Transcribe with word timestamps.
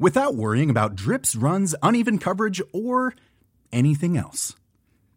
without 0.00 0.34
worrying 0.34 0.70
about 0.70 0.96
drips, 0.96 1.36
runs, 1.36 1.76
uneven 1.82 2.18
coverage, 2.18 2.60
or 2.72 3.14
anything 3.70 4.16
else. 4.16 4.56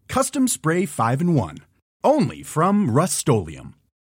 Custom 0.08 0.48
Spray 0.48 0.85
5 0.85 1.21
in 1.21 1.34
1. 1.34 1.58
Only 2.03 2.44
from 2.44 2.91
Rust 2.91 3.27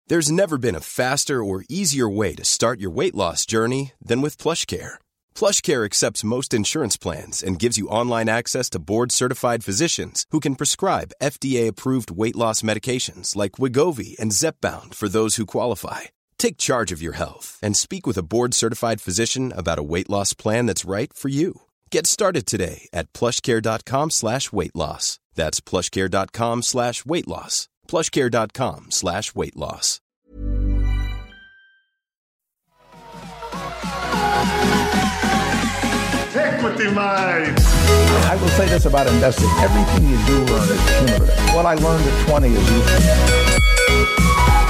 There's 0.07 0.31
never 0.31 0.57
been 0.57 0.75
a 0.75 0.79
faster 0.79 1.43
or 1.43 1.65
easier 1.69 2.09
way 2.09 2.33
to 2.35 2.45
start 2.45 2.79
your 2.79 2.89
weight 2.89 3.13
loss 3.13 3.45
journey 3.45 3.91
than 4.01 4.21
with 4.21 4.37
PlushCare. 4.37 4.95
PlushCare 5.35 5.85
accepts 5.85 6.23
most 6.23 6.53
insurance 6.53 6.97
plans 6.97 7.43
and 7.43 7.59
gives 7.59 7.77
you 7.77 7.87
online 7.87 8.29
access 8.29 8.69
to 8.71 8.79
board-certified 8.79 9.63
physicians 9.63 10.25
who 10.31 10.39
can 10.39 10.55
prescribe 10.55 11.13
FDA-approved 11.21 12.11
weight 12.11 12.35
loss 12.35 12.61
medications 12.61 13.35
like 13.35 13.59
Wegovy 13.59 14.17
and 14.19 14.31
Zepbound 14.31 14.95
for 14.95 15.07
those 15.07 15.35
who 15.35 15.45
qualify. 15.45 16.01
Take 16.41 16.57
charge 16.57 16.91
of 16.91 17.03
your 17.03 17.13
health 17.13 17.59
and 17.61 17.77
speak 17.77 18.07
with 18.07 18.17
a 18.17 18.23
board-certified 18.23 18.99
physician 18.99 19.53
about 19.55 19.77
a 19.77 19.83
weight 19.83 20.09
loss 20.09 20.33
plan 20.33 20.65
that's 20.65 20.83
right 20.83 21.13
for 21.13 21.29
you. 21.29 21.61
Get 21.91 22.07
started 22.07 22.47
today 22.47 22.89
at 22.91 23.13
plushcare.com 23.13 24.09
slash 24.09 24.51
weight 24.51 24.75
loss. 24.75 25.19
That's 25.35 25.61
plushcare.com 25.61 26.63
slash 26.63 27.05
weight 27.05 27.27
loss. 27.27 27.67
plushcare.com 27.87 28.89
slash 28.89 29.35
weight 29.35 29.55
loss. 29.55 30.01
Equity 36.33 36.89
Mind. 36.89 37.59
I 38.25 38.37
will 38.41 38.47
say 38.47 38.67
this 38.67 38.87
about 38.87 39.05
investing. 39.05 39.49
Everything 39.59 40.09
you 40.09 40.17
do 40.25 40.39
learn 40.51 40.69
is 40.69 40.81
cumulative. 40.89 41.53
What 41.53 41.67
I 41.67 41.75
learned 41.75 42.07
at 42.07 42.27
20 42.27 42.47
is 42.47 42.71
useful. 42.71 44.60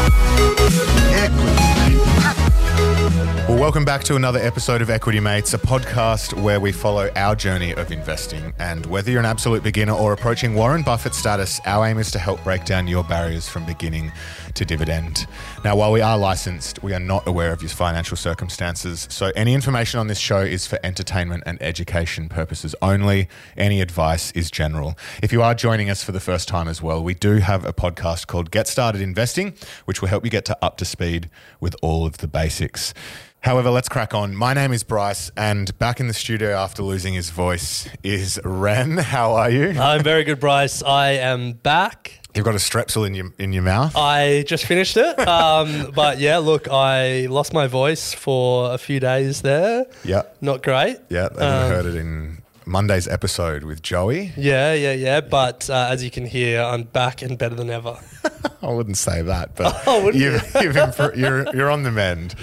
Well, 3.52 3.60
welcome 3.60 3.84
back 3.84 4.04
to 4.06 4.16
another 4.16 4.40
episode 4.40 4.82
of 4.82 4.90
Equity 4.90 5.20
Mates, 5.20 5.54
a 5.54 5.58
podcast 5.58 6.42
where 6.42 6.62
we 6.62 6.72
follow 6.72 7.10
our 7.18 7.36
journey 7.36 7.74
of 7.74 7.92
investing. 7.92 8.54
And 8.60 8.86
whether 8.86 9.12
you're 9.12 9.20
an 9.20 9.26
absolute 9.26 9.62
beginner 9.62 9.92
or 9.92 10.14
approaching 10.14 10.56
Warren 10.56 10.84
Buffett 10.84 11.14
status, 11.14 11.60
our 11.66 11.86
aim 11.86 11.98
is 11.98 12.12
to 12.12 12.20
help 12.20 12.42
break 12.46 12.64
down 12.64 12.88
your 12.88 13.04
barriers 13.04 13.50
from 13.50 13.66
beginning 13.66 14.14
to 14.56 14.66
dividend. 14.66 15.28
Now, 15.64 15.76
while 15.76 15.92
we 15.92 16.02
are 16.02 16.18
licensed, 16.18 16.82
we 16.84 16.94
are 16.94 17.00
not 17.00 17.28
aware 17.28 17.52
of 17.52 17.62
your 17.62 17.70
financial 17.70 18.18
circumstances. 18.18 19.08
So, 19.10 19.32
any 19.36 19.54
information 19.54 20.00
on 20.00 20.08
this 20.08 20.20
show 20.20 20.42
is 20.42 20.68
for 20.68 20.80
entertainment 20.84 21.44
and 21.46 21.62
education 21.62 22.30
purposes 22.30 22.76
only. 22.82 23.28
Any 23.58 23.82
advice 23.82 24.32
is 24.32 24.52
general. 24.52 24.98
If 25.22 25.32
you 25.32 25.42
are 25.42 25.54
joining 25.54 25.90
us 25.90 26.04
for 26.04 26.12
the 26.12 26.20
first 26.20 26.48
time 26.48 26.68
as 26.68 26.82
well, 26.82 27.04
we 27.04 27.14
do 27.14 27.38
have 27.38 27.66
a 27.66 27.74
podcast 27.74 28.28
called 28.28 28.52
Get 28.52 28.68
Started 28.68 29.02
Investing, 29.02 29.54
which 29.86 30.02
will 30.02 30.10
help 30.10 30.24
you 30.26 30.32
get 30.32 30.46
to 30.46 30.58
up 30.62 30.78
to 30.78 30.86
speed 30.86 31.30
with 31.60 31.76
all 31.82 32.06
of 32.06 32.18
the 32.20 32.28
basics. 32.28 32.94
However, 33.42 33.72
let's 33.72 33.90
crack 33.90 34.14
on. 34.14 34.36
My 34.36 34.54
name 34.54 34.72
is 34.72 34.84
Bryce, 34.84 35.32
and 35.36 35.76
back 35.80 36.00
in 36.00 36.08
the 36.08 36.14
studio 36.14 36.56
after 36.56 36.84
losing 36.84 37.16
his 37.16 37.32
voice 37.32 37.90
is 38.04 38.40
Ren. 38.44 38.98
How 39.00 39.34
are 39.34 39.50
you? 39.50 39.70
I'm 39.80 40.04
very 40.04 40.24
good, 40.24 40.40
Bryce. 40.40 40.84
I 40.84 41.14
am 41.14 41.54
back. 41.54 42.21
You've 42.34 42.46
got 42.46 42.56
a 42.56 42.60
strepsil 42.60 43.06
in 43.06 43.14
your 43.14 43.34
in 43.38 43.52
your 43.54 43.64
mouth. 43.64 43.94
I 43.96 44.44
just 44.48 44.66
finished 44.66 44.96
it. 44.98 45.20
Um, 45.28 45.92
but 45.96 46.20
yeah, 46.20 46.38
look, 46.38 46.68
I 46.70 47.28
lost 47.28 47.54
my 47.54 47.68
voice 47.68 48.14
for 48.14 48.74
a 48.74 48.78
few 48.78 49.00
days 49.00 49.42
there. 49.42 49.86
Yeah, 50.06 50.24
Not 50.40 50.64
great. 50.64 50.98
yeah. 51.10 51.28
And 51.28 51.42
Um, 51.42 51.70
heard 51.72 51.86
it 51.86 51.96
in 51.96 52.42
Monday's 52.66 53.08
episode 53.08 53.64
with 53.64 53.82
Joey. 53.82 54.32
Yeah, 54.38 54.74
yeah, 54.74 54.94
yeah. 54.94 55.20
But 55.22 55.70
uh, 55.70 55.90
as 55.92 56.04
you 56.04 56.12
can 56.12 56.26
hear, 56.26 56.62
I'm 56.62 56.84
back 56.84 57.22
and 57.22 57.38
better 57.38 57.56
than 57.56 57.70
ever. 57.70 57.98
I 58.62 58.70
wouldn't 58.70 58.98
say 58.98 59.22
that, 59.24 59.56
but 59.56 59.76
Oh, 59.88 60.10
you've, 60.12 60.42
you've 60.62 60.76
impro- 60.76 61.16
you're 61.18 61.54
you're 61.56 61.70
on 61.72 61.84
the 61.84 61.92
mend. 61.92 62.36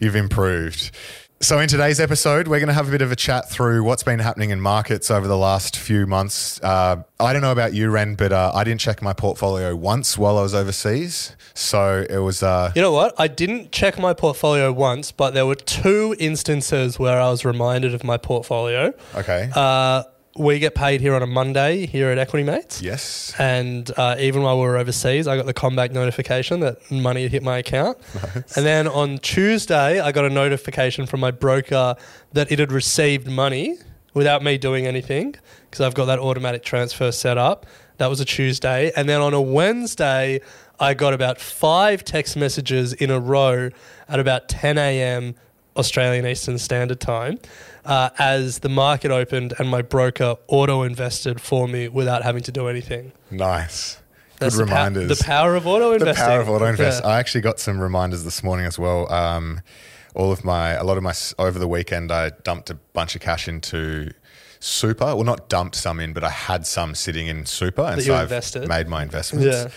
You've 0.00 0.16
improved. 0.16 0.90
So 1.40 1.58
in 1.60 1.68
today's 1.68 2.00
episode, 2.00 2.48
we're 2.48 2.58
going 2.60 2.68
to 2.68 2.74
have 2.74 2.88
a 2.88 2.90
bit 2.90 3.02
of 3.02 3.12
a 3.12 3.16
chat 3.16 3.50
through 3.50 3.84
what's 3.84 4.02
been 4.02 4.20
happening 4.20 4.50
in 4.50 4.60
markets 4.60 5.10
over 5.10 5.28
the 5.28 5.36
last 5.36 5.76
few 5.76 6.06
months. 6.06 6.58
Uh, 6.62 7.02
I 7.20 7.34
don't 7.34 7.42
know 7.42 7.52
about 7.52 7.74
you, 7.74 7.90
Ren, 7.90 8.14
but 8.14 8.32
uh, 8.32 8.52
I 8.54 8.64
didn't 8.64 8.80
check 8.80 9.02
my 9.02 9.12
portfolio 9.12 9.76
once 9.76 10.16
while 10.16 10.38
I 10.38 10.42
was 10.42 10.54
overseas. 10.54 11.36
So 11.52 12.06
it 12.08 12.18
was. 12.18 12.42
Uh, 12.42 12.72
You 12.74 12.80
know 12.80 12.90
what? 12.92 13.14
I 13.18 13.28
didn't 13.28 13.70
check 13.70 13.98
my 13.98 14.14
portfolio 14.14 14.72
once, 14.72 15.12
but 15.12 15.34
there 15.34 15.44
were 15.44 15.54
two 15.56 16.16
instances 16.18 16.98
where 16.98 17.20
I 17.20 17.28
was 17.28 17.44
reminded 17.44 17.92
of 17.92 18.02
my 18.02 18.16
portfolio. 18.16 18.94
okay. 19.14 19.50
We 20.38 20.58
get 20.58 20.74
paid 20.74 21.00
here 21.00 21.14
on 21.14 21.22
a 21.22 21.26
Monday 21.26 21.86
here 21.86 22.10
at 22.10 22.18
Equity 22.18 22.44
Mates. 22.44 22.82
yes. 22.82 23.34
And 23.38 23.90
uh, 23.96 24.16
even 24.18 24.42
while 24.42 24.56
we 24.56 24.66
were 24.66 24.76
overseas, 24.76 25.26
I 25.26 25.36
got 25.36 25.46
the 25.46 25.54
CommBank 25.54 25.92
notification 25.92 26.60
that 26.60 26.90
money 26.90 27.22
had 27.22 27.32
hit 27.32 27.42
my 27.42 27.58
account. 27.58 27.98
And 28.54 28.66
then 28.66 28.86
on 28.86 29.18
Tuesday, 29.18 30.00
I 30.00 30.12
got 30.12 30.24
a 30.24 30.30
notification 30.30 31.06
from 31.06 31.20
my 31.20 31.30
broker 31.30 31.96
that 32.32 32.52
it 32.52 32.58
had 32.58 32.72
received 32.72 33.26
money 33.28 33.76
without 34.14 34.42
me 34.42 34.58
doing 34.58 34.86
anything 34.86 35.34
because 35.64 35.80
I've 35.80 35.94
got 35.94 36.06
that 36.06 36.18
automatic 36.18 36.62
transfer 36.62 37.12
set 37.12 37.38
up. 37.38 37.66
That 37.98 38.08
was 38.08 38.20
a 38.20 38.24
Tuesday. 38.24 38.92
And 38.96 39.08
then 39.08 39.20
on 39.20 39.34
a 39.34 39.40
Wednesday, 39.40 40.40
I 40.78 40.94
got 40.94 41.14
about 41.14 41.40
five 41.40 42.04
text 42.04 42.36
messages 42.36 42.92
in 42.92 43.10
a 43.10 43.18
row 43.20 43.70
at 44.08 44.20
about 44.20 44.48
10 44.48 44.78
a.m. 44.78 45.34
Australian 45.76 46.26
Eastern 46.26 46.58
Standard 46.58 47.00
Time 47.00 47.38
uh, 47.86 48.10
as 48.18 48.58
the 48.58 48.68
market 48.68 49.10
opened 49.10 49.54
and 49.58 49.68
my 49.68 49.82
broker 49.82 50.36
auto 50.48 50.82
invested 50.82 51.40
for 51.40 51.66
me 51.68 51.88
without 51.88 52.22
having 52.22 52.42
to 52.42 52.52
do 52.52 52.68
anything. 52.68 53.12
Nice. 53.30 54.00
That's 54.38 54.54
Good 54.56 54.66
the 54.66 54.70
reminders. 54.70 55.18
the 55.18 55.24
power 55.24 55.54
of 55.54 55.66
auto 55.66 55.92
investing. 55.92 56.14
the 56.14 56.28
power 56.28 56.40
of 56.40 56.48
auto 56.50 56.66
invest. 56.66 57.02
Yeah. 57.02 57.10
I 57.10 57.18
actually 57.18 57.40
got 57.40 57.58
some 57.58 57.80
reminders 57.80 58.24
this 58.24 58.42
morning 58.42 58.66
as 58.66 58.78
well. 58.78 59.10
Um, 59.10 59.60
all 60.14 60.32
of 60.32 60.44
my, 60.44 60.72
a 60.72 60.84
lot 60.84 60.96
of 60.96 61.02
my, 61.02 61.14
over 61.38 61.58
the 61.58 61.68
weekend, 61.68 62.12
I 62.12 62.30
dumped 62.30 62.68
a 62.68 62.74
bunch 62.74 63.14
of 63.14 63.22
cash 63.22 63.48
into 63.48 64.10
super. 64.60 65.04
Well, 65.06 65.24
not 65.24 65.48
dumped 65.48 65.76
some 65.76 66.00
in, 66.00 66.12
but 66.12 66.24
I 66.24 66.30
had 66.30 66.66
some 66.66 66.94
sitting 66.94 67.28
in 67.28 67.46
super, 67.46 67.82
and 67.82 68.02
so 68.02 68.14
I've 68.14 68.24
invested? 68.24 68.68
made 68.68 68.88
my 68.88 69.02
investments. 69.02 69.74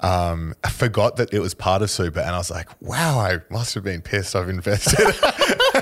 Um, 0.00 0.54
I 0.64 0.70
forgot 0.70 1.16
that 1.16 1.34
it 1.34 1.40
was 1.40 1.54
part 1.54 1.82
of 1.82 1.90
super, 1.90 2.20
and 2.20 2.30
I 2.30 2.38
was 2.38 2.50
like, 2.50 2.68
"Wow, 2.80 3.18
I 3.18 3.40
must 3.50 3.74
have 3.74 3.84
been 3.84 4.00
pissed. 4.00 4.34
I've 4.34 4.48
invested." 4.48 4.98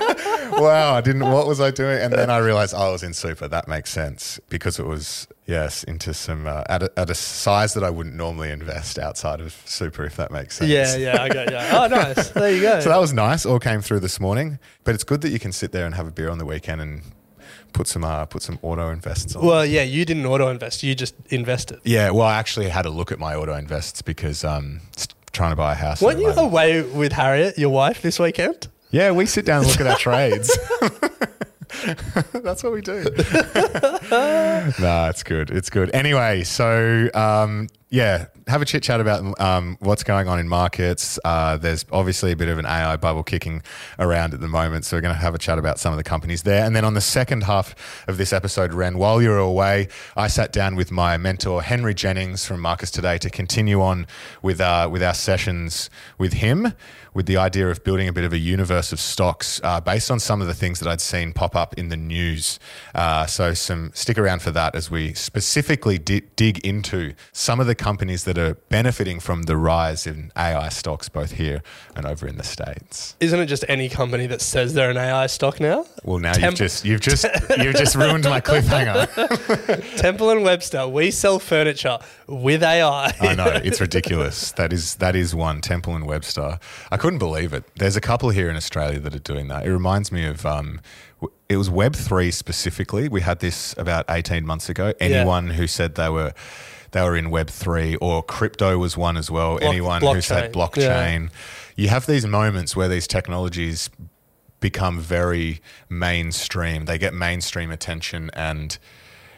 wow, 0.60 0.94
I 0.94 1.00
didn't. 1.00 1.30
What 1.30 1.46
was 1.46 1.60
I 1.60 1.70
doing? 1.70 2.00
And 2.00 2.12
then 2.12 2.30
I 2.30 2.38
realized 2.38 2.74
oh, 2.76 2.88
I 2.88 2.90
was 2.90 3.02
in 3.02 3.14
super. 3.14 3.48
That 3.48 3.68
makes 3.68 3.90
sense 3.90 4.40
because 4.48 4.78
it 4.78 4.86
was 4.86 5.28
yes 5.46 5.84
into 5.84 6.12
some 6.12 6.46
uh, 6.46 6.64
at, 6.68 6.82
a, 6.82 6.92
at 6.98 7.10
a 7.10 7.14
size 7.14 7.74
that 7.74 7.84
I 7.84 7.90
wouldn't 7.90 8.14
normally 8.14 8.50
invest 8.50 8.98
outside 8.98 9.40
of 9.40 9.52
super. 9.64 10.04
If 10.04 10.16
that 10.16 10.30
makes 10.30 10.56
sense. 10.56 10.70
Yeah, 10.70 10.96
yeah, 10.96 11.22
I 11.22 11.28
got 11.28 11.50
yeah. 11.50 11.80
Oh, 11.80 11.86
nice. 12.14 12.30
There 12.30 12.52
you 12.52 12.62
go. 12.62 12.80
So 12.80 12.88
that 12.90 13.00
was 13.00 13.12
nice. 13.12 13.46
All 13.46 13.58
came 13.58 13.80
through 13.80 14.00
this 14.00 14.20
morning, 14.20 14.58
but 14.84 14.94
it's 14.94 15.04
good 15.04 15.20
that 15.22 15.30
you 15.30 15.38
can 15.38 15.52
sit 15.52 15.72
there 15.72 15.86
and 15.86 15.94
have 15.94 16.06
a 16.06 16.12
beer 16.12 16.30
on 16.30 16.38
the 16.38 16.46
weekend 16.46 16.80
and 16.80 17.02
put 17.72 17.86
some 17.86 18.04
uh, 18.04 18.24
put 18.26 18.42
some 18.42 18.58
auto 18.62 18.90
invests 18.90 19.36
on. 19.36 19.44
well, 19.44 19.64
yeah, 19.64 19.82
you 19.82 20.04
didn't 20.04 20.26
auto 20.26 20.48
invest. 20.48 20.82
You 20.82 20.94
just 20.94 21.14
invested. 21.30 21.80
yeah, 21.84 22.10
well, 22.10 22.26
I 22.26 22.38
actually 22.38 22.68
had 22.68 22.86
a 22.86 22.90
look 22.90 23.12
at 23.12 23.18
my 23.18 23.34
auto 23.34 23.54
invests 23.54 24.02
because 24.02 24.44
um, 24.44 24.80
trying 25.32 25.50
to 25.52 25.56
buy 25.56 25.72
a 25.72 25.76
house. 25.76 26.00
Weren't 26.00 26.20
you 26.20 26.30
away 26.30 26.82
with 26.82 27.12
Harriet, 27.12 27.58
your 27.58 27.70
wife, 27.70 28.02
this 28.02 28.18
weekend? 28.18 28.68
Yeah, 28.90 29.10
we 29.10 29.26
sit 29.26 29.44
down 29.44 29.60
and 29.60 29.68
look 29.68 29.80
at 29.80 29.86
our 29.86 29.98
trades. 29.98 30.56
That's 32.32 32.62
what 32.64 32.72
we 32.72 32.80
do. 32.80 33.02
no, 34.10 35.08
it's 35.10 35.22
good. 35.22 35.50
It's 35.50 35.68
good. 35.68 35.90
Anyway, 35.94 36.42
so 36.44 37.10
um, 37.12 37.68
yeah, 37.90 38.26
have 38.46 38.62
a 38.62 38.64
chit 38.64 38.82
chat 38.82 39.00
about 39.00 39.38
um, 39.40 39.76
what's 39.80 40.02
going 40.02 40.28
on 40.28 40.38
in 40.38 40.48
markets. 40.48 41.18
Uh, 41.24 41.58
there's 41.58 41.84
obviously 41.92 42.32
a 42.32 42.36
bit 42.36 42.48
of 42.48 42.58
an 42.58 42.64
AI 42.64 42.96
bubble 42.96 43.22
kicking 43.22 43.62
around 43.98 44.32
at 44.32 44.40
the 44.40 44.48
moment, 44.48 44.86
so 44.86 44.96
we're 44.96 45.02
going 45.02 45.14
to 45.14 45.20
have 45.20 45.34
a 45.34 45.38
chat 45.38 45.58
about 45.58 45.78
some 45.78 45.92
of 45.92 45.98
the 45.98 46.04
companies 46.04 46.42
there. 46.42 46.64
And 46.64 46.74
then 46.74 46.84
on 46.84 46.94
the 46.94 47.02
second 47.02 47.44
half 47.44 47.74
of 48.08 48.16
this 48.16 48.32
episode, 48.32 48.72
Ren, 48.72 48.96
while 48.96 49.20
you 49.20 49.28
were 49.28 49.38
away, 49.38 49.88
I 50.16 50.28
sat 50.28 50.52
down 50.52 50.74
with 50.74 50.90
my 50.90 51.18
mentor 51.18 51.62
Henry 51.62 51.94
Jennings 51.94 52.46
from 52.46 52.60
Marcus 52.60 52.90
Today 52.90 53.18
to 53.18 53.28
continue 53.28 53.82
on 53.82 54.06
with 54.40 54.60
uh, 54.60 54.88
with 54.90 55.02
our 55.02 55.14
sessions 55.14 55.90
with 56.16 56.34
him 56.34 56.72
with 57.18 57.26
the 57.26 57.36
idea 57.36 57.68
of 57.68 57.82
building 57.82 58.06
a 58.06 58.12
bit 58.12 58.22
of 58.22 58.32
a 58.32 58.38
universe 58.38 58.92
of 58.92 59.00
stocks 59.00 59.60
uh, 59.64 59.80
based 59.80 60.08
on 60.08 60.20
some 60.20 60.40
of 60.40 60.46
the 60.46 60.54
things 60.54 60.78
that 60.78 60.88
I'd 60.88 61.00
seen 61.00 61.32
pop 61.32 61.56
up 61.56 61.74
in 61.76 61.88
the 61.88 61.96
news. 61.96 62.60
Uh, 62.94 63.26
so, 63.26 63.54
some 63.54 63.90
stick 63.92 64.16
around 64.16 64.40
for 64.40 64.52
that 64.52 64.76
as 64.76 64.88
we 64.88 65.14
specifically 65.14 65.98
di- 65.98 66.22
dig 66.36 66.64
into 66.64 67.14
some 67.32 67.58
of 67.58 67.66
the 67.66 67.74
companies 67.74 68.22
that 68.22 68.38
are 68.38 68.54
benefiting 68.68 69.18
from 69.18 69.42
the 69.42 69.56
rise 69.56 70.06
in 70.06 70.30
AI 70.36 70.68
stocks 70.68 71.08
both 71.08 71.32
here 71.32 71.60
and 71.96 72.06
over 72.06 72.24
in 72.28 72.36
the 72.36 72.44
states. 72.44 73.16
Isn't 73.18 73.40
it 73.40 73.46
just 73.46 73.64
any 73.68 73.88
company 73.88 74.28
that 74.28 74.40
says 74.40 74.74
they're 74.74 74.90
an 74.90 74.96
AI 74.96 75.26
stock 75.26 75.58
now? 75.58 75.86
Well, 76.04 76.20
now 76.20 76.34
Temp- 76.34 76.44
you've 76.44 76.54
just 76.54 76.84
you've 76.84 77.00
just 77.00 77.26
you've 77.58 77.74
just 77.74 77.96
ruined 77.96 78.26
my 78.26 78.40
cliffhanger. 78.40 79.96
Temple 79.96 80.30
and 80.30 80.44
Webster, 80.44 80.86
we 80.86 81.10
sell 81.10 81.40
furniture 81.40 81.98
with 82.28 82.62
AI. 82.62 83.12
I 83.20 83.34
know 83.34 83.46
it's 83.48 83.80
ridiculous. 83.80 84.52
That 84.52 84.72
is 84.72 84.94
that 84.96 85.16
is 85.16 85.34
one 85.34 85.60
Temple 85.62 85.96
and 85.96 86.06
Webster. 86.06 86.60
I 86.92 86.96
couldn't 87.08 87.18
believe 87.20 87.54
it. 87.54 87.64
There's 87.76 87.96
a 87.96 88.02
couple 88.02 88.28
here 88.28 88.50
in 88.50 88.56
Australia 88.56 88.98
that 88.98 89.14
are 89.14 89.18
doing 89.18 89.48
that. 89.48 89.64
It 89.66 89.72
reminds 89.72 90.12
me 90.12 90.26
of 90.26 90.44
um, 90.44 90.78
it 91.48 91.56
was 91.56 91.70
Web 91.70 91.96
three 91.96 92.30
specifically. 92.30 93.08
We 93.08 93.22
had 93.22 93.40
this 93.40 93.74
about 93.78 94.04
18 94.10 94.44
months 94.44 94.68
ago. 94.68 94.92
Anyone 95.00 95.48
who 95.50 95.66
said 95.66 95.94
they 95.94 96.10
were 96.10 96.34
they 96.90 97.00
were 97.00 97.16
in 97.16 97.30
Web 97.30 97.48
three 97.48 97.96
or 97.96 98.22
crypto 98.22 98.76
was 98.76 98.98
one 98.98 99.16
as 99.16 99.30
well. 99.30 99.52
Block- 99.58 99.62
Anyone 99.72 100.02
who 100.02 100.20
said 100.20 100.52
blockchain. 100.52 100.76
Yeah. 100.82 101.18
blockchain. 101.18 101.30
You 101.76 101.88
have 101.88 102.04
these 102.04 102.26
moments 102.26 102.76
where 102.76 102.88
these 102.88 103.06
technologies 103.06 103.88
become 104.60 105.00
very 105.00 105.62
mainstream. 105.88 106.84
They 106.84 106.98
get 106.98 107.14
mainstream 107.14 107.70
attention 107.70 108.30
and 108.34 108.76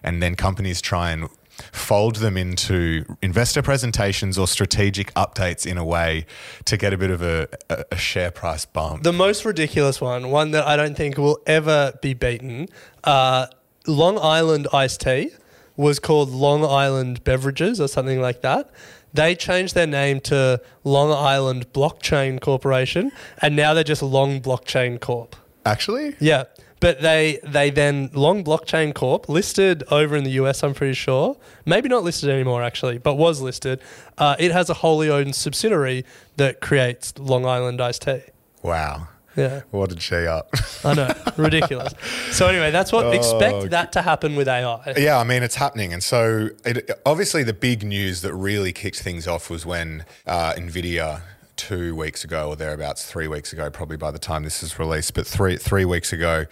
and 0.02 0.20
then 0.20 0.34
companies 0.34 0.81
try 0.81 1.12
and 1.12 1.28
fold 1.73 2.17
them 2.17 2.37
into 2.37 3.05
investor 3.23 3.62
presentations 3.62 4.39
or 4.39 4.47
strategic 4.47 5.12
updates 5.15 5.67
in 5.67 5.79
a 5.79 5.85
way 5.85 6.27
to 6.65 6.77
get 6.77 6.93
a 6.93 6.99
bit 6.99 7.11
of 7.11 7.23
a, 7.23 7.49
a, 7.91 7.97
share 7.97 8.31
price 8.31 8.65
bump. 8.65 9.03
The 9.03 9.12
most 9.12 9.45
ridiculous 9.45 10.01
one, 10.01 10.31
one 10.31 10.51
that 10.53 10.67
I 10.67 10.77
don't 10.77 10.97
think 10.97 11.19
will 11.19 11.41
ever 11.47 11.93
be 12.01 12.15
beaten, 12.15 12.69
uh, 13.05 13.47
Long 13.87 14.19
Island 14.19 14.69
iced 14.73 15.01
tea 15.01 15.31
was 15.77 15.99
called 15.99 16.31
Long 16.31 16.65
Island 16.65 17.25
Beverages 17.25 17.81
or 17.81 17.89
something 17.89 18.21
like 18.21 18.43
that. 18.43 18.71
They 19.12 19.35
changed 19.35 19.75
their 19.75 19.87
name 19.87 20.21
to 20.21 20.61
Long 20.85 21.11
Island 21.11 21.73
Blockchain 21.73 22.41
Corporation, 22.41 23.11
and 23.43 23.57
now 23.57 23.75
they're 23.75 23.83
just 23.83 24.03
Long 24.03 24.41
Blockchain 24.41 25.01
Corp. 25.01 25.35
Actually, 25.67 26.17
Yeah, 26.21 26.45
but 26.81 27.00
they 27.03 27.38
they 27.44 27.71
then 27.71 28.11
Long 28.12 28.43
Blockchain 28.43 28.94
Corp 28.94 29.29
listed 29.29 29.85
over 29.91 30.17
in 30.17 30.25
the 30.25 30.31
US. 30.32 30.62
I'm 30.62 30.75
pretty 30.75 30.94
sure, 30.94 31.37
maybe 31.65 31.88
not 31.88 32.03
listed 32.03 32.29
anymore 32.31 32.62
actually, 32.62 32.99
but 32.99 33.15
was 33.15 33.41
listed. 33.41 33.81
Uh, 34.19 34.37
it 34.38 34.50
has 34.53 34.69
a 34.71 34.75
wholly 34.75 35.09
owned 35.11 35.35
subsidiary 35.35 36.05
that 36.37 36.61
creates 36.61 37.17
Long 37.19 37.44
Island 37.47 37.81
iced 37.81 38.03
tea. 38.03 38.21
wow. 38.62 39.09
Yeah. 39.37 39.62
What 39.71 39.91
did 39.91 40.03
she 40.03 40.27
up? 40.27 40.50
I 40.85 40.93
know, 40.93 41.15
ridiculous. 41.37 41.94
So 42.32 42.49
anyway, 42.49 42.73
that's 42.73 42.91
what 42.91 43.06
Oh, 43.06 43.11
expect 43.12 43.71
that 43.71 43.93
to 43.93 44.03
happen 44.03 44.35
with 44.35 44.49
AI. 44.49 44.93
Yeah, 44.97 45.19
I 45.19 45.25
mean, 45.25 45.44
it's 45.44 45.55
happening. 45.55 45.93
And 45.93 46.03
so, 46.03 46.49
it, 46.65 46.91
obviously, 47.06 47.44
the 47.44 47.53
big 47.53 47.85
news 47.85 48.23
that 48.23 48.35
really 48.35 48.73
kicked 48.73 49.00
things 49.00 49.29
off 49.29 49.49
was 49.49 49.65
when 49.65 50.05
uh, 50.26 50.55
NVIDIA, 50.55 51.23
two 51.61 51.95
weeks 51.95 52.25
ago 52.25 52.49
or 52.49 52.57
thereabouts, 52.57 53.05
three 53.05 53.29
weeks 53.29 53.53
ago, 53.53 53.71
probably 53.71 53.97
by 53.99 54.11
the 54.11 54.19
time 54.19 54.43
this 54.45 54.62
is 54.62 54.79
released, 54.79 55.12
but 55.15 55.27
three, 55.27 55.57
three 55.57 55.85
weeks 55.85 56.12
ago, 56.12 56.47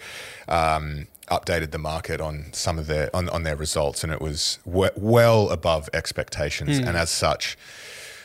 um, 0.47 1.07
updated 1.29 1.71
the 1.71 1.77
market 1.79 2.21
on 2.21 2.45
some 2.53 2.77
of 2.79 2.87
their 2.87 3.13
on, 3.15 3.27
on 3.29 3.43
their 3.43 3.55
results, 3.55 4.03
and 4.03 4.13
it 4.13 4.21
was 4.21 4.59
we- 4.65 4.89
well 4.95 5.49
above 5.49 5.89
expectations, 5.93 6.77
and 6.77 6.95
as 6.95 7.09
such, 7.09 7.57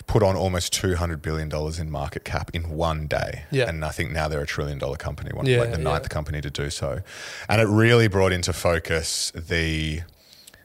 put 0.07 0.23
on 0.23 0.37
almost 0.37 0.73
two 0.73 0.95
hundred 0.97 1.23
billion 1.23 1.49
dollars 1.49 1.79
in 1.79 1.91
market 1.91 2.25
cap 2.25 2.51
in 2.55 2.71
one 2.71 3.07
day. 3.07 3.45
Yeah. 3.51 3.69
and 3.69 3.85
I 3.85 3.91
think 3.91 4.11
now 4.13 4.29
they're 4.29 4.43
a 4.43 4.47
trillion 4.47 4.79
dollar 4.79 4.97
company, 4.97 5.31
one 5.33 5.47
Yeah, 5.47 5.61
like 5.61 5.71
the 5.73 5.79
yeah. 5.79 5.85
ninth 5.85 6.09
company 6.11 6.41
to 6.43 6.51
do 6.51 6.69
so, 6.71 7.01
and 7.49 7.61
it 7.61 7.69
really 7.69 8.09
brought 8.09 8.33
into 8.33 8.53
focus 8.53 9.33
the. 9.35 10.03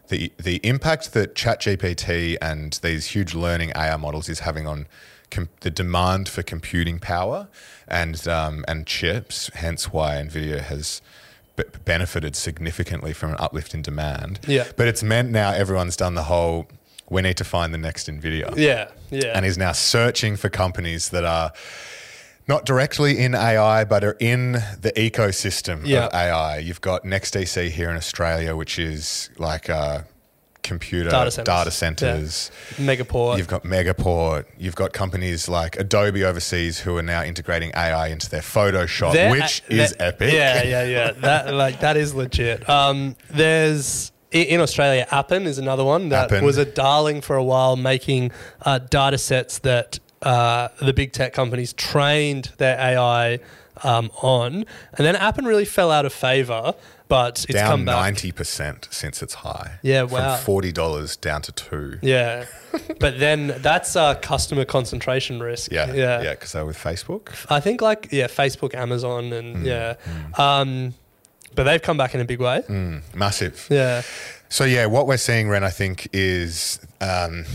The, 0.10 0.34
the 0.40 0.60
impact 0.64 1.14
that 1.14 1.36
ChatGPT 1.36 2.36
and 2.42 2.74
these 2.82 3.06
huge 3.06 3.36
learning 3.36 3.74
AI 3.76 3.96
models 3.98 4.28
is 4.28 4.40
having 4.40 4.66
on 4.66 4.88
com- 5.32 5.50
the 5.62 5.70
demand 5.72 6.28
for 6.30 6.44
computing 6.44 7.00
power 7.00 7.48
and 7.88 8.28
um, 8.28 8.66
and 8.68 8.86
chips, 8.86 9.50
hence 9.54 9.92
why 9.94 10.16
Nvidia 10.16 10.62
has 10.62 11.02
b- 11.56 11.64
benefited 11.86 12.36
significantly 12.36 13.14
from 13.14 13.32
an 13.32 13.38
uplift 13.40 13.74
in 13.74 13.82
demand. 13.82 14.40
Yeah. 14.48 14.68
But 14.76 14.88
it's 14.88 15.04
meant 15.04 15.32
now 15.32 15.52
everyone's 15.52 15.96
done 15.98 16.16
the 16.16 16.24
whole. 16.24 16.68
We 17.10 17.22
need 17.24 17.38
to 17.38 17.44
find 17.44 17.74
the 17.74 17.78
next 17.80 18.08
Nvidia. 18.08 18.56
Yeah, 18.56 18.90
yeah. 19.10 19.32
And 19.36 19.46
is 19.46 19.58
now 19.58 19.72
searching 19.72 20.36
for 20.38 20.50
companies 20.50 21.10
that 21.10 21.24
are 21.26 21.52
not 22.48 22.66
directly 22.66 23.18
in 23.20 23.34
AI, 23.36 23.84
but 23.84 24.04
are 24.04 24.16
in 24.20 24.54
the 24.82 24.92
ecosystem 24.96 25.82
Yeah. 25.86 26.06
of 26.06 26.14
AI. 26.14 26.58
You've 26.60 26.82
got 26.82 27.04
NextDC 27.04 27.70
here 27.72 27.90
in 27.90 27.96
Australia, 27.98 28.56
which 28.56 28.78
is 28.80 29.30
like 29.38 29.70
a 29.70 30.06
computer 30.64 31.10
Data 31.10 31.32
centers. 31.32 31.46
data 31.56 31.72
centers. 31.72 32.52
Megaport. 32.76 33.38
You've 33.38 33.48
got 33.48 33.64
Megaport. 33.64 34.46
You've 34.58 34.76
got 34.76 34.94
companies 34.94 35.48
like 35.50 35.80
Adobe 35.80 36.24
overseas 36.24 36.80
who 36.80 36.96
are 36.98 37.02
now 37.04 37.24
integrating 37.24 37.72
AI 37.76 38.08
into 38.08 38.30
their 38.30 38.42
Photoshop, 38.42 39.14
They're- 39.14 39.32
which 39.32 39.64
they're- 39.68 39.82
is 39.82 39.96
epic. 40.00 40.34
Yeah, 40.34 40.64
yeah, 40.64 40.84
yeah. 40.84 41.12
That 41.22 41.54
like 41.54 41.80
that 41.82 41.98
is 41.98 42.14
legit. 42.14 42.68
Um, 42.70 43.16
there's 43.30 44.12
in 44.32 44.62
Australia, 44.62 45.08
Appen 45.10 45.48
is 45.48 45.58
another 45.58 45.84
one 45.84 46.10
that 46.10 46.26
Appen. 46.32 46.46
was 46.46 46.58
a 46.58 46.66
darling 46.66 47.20
for 47.22 47.36
a 47.36 47.44
while, 47.44 47.76
making 47.76 48.32
uh, 48.62 48.78
data 48.78 49.18
sets 49.18 49.58
that 49.60 49.98
uh, 50.22 50.68
the 50.82 50.94
big 50.94 51.14
tech 51.14 51.34
companies 51.34 51.74
trained 51.74 52.52
their 52.58 52.78
AI 52.80 53.40
um, 53.84 54.12
on, 54.22 54.54
and 54.94 55.08
then 55.08 55.16
Appen 55.16 55.46
really 55.46 55.66
fell 55.66 55.90
out 55.90 56.06
of 56.06 56.14
favor. 56.14 56.76
But 57.10 57.44
it's 57.50 57.54
Down 57.60 57.70
come 57.70 57.86
back. 57.86 57.96
ninety 57.96 58.32
percent 58.32 58.88
since 58.92 59.22
it's 59.24 59.34
high. 59.34 59.80
Yeah, 59.82 60.04
wow. 60.04 60.36
From 60.36 60.46
forty 60.46 60.72
dollars 60.72 61.18
down 61.18 61.42
to 61.42 61.52
two. 61.52 61.98
Yeah, 62.02 62.46
but 63.00 63.20
then 63.20 63.56
that's 63.58 63.96
uh, 63.96 64.14
customer 64.16 64.64
concentration 64.64 65.42
risk. 65.42 65.72
Yeah, 65.72 65.92
yeah, 65.92 66.22
yeah, 66.22 66.32
because 66.36 66.52
they're 66.52 66.66
with 66.68 66.78
Facebook. 66.78 67.30
I 67.50 67.60
think 67.60 67.82
like 67.82 68.10
yeah, 68.12 68.28
Facebook, 68.28 68.74
Amazon, 68.76 69.34
and 69.34 69.58
Mm, 69.58 69.66
yeah, 69.66 69.96
um, 70.38 70.94
but 71.56 71.64
they've 71.64 71.82
come 71.82 71.98
back 71.98 72.14
in 72.14 72.22
a 72.22 72.26
big 72.26 72.40
way. 72.40 72.62
Massive. 73.16 73.68
Yeah, 73.72 74.04
So 74.50 74.64
yeah, 74.66 74.86
what 74.86 75.08
we're 75.08 75.18
seeing, 75.18 75.50
Ren, 75.50 75.64
I 75.64 75.72
think, 75.72 76.08
is 76.14 76.80
um, 77.02 77.46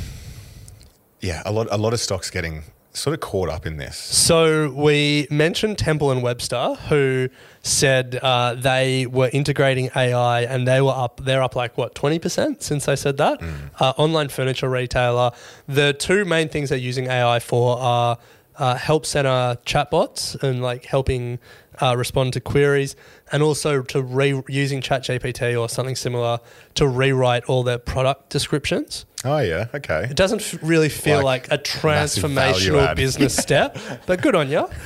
yeah, 1.21 1.43
a 1.47 1.53
lot, 1.53 1.69
a 1.71 1.77
lot 1.79 1.93
of 1.93 2.01
stocks 2.01 2.29
getting 2.29 2.65
sort 2.93 3.15
of 3.15 3.21
caught 3.21 3.49
up 3.49 3.67
in 3.67 3.77
this. 3.77 3.97
So 3.97 4.71
we 4.73 5.27
mentioned 5.31 5.79
Temple 5.79 6.11
and 6.11 6.23
Webster, 6.25 6.75
who 6.89 7.29
said 7.65 8.17
uh, 8.23 8.55
they 8.55 9.07
were 9.07 9.31
integrating 9.33 9.89
AI, 9.97 10.43
and 10.43 10.69
they 10.69 10.81
were 10.83 10.93
up. 10.93 11.21
They're 11.25 11.43
up 11.43 11.57
like 11.57 11.77
what 11.79 11.95
twenty 11.95 12.19
percent 12.19 12.63
since 12.63 12.85
they 12.87 12.95
said 12.95 13.17
that. 13.17 13.41
Uh, 13.81 13.95
online 13.97 14.29
furniture 14.29 14.69
retailer. 14.69 15.33
The 15.67 15.95
two 15.95 16.25
main 16.25 16.49
things 16.51 16.69
they're 16.69 16.79
using 16.79 17.07
AI 17.07 17.41
for 17.41 17.79
are 17.79 18.19
uh, 18.57 18.77
help 18.77 19.07
center 19.07 19.57
chatbots 19.67 20.41
and 20.43 20.63
like 20.63 20.85
helping 20.85 21.39
uh, 21.81 21.97
respond 21.97 22.33
to 22.35 22.41
queries, 22.41 22.97
and 23.33 23.43
also 23.43 23.83
to 23.83 24.03
re 24.03 24.41
using 24.49 24.81
ChatGPT 24.81 25.61
or 25.61 25.69
something 25.69 25.97
similar 25.97 26.41
to 26.75 26.87
rewrite 26.87 27.45
all 27.45 27.63
their 27.63 27.79
product 27.79 28.31
descriptions. 28.31 29.07
Oh 29.27 29.39
yeah, 29.39 29.69
okay. 29.75 30.07
It 30.11 30.17
doesn't 30.17 30.43
f- 30.43 30.63
really 30.63 30.91
feel 30.91 31.23
Like 31.25 31.51
like, 31.51 31.61
a 31.61 31.63
transformational 31.63 32.95
business 33.05 33.35
step, 33.35 33.79
but 34.07 34.21
good 34.21 34.35
on 34.35 34.49
you. 34.51 34.69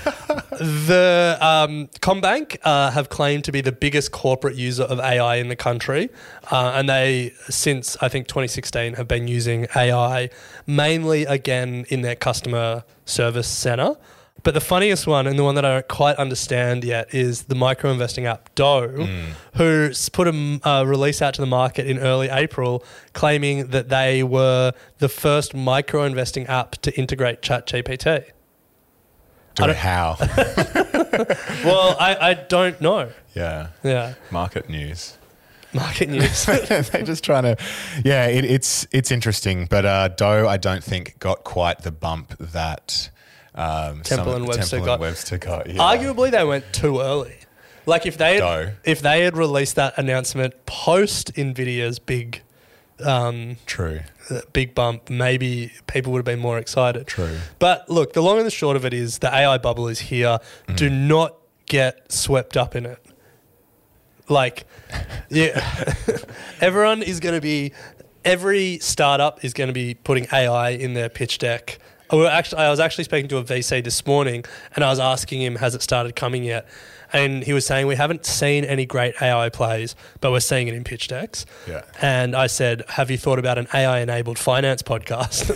The 0.58 1.38
um, 1.40 1.86
CommBank 2.00 2.58
uh, 2.64 2.90
have 2.90 3.08
claimed 3.10 3.44
to 3.44 3.52
be 3.52 3.60
the 3.60 3.70
biggest 3.70 4.10
corporate 4.10 4.56
user 4.56 4.82
of 4.82 4.98
AI 4.98 5.36
in 5.36 5.48
the 5.48 5.54
country, 5.54 6.10
uh, 6.50 6.72
and 6.74 6.88
they, 6.88 7.32
since 7.48 7.96
I 8.00 8.08
think 8.08 8.26
2016, 8.26 8.94
have 8.94 9.06
been 9.06 9.28
using 9.28 9.68
AI 9.76 10.30
mainly 10.66 11.24
again 11.26 11.86
in 11.90 12.02
their 12.02 12.16
customer 12.16 12.82
service 13.04 13.46
center. 13.46 13.96
But 14.44 14.54
the 14.54 14.60
funniest 14.60 15.06
one, 15.06 15.26
and 15.26 15.38
the 15.38 15.42
one 15.44 15.56
that 15.56 15.64
I 15.64 15.74
don't 15.74 15.88
quite 15.88 16.16
understand 16.16 16.84
yet, 16.84 17.12
is 17.12 17.44
the 17.44 17.54
micro 17.56 17.90
investing 17.90 18.24
app 18.26 18.54
Douugh, 18.54 18.86
who 19.54 19.88
s- 19.90 20.08
put 20.08 20.28
a 20.28 20.60
uh, 20.64 20.84
release 20.84 21.20
out 21.20 21.34
to 21.34 21.40
the 21.40 21.46
market 21.46 21.86
in 21.86 21.98
early 21.98 22.28
April, 22.30 22.84
claiming 23.12 23.68
that 23.68 23.88
they 23.88 24.22
were 24.22 24.72
the 24.98 25.08
first 25.08 25.54
micro 25.54 26.04
investing 26.04 26.46
app 26.46 26.72
to 26.82 26.96
integrate 26.96 27.42
ChatGPT. 27.42 28.24
Do 29.56 29.64
I 29.64 29.66
don't- 29.66 29.76
how? 29.76 30.16
Well, 31.64 31.96
I, 31.98 32.16
I 32.30 32.34
don't 32.34 32.80
know. 32.80 33.10
yeah, 33.34 33.68
Yeah, 33.82 34.14
market 34.30 34.68
news. 34.68 35.18
market 35.72 36.08
news. 36.10 36.46
They're 36.46 37.02
just 37.02 37.24
trying 37.24 37.42
to, 37.42 37.56
yeah. 38.04 38.26
It, 38.26 38.44
it's 38.44 38.86
it's 38.92 39.10
interesting, 39.10 39.66
but 39.66 39.84
uh, 39.84 40.08
Douugh, 40.08 40.46
I 40.46 40.56
don't 40.58 40.84
think 40.84 41.18
got 41.18 41.42
quite 41.44 41.80
the 41.82 41.90
bump 41.90 42.36
that 42.38 43.10
um, 43.58 44.02
Temple 44.02 44.34
and 44.34 44.46
Webster 44.46 44.76
Temple 44.76 44.86
got. 44.86 44.92
and 44.94 45.00
Webster 45.02 45.38
got. 45.38 45.66
Yeah. 45.66 45.80
Arguably, 45.80 46.30
they 46.30 46.44
went 46.44 46.72
too 46.72 47.00
early. 47.00 47.34
Like 47.86 48.06
if 48.06 48.18
they 48.18 48.40
had, 48.40 48.76
if 48.84 49.00
they 49.00 49.24
had 49.24 49.36
released 49.36 49.76
that 49.76 49.96
announcement 49.96 50.66
post 50.66 51.34
Nvidia's 51.34 51.98
big 51.98 52.42
um, 53.04 53.56
True. 53.66 54.00
uh, 54.30 54.40
big 54.52 54.74
bump, 54.74 55.08
maybe 55.10 55.72
people 55.86 56.12
would 56.12 56.18
have 56.18 56.24
been 56.24 56.38
more 56.38 56.58
excited. 56.58 57.06
True. 57.06 57.38
But 57.58 57.88
look, 57.88 58.12
the 58.12 58.22
long 58.22 58.36
and 58.38 58.46
the 58.46 58.50
short 58.50 58.76
of 58.76 58.84
it 58.84 58.92
is 58.92 59.18
the 59.18 59.34
AI 59.34 59.58
bubble 59.58 59.88
is 59.88 60.00
here. 60.00 60.38
Mm. 60.66 60.76
Do 60.76 60.90
not 60.90 61.36
get 61.66 62.12
swept 62.12 62.56
up 62.56 62.76
in 62.76 62.86
it. 62.86 63.02
Like, 64.28 64.66
yeah, 65.30 65.94
everyone 66.60 67.02
is 67.02 67.20
going 67.20 67.34
to 67.34 67.40
be 67.40 67.72
every 68.24 68.78
startup 68.80 69.44
is 69.44 69.54
going 69.54 69.68
to 69.68 69.74
be 69.74 69.94
putting 69.94 70.26
AI 70.32 70.70
in 70.70 70.94
their 70.94 71.08
pitch 71.08 71.38
deck. 71.38 71.78
I 72.10 72.16
was 72.16 72.28
actually, 72.28 72.58
I 72.62 72.70
was 72.70 72.80
actually 72.80 73.04
speaking 73.04 73.28
to 73.28 73.38
a 73.38 73.44
VC 73.44 73.82
this 73.84 74.06
morning, 74.06 74.44
and 74.74 74.84
I 74.84 74.90
was 74.90 74.98
asking 74.98 75.42
him, 75.42 75.56
"Has 75.56 75.74
it 75.74 75.82
started 75.82 76.16
coming 76.16 76.44
yet?" 76.44 76.66
And 77.12 77.42
he 77.42 77.52
was 77.52 77.66
saying, 77.66 77.86
"We 77.86 77.96
haven't 77.96 78.24
seen 78.26 78.64
any 78.64 78.86
great 78.86 79.14
AI 79.20 79.48
plays, 79.48 79.94
but 80.20 80.30
we're 80.30 80.40
seeing 80.40 80.68
it 80.68 80.74
in 80.74 80.84
pitch 80.84 81.08
decks." 81.08 81.44
Yeah. 81.66 81.82
And 82.00 82.34
I 82.34 82.46
said, 82.46 82.84
"Have 82.88 83.10
you 83.10 83.18
thought 83.18 83.38
about 83.38 83.58
an 83.58 83.68
AI-enabled 83.74 84.38
finance 84.38 84.82
podcast?" 84.82 85.48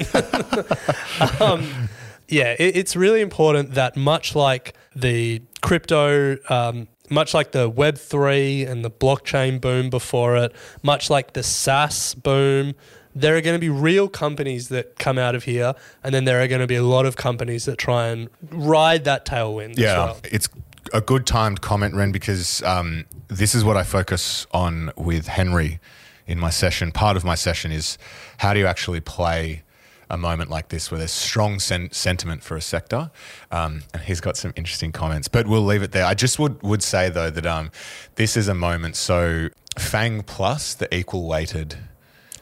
um, 1.41 1.89
yeah, 2.29 2.55
it, 2.59 2.77
it's 2.77 2.97
really 2.97 3.21
important 3.21 3.75
that 3.75 3.97
much 3.97 4.35
like 4.35 4.75
the 4.95 5.43
crypto, 5.63 6.37
um, 6.49 6.89
much 7.09 7.35
like 7.35 7.53
the 7.53 7.69
Web 7.69 7.99
three 7.99 8.65
and 8.65 8.85
the 8.85 8.91
blockchain 8.91 9.61
boom 9.61 9.91
before 9.91 10.37
it, 10.37 10.53
much 10.83 11.11
like 11.11 11.33
the 11.33 11.43
SaaS 11.43 12.15
boom, 12.15 12.75
there 13.15 13.37
are 13.37 13.41
going 13.41 13.57
to 13.57 13.61
be 13.61 13.69
real 13.69 14.09
companies 14.09 14.69
that 14.69 14.99
come 14.99 15.19
out 15.19 15.35
of 15.35 15.45
here, 15.45 15.75
and 16.03 16.15
then 16.15 16.25
there 16.25 16.41
are 16.43 16.49
going 16.49 16.61
to 16.61 16.67
be 16.67 16.77
a 16.77 16.83
lot 16.83 17.07
of 17.07 17.17
companies 17.17 17.65
that 17.67 17.79
try 17.79 18.09
and 18.09 18.29
ride 18.51 19.05
that 19.05 19.25
tailwind. 19.27 19.73
as 19.73 19.79
Yeah, 19.79 19.97
well. 19.97 20.21
it's 20.25 20.49
a 20.93 21.01
good 21.01 21.27
timed 21.27 21.61
comment, 21.61 21.95
Ren, 21.95 22.13
because 22.13 22.63
um, 22.63 23.05
this 23.29 23.55
is 23.55 23.65
what 23.65 23.77
I 23.77 23.83
focus 23.83 24.47
on 24.53 24.93
with 24.97 25.27
Henry 25.29 25.81
in 26.27 26.39
my 26.39 26.51
session. 26.51 26.93
Part 26.93 27.17
of 27.17 27.25
my 27.25 27.35
session 27.35 27.73
is 27.73 27.99
how 28.39 28.55
do 28.55 28.61
you 28.61 28.67
actually 28.67 29.01
play 29.01 29.63
a 30.11 30.17
moment 30.19 30.51
like 30.51 30.69
this 30.69 30.91
where 30.91 30.99
there's 30.99 31.11
strong 31.11 31.59
sen- 31.59 31.91
sentiment 31.91 32.43
for 32.43 32.55
a 32.55 32.61
sector. 32.61 33.11
Um, 33.51 33.83
and 33.95 34.03
he's 34.03 34.21
got 34.21 34.37
some 34.37 34.53
interesting 34.57 34.93
comments, 34.93 35.27
but 35.27 35.47
we'll 35.47 35.65
leave 35.65 35.83
it 35.83 35.93
there. 35.93 36.05
I 36.05 36.13
just 36.13 36.39
would, 36.39 36.63
would 36.63 36.83
say, 36.83 37.09
though, 37.09 37.31
that 37.31 37.47
um, 37.47 37.71
this 38.17 38.37
is 38.37 38.47
a 38.47 38.55
moment. 38.55 38.95
So, 38.97 39.49
FANG 39.79 40.23
Plus, 40.25 40.75
the 40.75 40.95
equal 40.95 41.27
weighted 41.27 41.77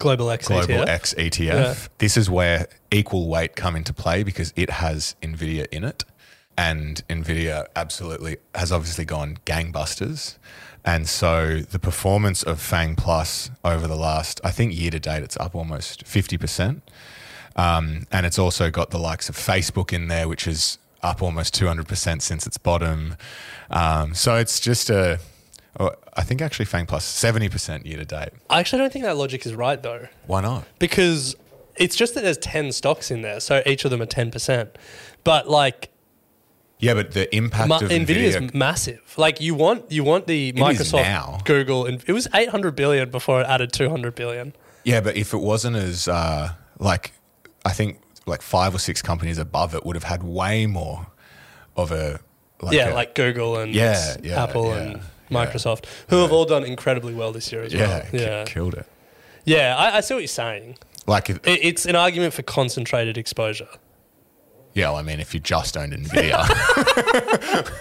Global 0.01 0.31
X 0.31 0.49
Global 0.49 0.67
ETF. 0.67 0.89
X 0.89 1.15
ETF. 1.15 1.39
Yeah. 1.47 1.75
This 1.99 2.17
is 2.17 2.29
where 2.29 2.67
equal 2.91 3.29
weight 3.29 3.55
come 3.55 3.77
into 3.77 3.93
play 3.93 4.25
because 4.25 4.53
it 4.57 4.71
has 4.71 5.15
Nvidia 5.23 5.67
in 5.71 5.85
it, 5.85 6.05
and 6.59 7.07
Nvidia 7.09 7.67
absolutely 7.77 8.39
has 8.57 8.73
obviously 8.73 9.05
gone 9.05 9.39
gangbusters. 9.47 10.39
And 10.85 11.07
so 11.09 11.61
the 11.61 11.79
performance 11.79 12.43
of 12.43 12.61
Fang 12.61 12.97
Plus 12.97 13.51
over 13.63 13.87
the 13.87 13.97
last, 13.97 14.41
I 14.43 14.51
think 14.51 14.75
year 14.75 14.91
to 14.91 14.99
date, 14.99 15.23
it's 15.23 15.37
up 15.37 15.55
almost 15.55 16.07
fifty 16.07 16.39
percent, 16.39 16.83
um, 17.55 18.07
and 18.11 18.27
it's 18.27 18.39
also 18.39 18.71
got 18.71 18.91
the 18.91 18.99
likes 18.99 19.29
of 19.29 19.37
Facebook 19.37 19.93
in 19.93 20.09
there, 20.09 20.27
which 20.27 20.49
is 20.49 20.79
up 21.03 21.23
almost 21.23 21.53
two 21.55 21.67
hundred 21.67 21.87
percent 21.87 22.23
since 22.23 22.47
its 22.47 22.57
bottom. 22.59 23.17
Um, 23.71 24.15
so 24.15 24.37
it's 24.37 24.59
just 24.59 24.89
a, 24.91 25.21
oh, 25.79 25.91
I 26.17 26.23
think 26.23 26.43
actually 26.43 26.65
Fang 26.67 26.87
Plus 26.87 27.05
seventy 27.05 27.49
percent 27.49 27.87
year 27.87 27.99
to 27.99 28.05
date. 28.05 28.31
I 28.49 28.61
actually 28.61 28.81
don't 28.81 28.93
think 28.93 29.05
that 29.05 29.17
logic 29.17 29.47
is 29.47 29.55
right 29.55 29.83
though. 29.83 30.09
Why 30.27 30.41
not? 30.41 30.65
because 30.79 31.37
it's 31.77 31.97
just 31.97 32.15
that 32.15 32.23
there's 32.23 32.37
10 32.39 32.73
stocks 32.73 33.11
in 33.11 33.23
there, 33.23 33.41
so 33.41 33.63
each 33.65 33.87
of 33.87 33.91
them 33.91 34.03
are 34.03 34.07
10%. 34.07 34.69
But 35.25 35.49
like 35.49 35.89
Yeah, 36.79 36.93
but 36.95 37.13
the 37.13 37.35
impact 37.35 37.69
Ma- 37.69 37.77
of 37.79 37.85
Nvidia 37.91 38.17
is 38.43 38.53
massive. 38.55 39.01
Like 39.17 39.41
you 39.41 39.55
want 39.55 39.91
you 39.91 40.05
want 40.05 40.27
the 40.27 40.53
Microsoft. 40.55 41.45
Google, 41.45 41.87
and 41.87 42.03
it 42.07 42.13
was 42.13 42.29
800 42.35 42.77
billion 42.77 43.11
before 43.11 43.41
it 43.41 43.47
added 43.47 43.73
200 43.73 44.15
billion. 44.15 44.53
yeah, 44.85 45.01
but 45.01 45.17
if 45.17 45.33
it 45.33 45.39
wasn't 45.39 45.77
as 45.77 46.07
uh, 46.09 46.53
like, 46.79 47.13
I 47.65 47.71
think 47.73 48.01
like 48.27 48.43
five 48.43 48.75
or 48.75 48.79
six 48.79 49.01
companies 49.01 49.39
above 49.39 49.75
it 49.75 49.87
would 49.87 49.97
have 49.97 50.05
had 50.05 50.23
way 50.23 50.67
more 50.67 51.07
of 51.77 51.93
a 51.93 52.21
like 52.61 52.75
yeah, 52.75 52.93
a- 52.93 52.95
like 52.95 53.15
Google 53.15 53.57
and 53.59 53.75
Yeah, 53.75 54.17
yeah, 54.23 54.43
Apple 54.43 54.67
yeah, 54.67 54.77
and. 54.81 55.01
Microsoft, 55.31 55.85
who 56.09 56.17
have 56.19 56.33
all 56.33 56.45
done 56.45 56.65
incredibly 56.65 57.15
well 57.15 57.33
this 57.33 57.51
year 57.53 57.63
as 57.63 57.73
yeah, 57.73 57.87
well. 57.89 58.03
ki- 58.11 58.19
Yeah, 58.19 58.45
killed 58.45 58.75
it. 58.75 58.87
yeah. 59.45 59.77
I, 59.77 59.97
I 59.99 60.01
see 60.01 60.15
what 60.15 60.21
you're 60.21 60.27
saying. 60.29 60.77
Like, 61.07 61.31
if, 61.31 61.37
It, 61.47 61.61
it's 61.65 61.87
an 61.87 61.97
argument 61.97 62.35
for 62.35 62.43
concentrated 62.43 63.17
exposure. 63.19 63.69
yeah, 64.75 64.91
well, 64.91 64.97
I 64.97 65.03
mean, 65.03 65.19
if 65.21 65.33
you 65.35 65.41
just 65.41 65.77
owned 65.77 65.93
Nvidia, 65.93 66.45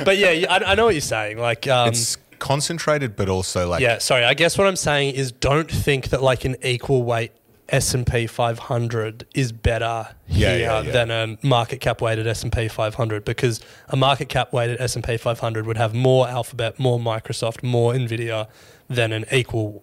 But 0.04 0.16
yeah, 0.16 0.30
yeah, 0.30 0.52
I, 0.52 0.72
I 0.72 0.74
know 0.74 0.86
what 0.86 0.94
you're 0.94 1.00
saying. 1.00 1.38
Like, 1.38 1.66
um, 1.66 1.88
it's 1.88 2.16
concentrated, 2.38 3.16
but 3.16 3.28
also 3.28 3.68
like, 3.68 3.80
Yeah, 3.82 3.98
sorry. 3.98 4.24
I 4.24 4.34
guess 4.34 4.56
what 4.56 4.66
I'm 4.66 4.76
saying 4.76 5.14
is 5.14 5.30
don't 5.32 5.70
think 5.70 6.08
that 6.08 6.22
like 6.22 6.44
an 6.44 6.56
equal 6.62 7.02
weight 7.02 7.32
S&P 7.70 8.26
500 8.26 9.26
is 9.34 9.52
better 9.52 10.08
Yeah, 10.28 10.48
here 10.50 10.58
yeah, 10.58 10.80
yeah. 10.82 10.90
than 10.92 11.10
a 11.10 11.46
market 11.46 11.80
cap 11.80 12.00
weighted 12.00 12.26
S&P 12.26 12.68
500 12.68 13.24
because 13.24 13.60
a 13.88 13.96
market 13.96 14.28
cap 14.28 14.52
weighted 14.52 14.80
S&P 14.80 15.16
500 15.16 15.66
would 15.66 15.76
have 15.76 15.94
more 15.94 16.28
Alphabet, 16.28 16.78
more 16.78 16.98
Microsoft, 16.98 17.62
more 17.62 17.92
Nvidia 17.92 18.48
than 18.88 19.12
an 19.12 19.24
equal 19.32 19.82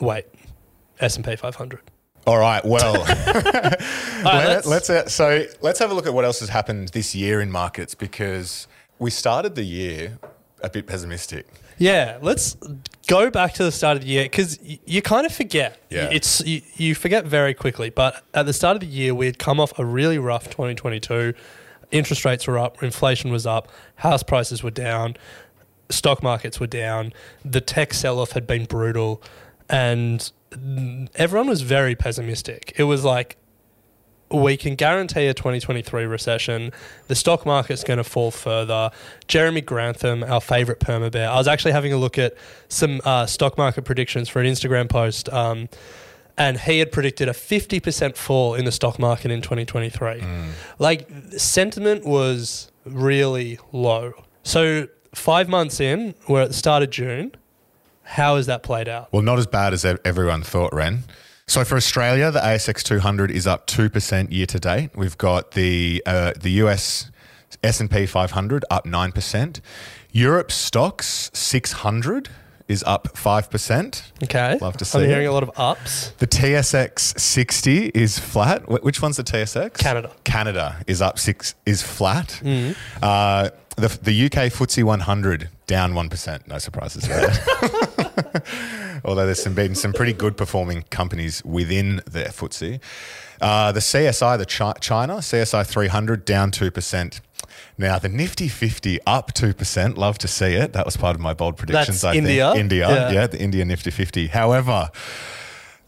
weight 0.00 0.26
S&P 1.00 1.36
500. 1.36 1.80
All 2.26 2.38
right. 2.38 2.64
Well, 2.64 2.96
All 3.02 3.04
right, 3.04 3.84
Let, 4.24 4.66
let's- 4.66 4.90
us 4.90 5.06
uh, 5.06 5.08
so 5.08 5.44
let's 5.60 5.78
have 5.78 5.90
a 5.90 5.94
look 5.94 6.06
at 6.06 6.14
what 6.14 6.24
else 6.24 6.40
has 6.40 6.48
happened 6.48 6.88
this 6.90 7.14
year 7.14 7.40
in 7.40 7.50
markets 7.50 7.94
because 7.94 8.66
we 8.98 9.10
started 9.10 9.54
the 9.56 9.64
year 9.64 10.18
a 10.62 10.70
bit 10.70 10.86
pessimistic. 10.86 11.46
Yeah, 11.78 12.18
let's 12.22 12.56
go 13.08 13.30
back 13.30 13.54
to 13.54 13.64
the 13.64 13.72
start 13.72 13.96
of 13.96 14.02
the 14.02 14.08
year 14.08 14.24
because 14.24 14.58
y- 14.66 14.78
you 14.84 15.02
kind 15.02 15.26
of 15.26 15.34
forget. 15.34 15.78
Yeah. 15.90 16.08
it's 16.12 16.40
you, 16.46 16.62
you 16.76 16.94
forget 16.94 17.26
very 17.26 17.54
quickly. 17.54 17.90
But 17.90 18.22
at 18.32 18.46
the 18.46 18.52
start 18.52 18.76
of 18.76 18.80
the 18.80 18.86
year, 18.86 19.14
we 19.14 19.26
had 19.26 19.38
come 19.38 19.60
off 19.60 19.76
a 19.78 19.84
really 19.84 20.18
rough 20.18 20.44
2022. 20.50 21.34
Interest 21.90 22.24
rates 22.24 22.46
were 22.46 22.58
up, 22.58 22.82
inflation 22.82 23.30
was 23.30 23.46
up, 23.46 23.68
house 23.96 24.22
prices 24.22 24.62
were 24.62 24.70
down, 24.70 25.16
stock 25.90 26.22
markets 26.22 26.58
were 26.58 26.66
down, 26.66 27.12
the 27.44 27.60
tech 27.60 27.94
sell-off 27.94 28.32
had 28.32 28.46
been 28.46 28.64
brutal, 28.64 29.22
and 29.68 30.32
everyone 31.14 31.46
was 31.48 31.60
very 31.62 31.94
pessimistic. 31.94 32.72
It 32.76 32.84
was 32.84 33.04
like 33.04 33.36
we 34.34 34.56
can 34.56 34.74
guarantee 34.74 35.26
a 35.26 35.34
2023 35.34 36.04
recession. 36.04 36.72
The 37.08 37.14
stock 37.14 37.46
market's 37.46 37.84
going 37.84 37.98
to 37.98 38.04
fall 38.04 38.30
further. 38.30 38.90
Jeremy 39.28 39.60
Grantham, 39.60 40.22
our 40.24 40.40
favorite 40.40 40.80
perma 40.80 41.10
bear, 41.10 41.30
I 41.30 41.36
was 41.36 41.48
actually 41.48 41.72
having 41.72 41.92
a 41.92 41.96
look 41.96 42.18
at 42.18 42.34
some 42.68 43.00
uh, 43.04 43.26
stock 43.26 43.56
market 43.56 43.82
predictions 43.84 44.28
for 44.28 44.40
an 44.40 44.46
Instagram 44.46 44.88
post, 44.88 45.28
um, 45.32 45.68
and 46.36 46.58
he 46.58 46.80
had 46.80 46.90
predicted 46.90 47.28
a 47.28 47.32
50% 47.32 48.16
fall 48.16 48.54
in 48.54 48.64
the 48.64 48.72
stock 48.72 48.98
market 48.98 49.30
in 49.30 49.40
2023. 49.40 50.22
Like, 50.78 51.08
sentiment 51.36 52.04
was 52.04 52.72
really 52.84 53.58
low. 53.72 54.12
So, 54.42 54.88
five 55.14 55.48
months 55.48 55.80
in, 55.80 56.14
we're 56.28 56.42
at 56.42 56.48
the 56.48 56.54
start 56.54 56.82
of 56.82 56.90
June. 56.90 57.32
How 58.02 58.36
has 58.36 58.46
that 58.46 58.62
played 58.62 58.88
out? 58.88 59.12
Well, 59.12 59.22
not 59.22 59.38
as 59.38 59.46
bad 59.46 59.72
as 59.72 59.84
everyone 59.84 60.42
thought, 60.42 60.74
Ren. 60.74 61.04
So 61.46 61.62
for 61.64 61.76
Australia, 61.76 62.30
the 62.30 62.40
ASX 62.40 62.82
200 62.82 63.30
is 63.30 63.46
up 63.46 63.66
two 63.66 63.90
percent 63.90 64.32
year 64.32 64.46
to 64.46 64.58
date. 64.58 64.90
We've 64.96 65.18
got 65.18 65.52
the 65.52 66.02
uh, 66.06 66.32
the 66.40 66.52
US 66.62 67.10
S 67.62 67.80
and 67.80 67.90
P 67.90 68.06
500 68.06 68.64
up 68.70 68.86
nine 68.86 69.12
percent. 69.12 69.60
Europe 70.10 70.50
stocks 70.50 71.30
600 71.34 72.30
is 72.68 72.82
up 72.86 73.16
five 73.16 73.50
percent. 73.50 74.10
Okay. 74.22 74.58
Love 74.60 74.76
to 74.78 74.84
see 74.84 74.98
I'm 74.98 75.04
it. 75.04 75.08
hearing 75.08 75.26
a 75.26 75.32
lot 75.32 75.42
of 75.42 75.50
ups. 75.56 76.10
The 76.18 76.26
TSX 76.26 77.18
60 77.20 77.86
is 77.88 78.18
flat. 78.18 78.62
Wh- 78.62 78.82
Which 78.84 79.02
one's 79.02 79.16
the 79.18 79.24
TSX? 79.24 79.74
Canada. 79.78 80.10
Canada 80.24 80.76
is 80.86 81.02
up 81.02 81.18
six 81.18 81.54
is 81.66 81.82
flat. 81.82 82.40
Uh, 83.02 83.50
the 83.76 83.88
the 84.02 84.26
UK 84.26 84.50
FTSE 84.52 84.82
100 84.84 85.48
down 85.66 85.94
one 85.94 86.08
percent. 86.08 86.46
No 86.48 86.58
surprises 86.58 87.06
there. 87.08 87.30
Although 89.04 89.26
there's 89.26 89.42
some 89.42 89.54
been 89.54 89.74
some 89.74 89.92
pretty 89.92 90.12
good 90.12 90.36
performing 90.36 90.84
companies 90.90 91.44
within 91.44 91.96
the 92.06 92.24
FTSE. 92.24 92.80
Uh, 93.40 93.72
the 93.72 93.80
CSI, 93.80 94.38
the 94.38 94.46
Chi- 94.46 94.78
China 94.80 95.16
CSI 95.16 95.66
300 95.66 96.24
down 96.24 96.50
two 96.50 96.70
percent. 96.70 97.20
Now 97.76 97.98
the 97.98 98.08
Nifty 98.08 98.48
50 98.48 99.00
up 99.06 99.32
two 99.34 99.52
percent. 99.52 99.98
Love 99.98 100.18
to 100.18 100.28
see 100.28 100.54
it. 100.54 100.72
That 100.72 100.84
was 100.84 100.96
part 100.96 101.16
of 101.16 101.20
my 101.20 101.34
bold 101.34 101.56
predictions. 101.56 102.02
That's 102.02 102.14
I 102.14 102.18
India? 102.18 102.48
think 102.52 102.60
India, 102.60 102.88
Yeah. 102.88 103.10
yeah, 103.10 103.26
the 103.26 103.40
India 103.40 103.64
Nifty 103.64 103.90
50. 103.90 104.28
However, 104.28 104.90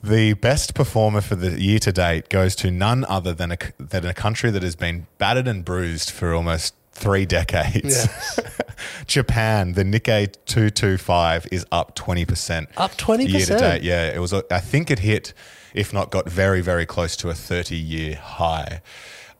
the 0.03 0.35
best 0.35 0.75
performer 0.75 1.21
for 1.21 1.37
the 1.37 1.61
year 1.61 1.79
to 1.81 1.93
date 1.93 2.29
goes 2.29 2.55
to 2.57 2.71
none 2.71 3.05
other 3.09 3.33
than 3.33 3.53
a, 3.53 3.59
than 3.79 4.05
a 4.05 4.15
country 4.15 4.51
that 4.51 4.63
has 4.63 4.77
been 4.77 5.07
battered 5.19 5.47
and 5.49 5.65
bruised 5.65 6.11
for 6.11 6.35
almost 6.35 6.75
three 6.93 7.27
decades. 7.27 8.09
Japan, 9.07 9.73
the 9.73 9.85
Nikkei 9.85 10.33
225 10.47 11.47
is 11.53 11.67
up 11.73 11.95
20%. 11.97 12.67
Up 12.77 12.93
20%? 12.97 13.29
Year 13.29 13.47
to 13.47 13.59
date, 13.59 13.83
yeah. 13.83 14.07
It 14.15 14.19
was, 14.19 14.33
I 14.33 14.61
think 14.61 14.91
it 14.91 15.01
hit, 15.01 15.33
if 15.75 15.93
not 15.93 16.11
got 16.11 16.29
very, 16.29 16.61
very 16.61 16.87
close 16.87 17.17
to 17.19 17.29
a 17.29 17.35
30 17.35 17.77
year 17.77 18.17
high 18.17 18.81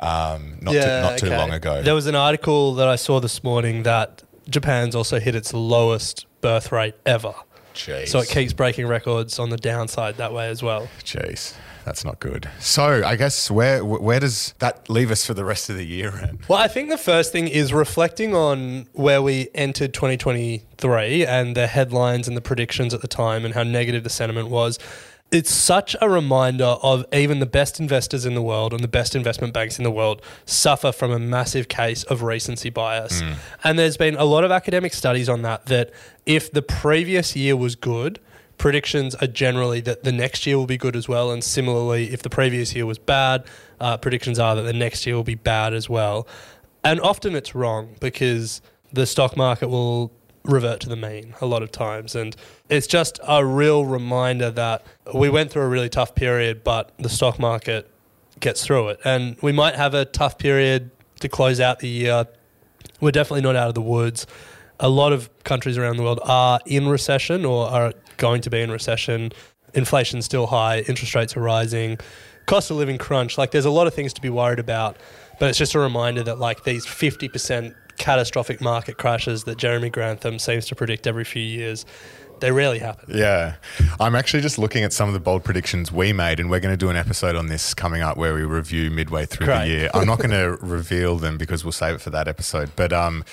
um, 0.01 0.59
not, 0.61 0.73
too, 0.73 0.79
not 0.79 1.19
too 1.19 1.27
okay. 1.27 1.37
long 1.37 1.53
ago. 1.53 1.83
There 1.83 1.95
was 1.95 2.07
an 2.07 2.15
article 2.15 2.75
that 2.75 2.89
I 2.89 2.97
saw 2.97 3.21
this 3.21 3.43
morning 3.43 3.83
that 3.85 4.23
Japan's 4.49 4.95
also 4.95 5.19
hit 5.19 5.35
its 5.35 5.53
lowest 5.55 6.27
birth 6.41 6.71
rate 6.73 6.95
ever. 7.05 7.35
Jeez. 7.75 8.09
So 8.09 8.21
it 8.21 8.29
keeps 8.29 8.53
breaking 8.53 8.87
records 8.87 9.39
on 9.39 9.51
the 9.51 9.57
downside 9.57 10.17
that 10.17 10.33
way 10.33 10.49
as 10.49 10.63
well. 10.63 10.89
Jeez. 11.05 11.55
That's 11.85 12.05
not 12.05 12.19
good. 12.19 12.51
So 12.59 13.05
I 13.05 13.15
guess 13.15 13.49
where 13.49 13.85
where 13.85 14.19
does 14.19 14.55
that 14.59 14.91
leave 14.91 15.13
us 15.13 15.25
for 15.25 15.35
the 15.35 15.45
rest 15.45 15.71
of 15.71 15.77
the 15.77 15.87
year? 15.87 16.11
Ren? 16.11 16.41
Well, 16.49 16.59
I 16.59 16.67
think 16.67 16.91
the 16.91 16.99
first 16.99 17.31
thing 17.31 17.47
is 17.47 17.73
reflecting 17.73 18.35
on 18.35 18.89
where 18.93 19.23
we 19.23 19.49
entered 19.55 19.95
2023 19.95 21.25
and 21.25 21.57
the 21.57 21.69
headlines 21.69 22.27
and 22.27 22.37
the 22.37 22.41
predictions 22.41 22.93
at 22.93 23.03
the 23.03 23.09
time 23.09 23.45
and 23.45 23.55
how 23.55 23.63
negative 23.63 24.03
the 24.03 24.11
sentiment 24.11 24.49
was. 24.49 24.81
It's 25.33 25.51
such 25.51 25.97
a 26.01 26.09
reminder 26.09 26.77
of 26.83 27.05
even 27.13 27.41
the 27.41 27.47
best 27.47 27.81
investors 27.81 28.25
in 28.27 28.35
the 28.35 28.43
world 28.43 28.73
and 28.73 28.83
the 28.83 28.89
best 28.89 29.17
investment 29.17 29.53
banks 29.53 29.77
in 29.77 29.83
the 29.85 29.91
world 29.91 30.23
suffer 30.45 30.93
from 30.93 31.11
a 31.11 31.19
massive 31.19 31.67
case 31.69 32.05
of 32.05 32.23
recency 32.23 32.71
bias. 32.71 33.23
And 33.65 33.77
there's 33.79 33.97
been 33.97 34.15
a 34.15 34.25
lot 34.25 34.45
of 34.45 34.53
academic 34.53 34.95
studies 34.95 35.29
on 35.29 35.43
that 35.43 35.67
that 35.67 35.91
if 36.27 36.53
the 36.53 36.63
previous 36.63 37.35
year 37.35 37.57
was 37.57 37.75
good, 37.75 38.21
predictions 38.57 39.15
are 39.17 39.27
generally 39.27 39.81
that 39.81 40.05
the 40.05 40.13
next 40.13 40.47
year 40.47 40.57
will 40.57 40.67
be 40.67 40.79
good 40.79 40.95
as 40.95 41.09
well. 41.09 41.33
And 41.33 41.43
similarly, 41.43 42.13
if 42.13 42.23
the 42.23 42.31
previous 42.31 42.75
year 42.75 42.87
was 42.87 42.99
bad, 42.99 43.45
uh, 43.81 43.97
predictions 43.97 44.39
are 44.39 44.55
that 44.55 44.63
the 44.63 44.73
next 44.73 45.07
year 45.07 45.17
will 45.17 45.25
be 45.25 45.35
bad 45.35 45.75
as 45.75 45.89
well. 45.89 46.27
And 46.85 47.01
often 47.01 47.35
it's 47.35 47.53
wrong 47.55 47.97
because 48.01 48.63
the 48.93 49.07
stock 49.07 49.37
market 49.37 49.69
will 49.69 50.13
revert 50.47 50.81
to 50.81 50.89
the 50.89 50.97
mean 50.97 51.35
a 51.41 51.47
lot 51.47 51.63
of 51.63 51.71
times. 51.71 52.15
And 52.15 52.35
it's 52.69 52.87
just 52.87 53.21
a 53.27 53.45
real 53.45 53.85
reminder 53.85 54.51
that 54.53 54.85
we 55.15 55.29
went 55.29 55.51
through 55.51 55.63
a 55.63 55.69
really 55.69 55.89
tough 55.89 56.15
period, 56.15 56.65
but 56.65 56.93
the 56.99 57.09
stock 57.09 57.39
market 57.39 57.91
gets 58.41 58.65
through 58.65 58.89
it. 58.89 59.01
And 59.05 59.37
we 59.43 59.53
might 59.53 59.75
have 59.77 59.95
a 59.95 60.05
tough 60.05 60.39
period 60.39 60.91
to 61.21 61.29
close 61.29 61.61
out 61.61 61.81
the 61.81 61.89
year. 61.89 62.27
We're 63.01 63.11
definitely 63.11 63.43
not 63.43 63.57
out 63.57 63.69
of 63.69 63.75
the 63.75 63.83
woods. 63.83 64.27
A 64.79 64.89
lot 64.89 65.13
of 65.13 65.31
countries 65.45 65.79
around 65.79 65.97
the 65.97 66.03
world 66.03 66.21
are 66.25 66.61
in 66.67 66.89
recession 66.89 67.45
or 67.45 67.67
are 67.67 67.95
going 68.19 68.43
to 68.43 68.51
be 68.51 68.61
in 68.61 68.71
recession. 68.71 69.33
Inflation's 69.75 70.25
still 70.25 70.47
high, 70.47 70.81
interest 70.81 71.15
rates 71.15 71.37
are 71.37 71.41
rising, 71.41 71.99
cost 72.47 72.71
of 72.71 72.77
living 72.77 72.99
crunch. 72.99 73.39
Like 73.39 73.51
there's 73.51 73.65
a 73.65 73.71
lot 73.71 73.87
of 73.87 73.95
things 73.95 74.13
to 74.15 74.21
be 74.21 74.31
worried 74.31 74.59
about. 74.59 74.97
But 75.39 75.51
it's 75.51 75.59
just 75.59 75.75
a 75.75 75.79
reminder 75.79 76.23
that 76.25 76.39
like 76.39 76.65
these 76.65 76.87
50% 76.87 77.75
catastrophic 77.99 78.61
market 78.61 78.99
crashes 78.99 79.45
that 79.45 79.59
Jeremy 79.59 79.91
Grantham 79.91 80.39
seems 80.39 80.67
to 80.67 80.75
predict 80.75 81.07
every 81.07 81.25
few 81.25 81.43
years, 81.43 81.85
they 82.41 82.53
rarely 82.53 82.79
happen. 82.79 83.17
Yeah. 83.17 83.55
I'm 83.99 84.15
actually 84.15 84.43
just 84.43 84.59
looking 84.59 84.85
at 84.85 84.93
some 84.93 85.09
of 85.09 85.15
the 85.15 85.21
bold 85.21 85.45
predictions 85.45 85.91
we 85.91 86.13
made, 86.13 86.39
and 86.39 86.51
we're 86.51 86.61
going 86.61 86.73
to 86.73 86.77
do 86.77 86.91
an 86.91 86.97
episode 86.97 87.37
on 87.37 87.47
this 87.47 87.75
coming 87.75 88.03
up 88.03 88.17
where 88.17 88.35
we 88.35 88.43
review 88.43 88.91
midway 88.91 89.27
through 89.27 89.47
the 89.47 89.67
year. 89.67 89.91
I'm 89.95 90.07
not 90.07 90.19
going 90.19 90.31
to 90.31 90.59
reveal 90.65 91.17
them 91.17 91.39
because 91.39 91.65
we'll 91.65 91.73
save 91.73 91.95
it 91.95 92.01
for 92.01 92.11
that 92.11 92.29
episode. 92.29 92.71
But 92.77 92.93
um, 92.93 93.25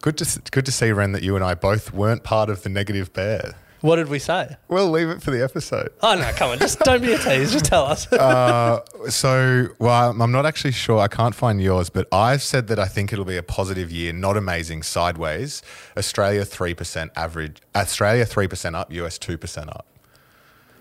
good 0.00 0.16
to 0.18 0.40
good 0.50 0.66
to 0.66 0.72
see, 0.72 0.92
Ren, 0.92 1.12
that 1.12 1.22
you 1.22 1.34
and 1.34 1.44
I 1.44 1.54
both 1.54 1.92
weren't 1.92 2.22
part 2.22 2.48
of 2.50 2.62
the 2.62 2.68
negative 2.68 3.12
bear. 3.12 3.54
What 3.84 3.96
did 3.96 4.08
we 4.08 4.18
say? 4.18 4.56
We'll 4.68 4.90
leave 4.90 5.10
it 5.10 5.20
for 5.22 5.30
the 5.30 5.44
episode. 5.44 5.90
Oh 6.00 6.14
no, 6.14 6.32
come 6.32 6.52
on, 6.52 6.58
just 6.58 6.78
don't 6.80 7.02
be 7.02 7.12
a 7.12 7.18
tease. 7.18 7.52
Just 7.52 7.66
tell 7.66 7.84
us. 7.84 8.08
Uh, 8.12 8.80
so, 9.10 9.68
well, 9.78 10.18
I'm 10.22 10.32
not 10.32 10.46
actually 10.46 10.72
sure. 10.72 10.98
I 11.00 11.08
can't 11.08 11.34
find 11.34 11.60
yours, 11.60 11.90
but 11.90 12.08
I've 12.10 12.42
said 12.42 12.68
that 12.68 12.78
I 12.78 12.86
think 12.86 13.12
it'll 13.12 13.26
be 13.26 13.36
a 13.36 13.42
positive 13.42 13.92
year, 13.92 14.14
not 14.14 14.38
amazing 14.38 14.82
sideways. 14.84 15.62
Australia 15.98 16.42
3% 16.46 17.10
average, 17.14 17.58
Australia 17.76 18.24
3% 18.24 18.74
up, 18.74 18.90
US 18.90 19.18
2% 19.18 19.68
up. 19.68 19.86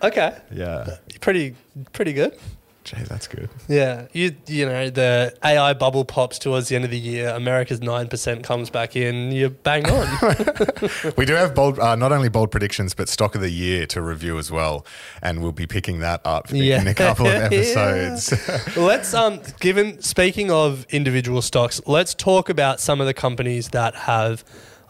okay, 0.01 0.38
Yeah. 0.50 0.95
pretty 1.19 1.55
pretty 1.91 2.13
good. 2.13 2.38
Gee, 2.84 2.98
that's 3.04 3.28
good. 3.28 3.50
Yeah, 3.70 4.08
you 4.12 4.36
you 4.46 4.66
know 4.66 4.90
the 4.90 5.34
AI 5.44 5.74
bubble 5.74 6.04
pops 6.04 6.38
towards 6.38 6.68
the 6.68 6.75
end 6.75 6.84
of 6.84 6.92
the 6.92 7.00
year. 7.00 7.30
America's 7.30 7.82
nine 7.82 8.10
percent 8.10 8.44
comes 8.44 8.70
back 8.70 8.96
in. 8.98 9.32
You're 9.32 9.50
bang 9.52 9.90
on. 9.90 10.08
We 11.18 11.25
do 11.25 11.34
have 11.34 11.56
bold, 11.56 11.80
uh, 11.80 11.96
not 11.96 12.12
only 12.12 12.28
bold 12.30 12.52
predictions, 12.52 12.94
but 12.94 13.08
stock 13.08 13.36
of 13.36 13.42
the 13.42 13.50
year 13.50 13.86
to 13.88 14.02
review 14.02 14.38
as 14.38 14.52
well, 14.52 14.86
and 15.22 15.42
we'll 15.42 15.54
be 15.54 15.66
picking 15.68 16.00
that 16.00 16.20
up 16.25 16.48
Yeah. 16.52 16.82
in 16.82 16.88
a 16.88 16.94
couple 16.94 17.25
of 17.28 17.34
episodes. 17.52 18.34
let's 18.78 19.13
um 19.13 19.40
given 19.62 20.02
speaking 20.02 20.52
of 20.52 20.86
individual 20.90 21.42
stocks, 21.42 21.80
let's 21.86 22.13
talk 22.13 22.50
about 22.50 22.80
some 22.82 23.00
of 23.00 23.08
the 23.08 23.13
companies 23.13 23.70
that 23.70 23.96
have, 23.96 24.44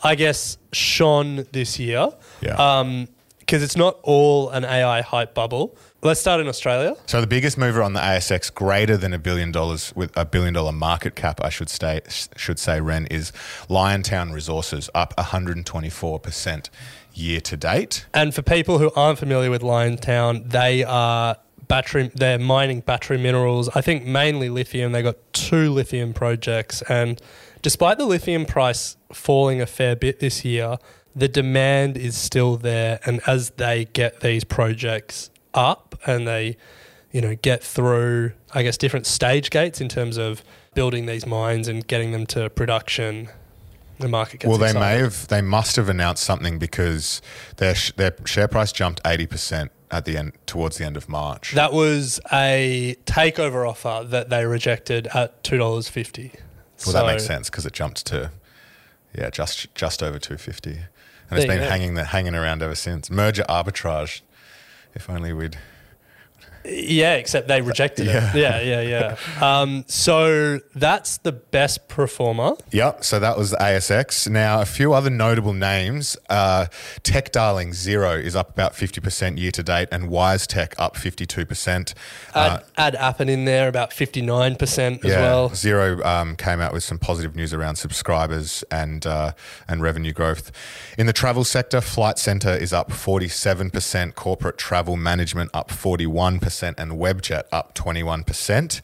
I 0.04 0.16
guess, 0.16 0.58
shone 0.72 1.46
this 1.52 1.78
year. 1.80 2.10
Yeah. 2.42 2.56
Um, 2.56 3.08
because 3.40 3.62
it's 3.62 3.76
not 3.76 4.00
all 4.04 4.50
an 4.52 4.64
AI 4.64 5.02
hype 5.02 5.34
bubble. 5.34 5.76
Let's 6.04 6.20
start 6.20 6.42
in 6.42 6.50
Australia. 6.50 6.98
so 7.06 7.22
the 7.22 7.28
biggest 7.28 7.58
mover 7.58 7.82
on 7.82 7.94
the 7.94 8.02
ASX, 8.02 8.54
greater 8.54 8.98
than 8.98 9.14
a 9.14 9.18
billion 9.18 9.54
dollars 9.54 9.94
with 9.96 10.12
a 10.18 10.26
billion 10.26 10.54
dollar 10.54 10.74
market 10.74 11.16
cap, 11.16 11.40
I 11.42 11.48
should 11.48 11.70
say, 11.70 12.02
should 12.36 12.60
say, 12.60 12.82
Ren 12.82 13.06
is 13.06 13.32
Liontown 13.70 14.34
Resources, 14.34 14.90
up 14.94 15.14
124 15.18 16.20
percent 16.20 16.70
year 17.14 17.40
to 17.40 17.56
date. 17.56 18.06
And 18.14 18.36
for 18.36 18.42
people 18.42 18.80
who 18.80 18.92
aren't 18.98 19.18
familiar 19.18 19.50
with 19.50 19.62
Liontown, 19.62 20.50
they 20.50 20.84
are 20.84 21.38
battery. 21.70 22.12
They're 22.14 22.38
mining 22.38 22.82
battery 22.82 23.18
minerals. 23.18 23.70
I 23.74 23.80
think 23.80 24.06
mainly 24.06 24.50
lithium. 24.50 24.92
They 24.92 25.04
got 25.04 25.16
two 25.32 25.72
lithium 25.72 26.14
projects, 26.14 26.82
and 26.84 27.22
despite 27.62 27.98
the 27.98 28.06
lithium 28.06 28.46
price 28.46 28.98
falling 29.14 29.62
a 29.62 29.66
fair 29.66 29.96
bit 29.96 30.20
this 30.20 30.44
year, 30.44 30.80
the 31.16 31.30
demand 31.30 31.96
is 31.96 32.18
still 32.18 32.58
there. 32.58 33.00
And 33.06 33.22
as 33.26 33.52
they 33.52 33.86
get 33.86 34.20
these 34.20 34.44
projects 34.44 35.30
up 35.54 35.96
and 36.06 36.28
they, 36.28 36.58
you 37.12 37.22
know, 37.22 37.36
get 37.36 37.64
through, 37.64 38.34
I 38.54 38.64
guess, 38.64 38.78
different 38.78 39.06
stage 39.06 39.50
gates 39.50 39.80
in 39.82 39.90
terms 39.90 40.18
of 40.18 40.44
building 40.74 41.06
these 41.06 41.26
mines 41.26 41.68
and 41.68 41.86
getting 41.88 42.12
them 42.12 42.26
to 42.28 42.50
production. 42.50 43.30
The 44.00 44.08
market 44.08 44.40
gets 44.42 44.50
Well, 44.50 44.58
they 44.58 44.68
excited. 44.72 44.80
may 44.98 45.02
have, 45.04 45.28
they 45.28 45.42
must 45.42 45.76
have 45.76 45.88
announced 45.88 46.24
something 46.24 46.58
because 46.60 47.22
their 47.58 47.76
sh- 47.76 47.92
their 47.96 48.16
share 48.26 48.48
price 48.48 48.72
jumped 48.72 49.00
80 49.06 49.28
percent 49.28 49.72
at 49.92 50.06
the 50.06 50.18
end 50.18 50.34
towards 50.48 50.78
the 50.80 50.86
end 50.86 50.98
of 50.98 51.08
March. 51.08 51.52
That 51.54 51.72
was 51.72 52.20
a 52.32 52.96
takeover 53.06 53.70
offer 53.70 54.04
that 54.10 54.30
they 54.30 54.46
rejected 54.46 55.08
at 55.14 55.44
two 55.44 55.58
dollars 55.60 55.88
fifty. 55.88 56.32
Well, 56.86 56.94
that 56.94 57.06
makes 57.06 57.26
sense 57.26 57.50
because 57.52 57.68
it 57.68 57.74
jumped 57.74 58.06
to 58.08 58.32
yeah, 59.16 59.30
just 59.30 59.74
just 59.76 60.02
over 60.02 60.18
two 60.18 60.38
fifty, 60.38 60.72
and 61.30 61.40
it's 61.40 61.46
been 61.46 61.62
hanging 61.62 61.94
the, 61.94 62.06
hanging 62.06 62.34
around 62.34 62.64
ever 62.64 62.76
since. 62.76 63.12
Merger 63.12 63.44
arbitrage. 63.48 64.22
If 64.96 65.10
only 65.10 65.34
we'd. 65.34 65.58
Yeah, 66.66 67.16
except 67.16 67.48
they 67.48 67.62
rejected 67.62 68.08
it. 68.08 68.36
Yeah, 68.36 68.62
yeah, 68.62 68.82
yeah. 68.82 69.18
Um, 69.42 69.84
so 69.88 70.60
that's 70.76 71.18
the 71.18 71.32
best 71.32 71.88
performer. 71.88 72.54
Yep. 72.72 73.04
So 73.04 73.20
that 73.20 73.38
was 73.38 73.52
the 73.52 73.58
ASX. 73.58 74.30
Now 74.30 74.62
a 74.62 74.66
few 74.66 74.94
other 74.94 75.10
notable 75.10 75.54
names. 75.54 76.18
Uh, 76.30 76.68
Tech 77.04 77.32
Darling 77.32 77.72
Xero 77.72 78.22
is 78.22 78.36
up 78.36 78.50
about 78.50 78.76
fifty 78.76 79.02
percent 79.02 79.38
year 79.38 79.52
to 79.52 79.64
date, 79.64 79.90
and 79.92 80.10
WiseTech 80.10 80.74
up 80.78 80.96
fifty 80.98 81.26
two 81.26 81.46
percent. 81.46 81.94
Add, 82.34 82.64
add 82.78 82.96
Appen 82.96 83.30
in 83.30 83.46
there, 83.46 83.68
about 83.68 83.92
fifty 83.94 84.22
nine 84.22 84.56
percent 84.56 85.04
as 85.06 85.12
Uh, 85.12 85.14
yeah, 85.16 85.22
well. 85.22 85.50
Xero 85.50 86.04
um, 86.06 86.36
came 86.36 86.60
out 86.60 86.74
with 86.74 86.84
some 86.84 86.98
positive 86.98 87.36
news 87.36 87.54
around 87.54 87.76
subscribers 87.76 88.64
and 88.72 89.06
uh, 89.06 89.34
and 89.68 89.82
revenue 89.82 90.14
growth. 90.14 90.52
In 90.98 91.08
the 91.08 91.14
travel 91.14 91.44
sector, 91.44 91.82
Flight 91.82 92.18
Centre 92.18 92.54
is 92.54 92.72
up 92.74 92.90
47%, 92.92 94.16
corporate 94.16 94.58
travel 94.58 94.96
management 94.96 95.50
up 95.54 95.70
41%, 95.70 96.53
and 96.62 96.92
Webjet 96.94 97.44
up 97.52 97.74
21%. 97.74 98.82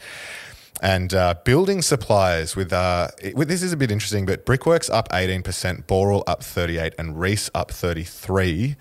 And 0.81 1.13
uh, 1.13 1.35
building 1.43 1.81
supplies 1.81 2.55
with, 2.55 2.71
uh, 2.71 3.09
it- 3.21 3.35
with 3.35 3.49
this 3.49 3.61
is 3.61 3.73
a 3.73 3.77
bit 3.77 3.91
interesting, 3.91 4.25
but 4.25 4.45
Brickworks 4.45 4.89
up 4.89 5.09
18%, 5.09 5.85
Boral 5.85 6.23
up 6.25 6.41
38, 6.41 6.93
and 6.97 7.19
Reece 7.19 7.49
up 7.53 7.69
33. 7.71 8.77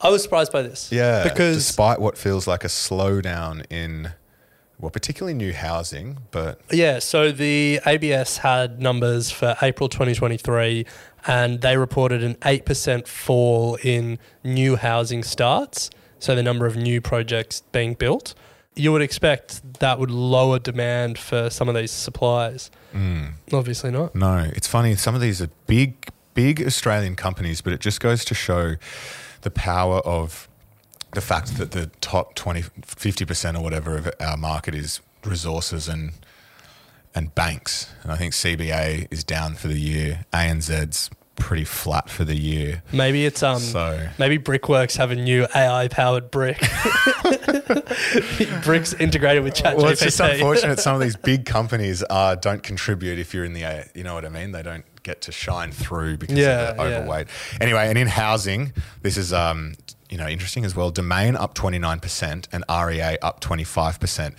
I 0.00 0.08
was 0.08 0.22
surprised 0.22 0.50
by 0.50 0.62
this. 0.62 0.90
Yeah, 0.90 1.22
because 1.24 1.56
despite 1.58 2.00
what 2.00 2.16
feels 2.18 2.46
like 2.46 2.64
a 2.64 2.68
slowdown 2.68 3.64
in, 3.70 4.12
well, 4.80 4.90
particularly 4.90 5.34
new 5.34 5.52
housing, 5.52 6.18
but 6.30 6.60
Yeah, 6.72 6.98
so 7.00 7.30
the 7.30 7.80
ABS 7.86 8.38
had 8.38 8.80
numbers 8.80 9.30
for 9.30 9.54
April 9.62 9.88
2023 9.90 10.86
and 11.26 11.60
they 11.60 11.76
reported 11.76 12.24
an 12.24 12.34
8% 12.36 13.06
fall 13.06 13.76
in 13.84 14.18
new 14.42 14.74
housing 14.76 15.22
starts, 15.22 15.88
so 16.22 16.36
the 16.36 16.42
number 16.42 16.66
of 16.66 16.76
new 16.76 17.00
projects 17.00 17.62
being 17.72 17.94
built. 17.94 18.34
You 18.76 18.92
would 18.92 19.02
expect 19.02 19.80
that 19.80 19.98
would 19.98 20.10
lower 20.10 20.60
demand 20.60 21.18
for 21.18 21.50
some 21.50 21.68
of 21.68 21.74
these 21.74 21.90
supplies. 21.90 22.70
Mm. 22.94 23.32
Obviously 23.52 23.90
not. 23.90 24.14
No, 24.14 24.50
it's 24.54 24.68
funny. 24.68 24.94
Some 24.94 25.16
of 25.16 25.20
these 25.20 25.42
are 25.42 25.48
big, 25.66 26.10
big 26.34 26.62
Australian 26.64 27.16
companies, 27.16 27.60
but 27.60 27.72
it 27.72 27.80
just 27.80 28.00
goes 28.00 28.24
to 28.26 28.34
show 28.34 28.76
the 29.40 29.50
power 29.50 29.98
of 29.98 30.48
the 31.10 31.20
fact 31.20 31.58
that 31.58 31.72
the 31.72 31.86
top 32.00 32.36
20, 32.36 32.62
50% 32.62 33.58
or 33.58 33.62
whatever 33.62 33.96
of 33.96 34.08
our 34.20 34.36
market 34.36 34.76
is 34.76 35.00
resources 35.24 35.88
and 35.88 36.12
and 37.14 37.34
banks. 37.34 37.92
And 38.04 38.12
I 38.12 38.16
think 38.16 38.32
CBA 38.32 39.08
is 39.10 39.22
down 39.22 39.54
for 39.54 39.68
the 39.68 39.78
year. 39.78 40.24
ANZ's 40.32 41.10
pretty 41.42 41.64
flat 41.64 42.08
for 42.08 42.24
the 42.24 42.36
year. 42.36 42.82
Maybe 42.92 43.26
it's 43.26 43.42
um 43.42 43.58
So- 43.58 44.08
maybe 44.16 44.36
Brickworks 44.38 44.96
have 44.96 45.10
a 45.10 45.16
new 45.16 45.46
AI 45.54 45.88
powered 45.88 46.30
brick. 46.30 46.58
Bricks 48.62 48.92
integrated 48.94 49.42
with 49.42 49.54
ChatGPT. 49.54 49.76
Well, 49.76 49.88
it's 49.88 50.00
just 50.00 50.20
unfortunate 50.20 50.78
some 50.78 50.94
of 50.94 51.00
these 51.00 51.16
big 51.16 51.44
companies 51.44 52.04
uh, 52.08 52.36
don't 52.36 52.62
contribute 52.62 53.18
if 53.18 53.34
you're 53.34 53.44
in 53.44 53.52
the, 53.54 53.62
A- 53.62 53.88
you 53.94 54.04
know 54.04 54.14
what 54.14 54.24
I 54.24 54.28
mean? 54.28 54.52
They 54.52 54.62
don't 54.62 54.84
get 55.02 55.20
to 55.22 55.32
shine 55.32 55.72
through 55.72 56.18
because 56.18 56.38
Yeah, 56.38 56.70
of 56.70 56.76
the 56.76 56.82
yeah. 56.84 56.96
overweight. 56.98 57.26
Anyway, 57.60 57.88
and 57.88 57.98
in 57.98 58.06
housing, 58.06 58.72
this 59.02 59.16
is, 59.16 59.32
um, 59.32 59.74
you 60.10 60.18
know, 60.18 60.28
interesting 60.28 60.64
as 60.64 60.76
well. 60.76 60.90
Domain 60.90 61.34
up 61.36 61.54
29% 61.54 62.46
and 62.52 62.64
REA 62.68 63.18
up 63.20 63.40
25%. 63.40 64.34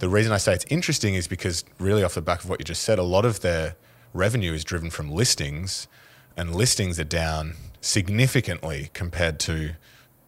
The 0.00 0.08
reason 0.08 0.32
I 0.32 0.36
say 0.36 0.52
it's 0.52 0.66
interesting 0.68 1.14
is 1.14 1.28
because 1.28 1.64
really 1.78 2.02
off 2.04 2.14
the 2.14 2.22
back 2.22 2.42
of 2.44 2.50
what 2.50 2.60
you 2.60 2.64
just 2.64 2.82
said, 2.82 2.98
a 2.98 3.02
lot 3.04 3.24
of 3.24 3.40
their 3.40 3.76
revenue 4.12 4.52
is 4.52 4.64
driven 4.64 4.90
from 4.90 5.10
listings 5.10 5.88
and 6.36 6.54
listings 6.54 6.98
are 6.98 7.04
down 7.04 7.54
significantly 7.80 8.90
compared 8.94 9.38
to 9.40 9.72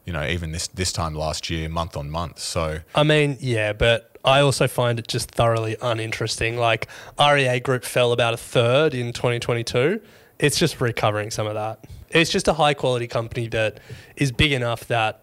you 0.05 0.13
know, 0.13 0.27
even 0.27 0.53
this 0.53 0.69
this 0.69 0.93
time 0.93 1.15
last 1.15 1.49
year, 1.51 1.69
month 1.69 1.97
on 1.97 2.11
month. 2.11 2.39
So 2.39 2.81
I 2.95 3.03
mean, 3.03 3.39
yeah, 3.41 3.73
but 3.73 4.17
I 4.25 4.41
also 4.41 4.69
find 4.69 4.99
it 4.99 5.09
just 5.09 5.31
thoroughly 5.31 5.77
uninteresting. 5.81 6.57
Like 6.57 6.89
REA 7.19 7.61
Group 7.61 7.85
fell 7.85 8.13
about 8.13 8.35
a 8.35 8.37
third 8.37 8.95
in 8.95 9.13
2022. 9.13 10.01
It's 10.39 10.59
just 10.59 10.81
recovering 10.81 11.31
some 11.31 11.47
of 11.47 11.55
that. 11.55 11.87
It's 12.11 12.31
just 12.31 12.49
a 12.49 12.53
high 12.55 12.75
quality 12.75 13.07
company 13.07 13.49
that 13.49 13.81
is 14.17 14.31
big 14.31 14.53
enough 14.53 14.87
that 14.89 15.23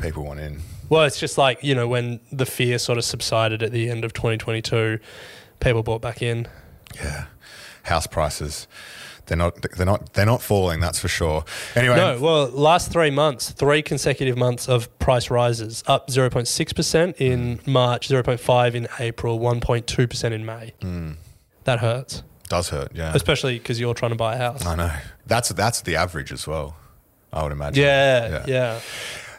people 0.00 0.24
want 0.24 0.40
in. 0.40 0.60
well, 0.88 1.04
it's 1.04 1.18
just 1.18 1.36
like, 1.36 1.62
you 1.62 1.74
know, 1.74 1.88
when 1.88 2.20
the 2.30 2.46
fear 2.46 2.78
sort 2.78 2.98
of 2.98 3.04
subsided 3.04 3.62
at 3.62 3.72
the 3.72 3.90
end 3.90 4.04
of 4.04 4.12
2022, 4.12 4.98
people 5.60 5.82
bought 5.82 6.00
back 6.00 6.22
in. 6.22 6.46
Yeah, 6.94 7.26
house 7.82 8.06
prices. 8.06 8.66
They're 9.26 9.36
not. 9.36 9.60
They're 9.76 9.86
not. 9.86 10.12
They're 10.14 10.26
not 10.26 10.42
falling. 10.42 10.80
That's 10.80 10.98
for 10.98 11.08
sure. 11.08 11.44
Anyway, 11.76 11.96
No, 11.96 12.18
well, 12.20 12.48
last 12.48 12.92
three 12.92 13.10
months, 13.10 13.50
three 13.50 13.82
consecutive 13.82 14.36
months 14.36 14.68
of 14.68 14.96
price 14.98 15.30
rises, 15.30 15.84
up 15.86 16.08
0.6% 16.08 17.14
in 17.18 17.58
hmm. 17.58 17.70
March, 17.70 18.08
0.5 18.08 18.74
in 18.74 18.88
April, 18.98 19.38
1.2% 19.38 20.32
in 20.32 20.44
May. 20.44 20.72
Hmm. 20.80 21.12
That 21.64 21.78
hurts, 21.78 22.24
does 22.48 22.70
hurt. 22.70 22.90
Yeah, 22.94 23.12
especially 23.14 23.58
because 23.58 23.78
you're 23.78 23.94
trying 23.94 24.10
to 24.10 24.16
buy 24.16 24.34
a 24.34 24.38
house. 24.38 24.66
I 24.66 24.74
know. 24.74 24.92
That's 25.26 25.50
that's 25.50 25.82
the 25.82 25.96
average 25.96 26.32
as 26.32 26.46
well. 26.46 26.76
I 27.32 27.42
would 27.42 27.52
imagine. 27.52 27.82
Yeah, 27.82 28.28
Yeah, 28.28 28.44
yeah. 28.46 28.80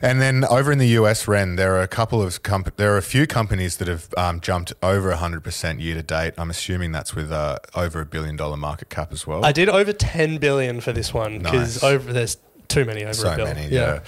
And 0.03 0.21
then 0.21 0.43
over 0.43 0.69
in 0.69 0.79
the 0.79 0.89
US, 0.99 1.29
Ren, 1.29 1.55
there 1.55 1.75
are 1.77 1.81
a 1.81 1.87
couple 1.87 2.21
of 2.21 2.43
comp- 2.43 2.75
there 2.75 2.93
are 2.93 2.97
a 2.97 3.01
few 3.01 3.25
companies 3.25 3.77
that 3.77 3.87
have 3.87 4.13
um, 4.17 4.41
jumped 4.41 4.73
over 4.83 5.13
100% 5.13 5.79
year 5.81 5.95
to 5.95 6.03
date. 6.03 6.33
I'm 6.37 6.49
assuming 6.49 6.91
that's 6.91 7.15
with 7.15 7.31
uh, 7.31 7.59
over 7.73 8.01
a 8.01 8.05
billion 8.05 8.35
dollar 8.35 8.57
market 8.57 8.89
cap 8.89 9.13
as 9.13 9.25
well. 9.25 9.45
I 9.45 9.53
did 9.53 9.69
over 9.69 9.93
10 9.93 10.39
billion 10.39 10.81
for 10.81 10.91
this 10.91 11.13
one 11.13 11.37
because 11.39 11.81
Nice. 11.81 11.83
over 11.83 12.11
there's 12.11 12.35
too 12.67 12.83
many 12.83 13.05
over 13.05 13.13
so 13.13 13.31
a 13.31 13.35
billion. 13.37 13.55
many, 13.55 13.73
yeah. 13.73 14.01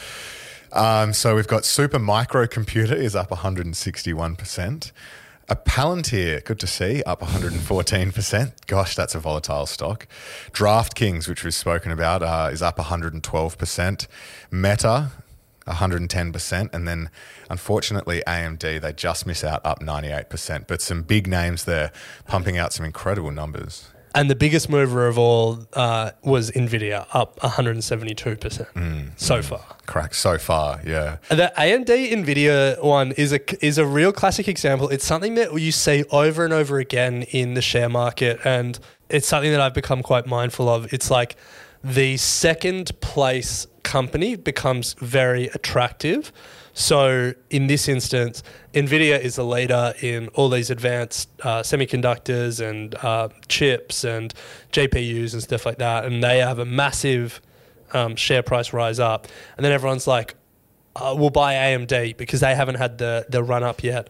Um, 0.74 1.14
so 1.14 1.34
we've 1.34 1.48
got 1.48 1.64
Super 1.64 1.98
Microcomputer 2.00 2.92
is 2.92 3.16
up 3.16 3.30
161%. 3.30 4.92
A 5.48 5.56
Palantir, 5.56 6.44
good 6.44 6.60
to 6.60 6.68
see, 6.68 7.04
up 7.04 7.22
114%. 7.22 8.52
Gosh, 8.68 8.96
that's 8.96 9.16
a 9.16 9.20
volatile 9.20 9.68
stock. 9.68 10.08
DraftKings, 10.52 11.30
which 11.30 11.44
we've 11.46 11.54
spoken 11.54 11.92
about, 11.92 12.22
uh, 12.24 12.50
is 12.52 12.62
up 12.62 12.78
112%. 12.78 14.08
Meta, 14.52 15.12
110%. 15.68 16.74
And 16.74 16.88
then, 16.88 17.10
unfortunately, 17.50 18.22
AMD, 18.28 18.82
they 18.82 18.94
just 18.94 19.26
miss 19.26 19.44
out, 19.44 19.62
up 19.66 19.80
98%. 19.82 20.68
But 20.68 20.82
some 20.82 21.02
big 21.04 21.28
names 21.28 21.66
there, 21.66 21.92
pumping 22.28 22.58
out 22.58 22.74
some 22.74 22.86
incredible 22.86 23.32
numbers. 23.32 23.90
And 24.14 24.30
the 24.30 24.36
biggest 24.36 24.70
mover 24.70 25.08
of 25.08 25.18
all 25.18 25.68
uh, 25.74 26.12
was 26.24 26.50
Nvidia, 26.52 27.06
up 27.12 27.38
172% 27.42 28.66
Mm, 28.74 29.12
so 29.18 29.42
far. 29.42 29.66
Crack 29.88 30.14
so 30.14 30.38
far, 30.38 30.80
yeah. 30.86 31.18
The 31.28 31.52
AMD 31.58 32.12
Nvidia 32.14 32.82
one 32.82 33.12
is 33.12 33.34
a 33.34 33.66
is 33.66 33.78
a 33.78 33.86
real 33.86 34.14
classic 34.14 34.48
example. 34.48 34.88
It's 34.88 35.06
something 35.06 35.36
that 35.36 35.60
you 35.60 35.74
see 35.74 36.06
over 36.12 36.46
and 36.46 36.54
over 36.54 36.80
again 36.80 37.24
in 37.24 37.56
the 37.56 37.62
share 37.62 37.90
market, 37.90 38.40
and 38.46 38.80
it's 39.10 39.28
something 39.28 39.52
that 39.52 39.60
I've 39.60 39.74
become 39.74 40.02
quite 40.02 40.26
mindful 40.26 40.70
of. 40.70 40.94
It's 40.94 41.12
like 41.12 41.36
the 41.84 42.16
second 42.16 42.98
place 43.02 43.68
company 43.86 44.36
becomes 44.36 44.94
very 44.96 45.46
attractive. 45.50 46.34
So 46.74 47.34
in 47.50 47.68
this 47.68 47.88
instance, 47.88 48.44
Nvidia 48.74 49.18
is 49.18 49.38
a 49.38 49.44
leader 49.44 49.94
in 50.02 50.28
all 50.30 50.50
these 50.50 50.70
advanced 50.70 51.30
uh, 51.42 51.62
semiconductors 51.62 52.60
and 52.60 52.94
uh, 52.96 53.30
chips 53.48 54.04
and 54.04 54.34
GPUs 54.74 55.32
and 55.32 55.42
stuff 55.42 55.66
like 55.66 55.78
that, 55.78 56.04
and 56.04 56.22
they 56.22 56.40
have 56.40 56.60
a 56.60 56.66
massive 56.66 57.40
um, 57.94 58.18
share 58.18 58.44
price 58.44 58.74
rise 58.74 59.00
up, 59.00 59.28
and 59.56 59.64
then 59.64 59.72
everyone's 59.72 60.08
like, 60.08 60.36
uh, 60.98 61.16
we'll 61.18 61.30
buy 61.30 61.54
AMD 61.54 62.18
because 62.18 62.42
they 62.42 62.56
haven't 62.56 62.76
had 62.76 62.98
the 62.98 63.26
the 63.30 63.42
run 63.42 63.64
up 63.64 63.84
yet. 63.84 64.10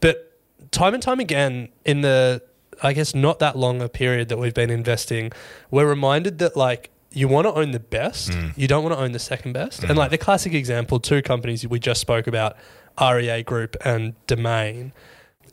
But 0.00 0.38
time 0.70 0.92
and 0.92 1.02
time 1.02 1.20
again 1.20 1.68
in 1.86 2.02
the 2.02 2.42
I 2.82 2.92
guess 2.92 3.14
not 3.14 3.38
that 3.38 3.56
long 3.56 3.80
a 3.80 3.88
period 3.88 4.28
that 4.28 4.38
we've 4.38 4.54
been 4.54 4.70
investing, 4.70 5.32
we're 5.70 5.88
reminded 5.88 6.38
that 6.38 6.56
like 6.56 6.90
you 7.12 7.28
want 7.28 7.46
to 7.46 7.54
own 7.54 7.72
the 7.72 7.80
best, 7.80 8.30
mm. 8.30 8.56
you 8.56 8.66
don't 8.66 8.82
want 8.82 8.94
to 8.94 9.00
own 9.00 9.12
the 9.12 9.18
second 9.18 9.52
best. 9.52 9.82
And 9.82 9.92
mm. 9.92 9.96
like 9.96 10.10
the 10.10 10.18
classic 10.18 10.54
example, 10.54 11.00
two 11.00 11.22
companies 11.22 11.66
we 11.66 11.78
just 11.78 12.00
spoke 12.00 12.26
about, 12.26 12.56
REA 13.00 13.42
Group 13.42 13.76
and 13.84 14.14
Domain. 14.26 14.92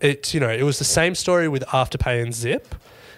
It's 0.01 0.33
you 0.33 0.39
know 0.39 0.49
it 0.49 0.63
was 0.63 0.79
the 0.79 0.85
same 0.85 1.15
story 1.15 1.47
with 1.47 1.63
Afterpay 1.67 2.21
and 2.21 2.33
Zip. 2.33 2.75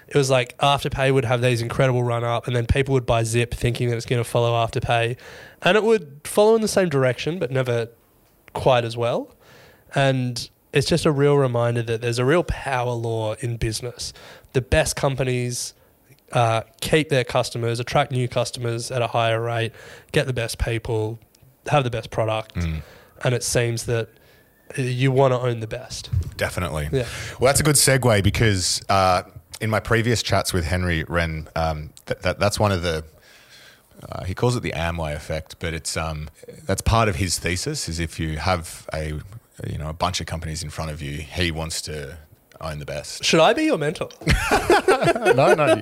It 0.07 0.15
was 0.17 0.29
like 0.29 0.57
Afterpay 0.57 1.13
would 1.13 1.25
have 1.25 1.41
these 1.41 1.61
incredible 1.61 2.03
run 2.03 2.23
up, 2.23 2.47
and 2.47 2.55
then 2.55 2.65
people 2.65 2.93
would 2.93 3.05
buy 3.05 3.23
Zip 3.23 3.53
thinking 3.53 3.89
that 3.89 3.97
it's 3.97 4.05
going 4.05 4.21
to 4.21 4.29
follow 4.29 4.51
Afterpay, 4.53 5.17
and 5.61 5.77
it 5.77 5.83
would 5.83 6.21
follow 6.23 6.55
in 6.55 6.61
the 6.61 6.67
same 6.67 6.89
direction, 6.89 7.39
but 7.39 7.51
never 7.51 7.89
quite 8.53 8.83
as 8.83 8.97
well. 8.97 9.33
And 9.95 10.49
it's 10.73 10.87
just 10.87 11.05
a 11.05 11.11
real 11.11 11.37
reminder 11.37 11.81
that 11.83 12.01
there's 12.01 12.19
a 12.19 12.25
real 12.25 12.43
power 12.43 12.93
law 12.93 13.35
in 13.35 13.57
business. 13.57 14.13
The 14.53 14.61
best 14.61 14.95
companies 14.95 15.73
uh, 16.33 16.61
keep 16.81 17.09
their 17.09 17.23
customers, 17.23 17.79
attract 17.79 18.11
new 18.11 18.27
customers 18.27 18.91
at 18.91 19.01
a 19.01 19.07
higher 19.07 19.41
rate, 19.41 19.73
get 20.11 20.27
the 20.27 20.33
best 20.33 20.57
people, 20.57 21.19
have 21.67 21.83
the 21.83 21.89
best 21.89 22.09
product, 22.09 22.55
and 23.23 23.35
it 23.35 23.43
seems 23.43 23.85
that 23.85 24.09
you 24.77 25.11
want 25.11 25.33
to 25.33 25.39
own 25.39 25.59
the 25.59 25.67
best. 25.67 26.09
Definitely. 26.37 26.89
Yeah. 26.91 27.05
Well, 27.39 27.47
that's 27.47 27.59
a 27.59 27.63
good 27.63 27.75
segue 27.75 28.23
because 28.23 28.81
uh, 28.89 29.23
in 29.59 29.69
my 29.69 29.79
previous 29.79 30.23
chats 30.23 30.53
with 30.53 30.65
Henry 30.65 31.03
Ren, 31.03 31.47
um, 31.55 31.91
that, 32.05 32.21
that, 32.23 32.39
that's 32.39 32.59
one 32.59 32.71
of 32.71 32.81
the. 32.81 33.03
Uh, 34.09 34.23
he 34.23 34.33
calls 34.33 34.55
it 34.55 34.63
the 34.63 34.71
Amway 34.71 35.13
effect, 35.15 35.57
but 35.59 35.75
it's 35.75 35.95
um, 35.95 36.29
that's 36.65 36.81
part 36.81 37.07
of 37.07 37.17
his 37.17 37.37
thesis. 37.37 37.87
Is 37.87 37.99
if 37.99 38.19
you 38.19 38.37
have 38.37 38.89
a 38.93 39.19
you 39.67 39.77
know 39.77 39.89
a 39.89 39.93
bunch 39.93 40.19
of 40.19 40.25
companies 40.25 40.63
in 40.63 40.71
front 40.71 40.89
of 40.89 41.03
you, 41.03 41.17
he 41.19 41.51
wants 41.51 41.83
to 41.83 42.17
own 42.63 42.79
the 42.79 42.85
best. 42.85 43.23
Should 43.23 43.39
I 43.39 43.53
be 43.53 43.63
your 43.63 43.77
mentor? 43.77 44.09
no, 45.35 45.53
no, 45.53 45.81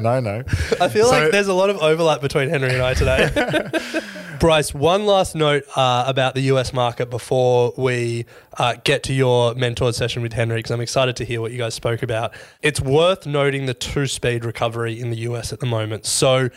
no, 0.00 0.20
no. 0.20 0.42
I 0.80 0.88
feel 0.88 1.06
So- 1.06 1.10
like 1.10 1.30
there's 1.32 1.48
a 1.48 1.54
lot 1.54 1.70
of 1.70 1.78
overlap 1.78 2.20
between 2.20 2.48
Henry 2.48 2.70
and 2.70 2.82
I 2.82 2.94
today. 2.94 3.70
Bryce, 4.40 4.74
one 4.74 5.06
last 5.06 5.34
note 5.34 5.62
uh, 5.76 6.04
about 6.06 6.34
the 6.34 6.42
US 6.52 6.72
market 6.72 7.08
before 7.08 7.72
we 7.78 8.26
uh, 8.58 8.74
get 8.84 9.02
to 9.04 9.14
your 9.14 9.54
mentored 9.54 9.94
session 9.94 10.22
with 10.22 10.32
Henry, 10.34 10.56
because 10.56 10.70
I'm 10.72 10.80
excited 10.80 11.16
to 11.16 11.24
hear 11.24 11.40
what 11.40 11.52
you 11.52 11.58
guys 11.58 11.74
spoke 11.74 12.02
about. 12.02 12.34
It's 12.60 12.80
worth 12.80 13.26
noting 13.26 13.66
the 13.66 13.74
two 13.74 14.06
speed 14.06 14.44
recovery 14.44 15.00
in 15.00 15.10
the 15.10 15.16
US 15.18 15.52
at 15.52 15.60
the 15.60 15.66
moment. 15.66 16.04
So, 16.04 16.50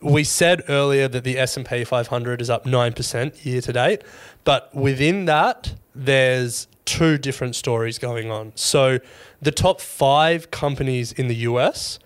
we 0.00 0.24
said 0.24 0.62
earlier 0.68 1.06
that 1.06 1.22
the 1.22 1.38
S&P 1.38 1.84
500 1.84 2.40
is 2.42 2.50
up 2.50 2.64
9% 2.64 3.44
year 3.44 3.60
to 3.60 3.72
date, 3.72 4.02
but 4.42 4.74
within 4.74 5.26
that 5.26 5.74
there's 5.94 6.66
two 6.84 7.18
different 7.18 7.54
stories 7.56 7.98
going 7.98 8.30
on. 8.30 8.52
So 8.54 8.98
the 9.40 9.52
top 9.52 9.80
5 9.80 10.50
companies 10.50 11.12
in 11.12 11.28
the 11.28 11.36
US, 11.36 11.98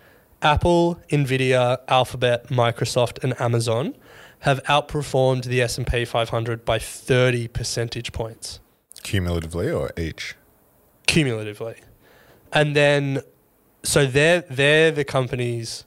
Apple, 0.42 1.00
Nvidia, 1.10 1.78
Alphabet, 1.88 2.48
Microsoft 2.48 3.22
and 3.24 3.38
Amazon 3.40 3.96
have 4.40 4.62
outperformed 4.64 5.44
the 5.44 5.62
S&P 5.62 6.04
500 6.04 6.64
by 6.64 6.78
30 6.78 7.48
percentage 7.48 8.12
points 8.12 8.60
Cumulatively 9.02 9.70
or 9.70 9.90
each? 9.96 10.34
cumulatively. 11.06 11.76
And 12.52 12.74
then 12.76 13.22
so 13.82 14.06
they're 14.06 14.40
they're 14.42 14.90
the 14.90 15.04
companies 15.04 15.84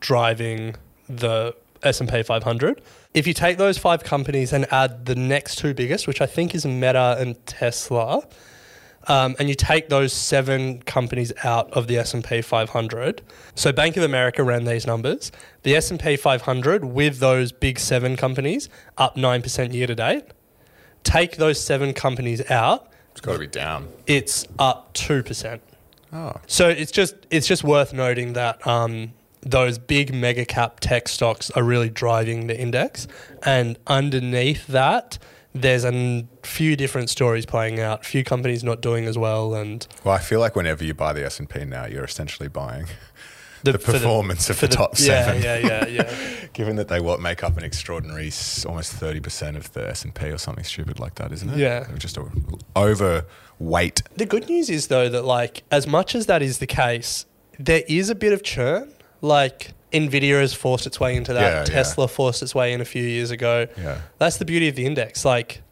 driving 0.00 0.76
the 1.08 1.54
S&P 1.82 2.22
500. 2.22 2.80
If 3.14 3.26
you 3.26 3.32
take 3.34 3.56
those 3.58 3.78
five 3.78 4.04
companies 4.04 4.52
and 4.52 4.66
add 4.72 5.06
the 5.06 5.14
next 5.14 5.56
two 5.56 5.74
biggest, 5.74 6.06
which 6.06 6.20
I 6.20 6.26
think 6.26 6.54
is 6.54 6.64
Meta 6.66 7.16
and 7.18 7.44
Tesla, 7.46 8.26
um, 9.08 9.36
and 9.38 9.48
you 9.48 9.54
take 9.54 9.88
those 9.88 10.12
seven 10.12 10.80
companies 10.82 11.32
out 11.44 11.70
of 11.72 11.86
the 11.86 11.96
S&P 11.98 12.42
500. 12.42 13.22
So 13.54 13.70
Bank 13.72 13.96
of 13.96 14.02
America 14.02 14.42
ran 14.42 14.64
these 14.64 14.86
numbers. 14.86 15.30
The 15.62 15.76
S&P 15.76 16.16
500 16.16 16.84
with 16.84 17.18
those 17.18 17.52
big 17.52 17.78
seven 17.78 18.16
companies 18.16 18.68
up 18.98 19.14
9% 19.16 19.72
year 19.72 19.86
to 19.86 19.94
date. 19.94 20.24
Take 21.04 21.36
those 21.36 21.60
seven 21.60 21.92
companies 21.94 22.50
out, 22.50 22.88
It's 23.12 23.20
got 23.20 23.34
to 23.34 23.38
be 23.38 23.46
down. 23.46 23.88
it's 24.08 24.44
up 24.58 24.92
2%. 24.94 25.60
Oh, 26.12 26.32
So 26.48 26.68
it's 26.68 26.90
just 26.90 27.14
it's 27.30 27.46
just 27.46 27.62
worth 27.64 27.92
noting 27.92 28.32
that 28.32 28.64
um, 28.66 29.12
those 29.46 29.78
big 29.78 30.12
mega 30.12 30.44
cap 30.44 30.80
tech 30.80 31.08
stocks 31.08 31.50
are 31.52 31.62
really 31.62 31.88
driving 31.88 32.48
the 32.48 32.60
index, 32.60 33.06
and 33.44 33.78
underneath 33.86 34.66
that, 34.66 35.18
there's 35.54 35.84
a 35.84 36.26
few 36.42 36.76
different 36.76 37.08
stories 37.08 37.46
playing 37.46 37.80
out. 37.80 38.04
Few 38.04 38.24
companies 38.24 38.64
not 38.64 38.80
doing 38.80 39.06
as 39.06 39.16
well, 39.16 39.54
and 39.54 39.86
well, 40.04 40.14
I 40.14 40.18
feel 40.18 40.40
like 40.40 40.56
whenever 40.56 40.84
you 40.84 40.94
buy 40.94 41.12
the 41.12 41.24
S 41.24 41.38
and 41.38 41.48
P 41.48 41.64
now, 41.64 41.86
you're 41.86 42.04
essentially 42.04 42.48
buying 42.48 42.86
the, 43.62 43.72
the 43.72 43.78
for 43.78 43.92
performance 43.92 44.50
of 44.50 44.58
for 44.58 44.66
the 44.66 44.74
top 44.74 44.94
yeah, 44.98 45.24
seven. 45.24 45.42
Yeah, 45.42 45.58
yeah, 45.58 45.86
yeah. 45.86 46.46
Given 46.52 46.76
that 46.76 46.88
they 46.88 47.00
what 47.00 47.20
make 47.20 47.44
up 47.44 47.56
an 47.56 47.64
extraordinary 47.64 48.32
almost 48.66 48.92
thirty 48.94 49.20
percent 49.20 49.56
of 49.56 49.72
the 49.72 49.88
S 49.88 50.04
and 50.04 50.14
P 50.14 50.26
or 50.26 50.38
something 50.38 50.64
stupid 50.64 50.98
like 50.98 51.14
that, 51.16 51.32
isn't 51.32 51.50
it? 51.50 51.58
Yeah. 51.58 51.84
They're 51.84 51.98
just 51.98 52.16
a 52.16 52.26
overweight. 52.76 54.02
The 54.16 54.26
good 54.26 54.48
news 54.48 54.68
is 54.68 54.88
though 54.88 55.08
that 55.08 55.24
like 55.24 55.62
as 55.70 55.86
much 55.86 56.14
as 56.14 56.26
that 56.26 56.42
is 56.42 56.58
the 56.58 56.66
case, 56.66 57.26
there 57.58 57.82
is 57.86 58.10
a 58.10 58.14
bit 58.14 58.32
of 58.32 58.42
churn. 58.42 58.92
Like 59.26 59.72
Nvidia 59.92 60.40
has 60.40 60.54
forced 60.54 60.86
its 60.86 61.00
way 61.00 61.16
into 61.16 61.32
that. 61.34 61.40
Yeah, 61.42 61.58
yeah. 61.60 61.64
Tesla 61.64 62.06
forced 62.08 62.42
its 62.42 62.54
way 62.54 62.72
in 62.72 62.80
a 62.80 62.84
few 62.84 63.02
years 63.02 63.30
ago. 63.30 63.66
Yeah. 63.76 63.98
That's 64.18 64.36
the 64.38 64.44
beauty 64.44 64.68
of 64.68 64.76
the 64.76 64.86
index. 64.86 65.24
Like 65.24 65.62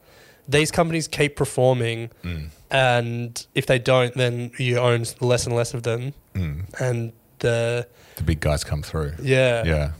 these 0.48 0.70
companies 0.70 1.08
keep 1.08 1.36
performing, 1.36 2.10
Mm. 2.22 2.48
and 2.70 3.46
if 3.54 3.66
they 3.66 3.78
don't, 3.78 4.12
then 4.14 4.50
you 4.58 4.78
own 4.78 5.04
less 5.20 5.46
and 5.46 5.54
less 5.56 5.72
of 5.74 5.82
them. 5.84 6.12
Mm. 6.34 6.64
And 6.80 7.12
the 7.38 7.86
The 8.16 8.22
big 8.24 8.40
guys 8.40 8.64
come 8.64 8.82
through. 8.82 9.12
yeah, 9.22 9.64
Yeah. 9.64 9.90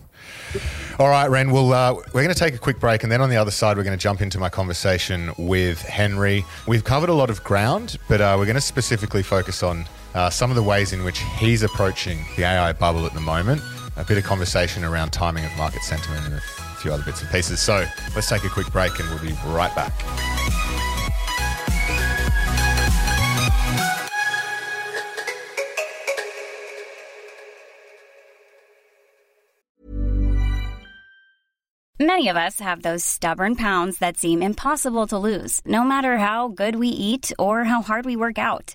All 0.99 1.09
right, 1.09 1.29
Ren. 1.29 1.51
Well, 1.51 1.73
uh, 1.73 1.95
we're 1.95 2.23
going 2.23 2.29
to 2.29 2.35
take 2.39 2.55
a 2.55 2.59
quick 2.59 2.79
break, 2.79 3.03
and 3.03 3.11
then 3.11 3.21
on 3.21 3.29
the 3.29 3.37
other 3.37 3.51
side, 3.51 3.77
we're 3.77 3.83
going 3.83 3.99
to 3.99 4.03
jump 4.03 4.21
into 4.21 4.39
my 4.39 4.49
conversation 4.49 5.33
with 5.37 5.83
Henry. 5.83 6.45
We've 6.69 6.85
covered 6.85 7.09
a 7.09 7.15
lot 7.15 7.29
of 7.31 7.43
ground, 7.43 7.99
but 8.09 8.21
uh, 8.21 8.37
we're 8.39 8.45
going 8.47 8.55
to 8.55 8.61
specifically 8.61 9.23
focus 9.25 9.63
on 9.65 9.87
uh, 10.15 10.31
some 10.31 10.51
of 10.51 10.57
the 10.57 10.63
ways 10.63 10.93
in 10.93 11.05
which 11.05 11.19
he's 11.39 11.63
approaching 11.63 12.19
the 12.37 12.45
AI 12.45 12.73
bubble 12.73 13.07
at 13.07 13.13
the 13.15 13.21
moment. 13.21 13.61
A 13.97 14.05
bit 14.05 14.19
of 14.19 14.25
conversation 14.25 14.85
around 14.85 15.13
timing 15.13 15.45
of 15.45 15.57
market 15.57 15.83
sentiment 15.83 16.25
and 16.27 16.35
a 16.35 16.41
few 16.79 16.93
other 16.93 17.05
bits 17.05 17.21
and 17.21 17.31
pieces. 17.31 17.61
So 17.61 17.85
let's 18.15 18.29
take 18.29 18.45
a 18.45 18.49
quick 18.49 18.71
break, 18.73 18.99
and 18.99 19.09
we'll 19.09 19.21
be 19.21 19.33
right 19.47 19.75
back. 19.75 19.93
Many 32.01 32.29
of 32.29 32.37
us 32.37 32.59
have 32.59 32.83
those 32.83 33.05
stubborn 33.05 33.55
pounds 33.55 33.99
that 33.99 34.19
seem 34.19 34.43
impossible 34.43 35.07
to 35.07 35.19
lose, 35.19 35.63
no 35.65 35.85
matter 35.85 36.19
how 36.19 36.49
good 36.49 36.77
we 36.77 36.89
eat 36.89 37.33
or 37.39 37.65
how 37.65 37.83
hard 37.83 38.05
we 38.05 38.17
work 38.17 38.37
out. 38.37 38.75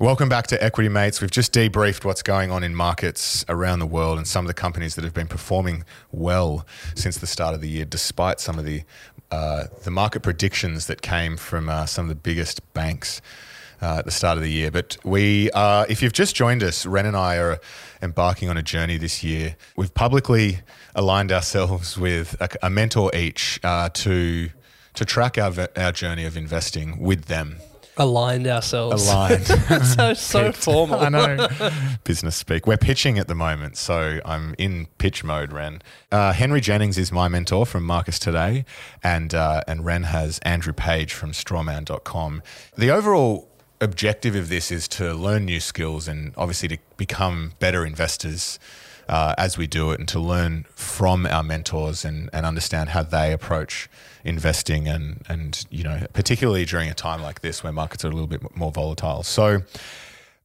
Welcome 0.00 0.28
back 0.28 0.46
to 0.46 0.62
Equity 0.62 0.88
Mates. 0.88 1.20
We've 1.20 1.28
just 1.28 1.52
debriefed 1.52 2.04
what's 2.04 2.22
going 2.22 2.52
on 2.52 2.62
in 2.62 2.72
markets 2.72 3.44
around 3.48 3.80
the 3.80 3.86
world 3.86 4.16
and 4.16 4.28
some 4.28 4.44
of 4.44 4.46
the 4.46 4.54
companies 4.54 4.94
that 4.94 5.02
have 5.02 5.12
been 5.12 5.26
performing 5.26 5.82
well 6.12 6.64
since 6.94 7.18
the 7.18 7.26
start 7.26 7.52
of 7.56 7.60
the 7.60 7.68
year, 7.68 7.84
despite 7.84 8.38
some 8.38 8.60
of 8.60 8.64
the 8.64 8.84
uh, 9.32 9.64
the 9.82 9.90
market 9.90 10.22
predictions 10.22 10.86
that 10.86 11.02
came 11.02 11.36
from 11.36 11.68
uh, 11.68 11.84
some 11.84 12.04
of 12.04 12.10
the 12.10 12.14
biggest 12.14 12.60
banks. 12.74 13.20
Uh, 13.80 13.98
at 13.98 14.04
the 14.04 14.10
start 14.10 14.36
of 14.36 14.42
the 14.42 14.50
year, 14.50 14.72
but 14.72 14.96
we, 15.04 15.52
uh, 15.52 15.86
if 15.88 16.02
you've 16.02 16.12
just 16.12 16.34
joined 16.34 16.64
us, 16.64 16.84
Ren 16.84 17.06
and 17.06 17.16
I 17.16 17.36
are 17.36 17.60
embarking 18.02 18.48
on 18.48 18.56
a 18.56 18.62
journey 18.62 18.96
this 18.96 19.22
year. 19.22 19.54
We've 19.76 19.94
publicly 19.94 20.62
aligned 20.96 21.30
ourselves 21.30 21.96
with 21.96 22.34
a, 22.40 22.48
a 22.60 22.70
mentor 22.70 23.14
each 23.14 23.60
uh, 23.62 23.88
to 23.90 24.50
to 24.94 25.04
track 25.04 25.38
our 25.38 25.68
our 25.76 25.92
journey 25.92 26.24
of 26.24 26.36
investing 26.36 26.98
with 26.98 27.26
them. 27.26 27.58
Aligned 27.98 28.46
ourselves. 28.46 29.06
Aligned. 29.08 29.46
so 29.84 30.14
so 30.14 30.52
formal. 30.52 31.00
I 31.00 31.08
know. 31.08 31.48
Business 32.04 32.36
speak. 32.36 32.66
We're 32.66 32.76
pitching 32.76 33.18
at 33.18 33.28
the 33.28 33.34
moment, 33.34 33.76
so 33.76 34.20
I'm 34.24 34.54
in 34.58 34.86
pitch 34.98 35.24
mode, 35.24 35.52
Ren. 35.52 35.82
Uh, 36.10 36.32
Henry 36.32 36.60
Jennings 36.60 36.96
is 36.96 37.12
my 37.12 37.28
mentor 37.28 37.66
from 37.66 37.84
Marcus 37.84 38.18
Today, 38.18 38.64
and, 39.02 39.34
uh, 39.34 39.62
and 39.66 39.84
Ren 39.84 40.04
has 40.04 40.38
Andrew 40.40 40.72
Page 40.72 41.12
from 41.12 41.32
strawman.com. 41.32 42.42
The 42.76 42.90
overall 42.90 43.48
objective 43.80 44.34
of 44.34 44.48
this 44.48 44.70
is 44.70 44.88
to 44.88 45.14
learn 45.14 45.44
new 45.44 45.60
skills 45.60 46.08
and 46.08 46.32
obviously 46.36 46.68
to 46.68 46.78
become 46.96 47.52
better 47.60 47.84
investors. 47.86 48.58
Uh, 49.08 49.34
as 49.38 49.56
we 49.56 49.66
do 49.66 49.90
it, 49.90 49.98
and 49.98 50.08
to 50.08 50.20
learn 50.20 50.66
from 50.74 51.26
our 51.26 51.42
mentors 51.42 52.04
and, 52.04 52.28
and 52.32 52.44
understand 52.44 52.90
how 52.90 53.02
they 53.02 53.32
approach 53.32 53.88
investing, 54.24 54.86
and 54.86 55.22
and 55.28 55.64
you 55.70 55.82
know 55.82 56.06
particularly 56.12 56.64
during 56.64 56.90
a 56.90 56.94
time 56.94 57.22
like 57.22 57.40
this 57.40 57.62
where 57.62 57.72
markets 57.72 58.04
are 58.04 58.08
a 58.08 58.12
little 58.12 58.26
bit 58.26 58.54
more 58.56 58.70
volatile. 58.70 59.22
So, 59.22 59.62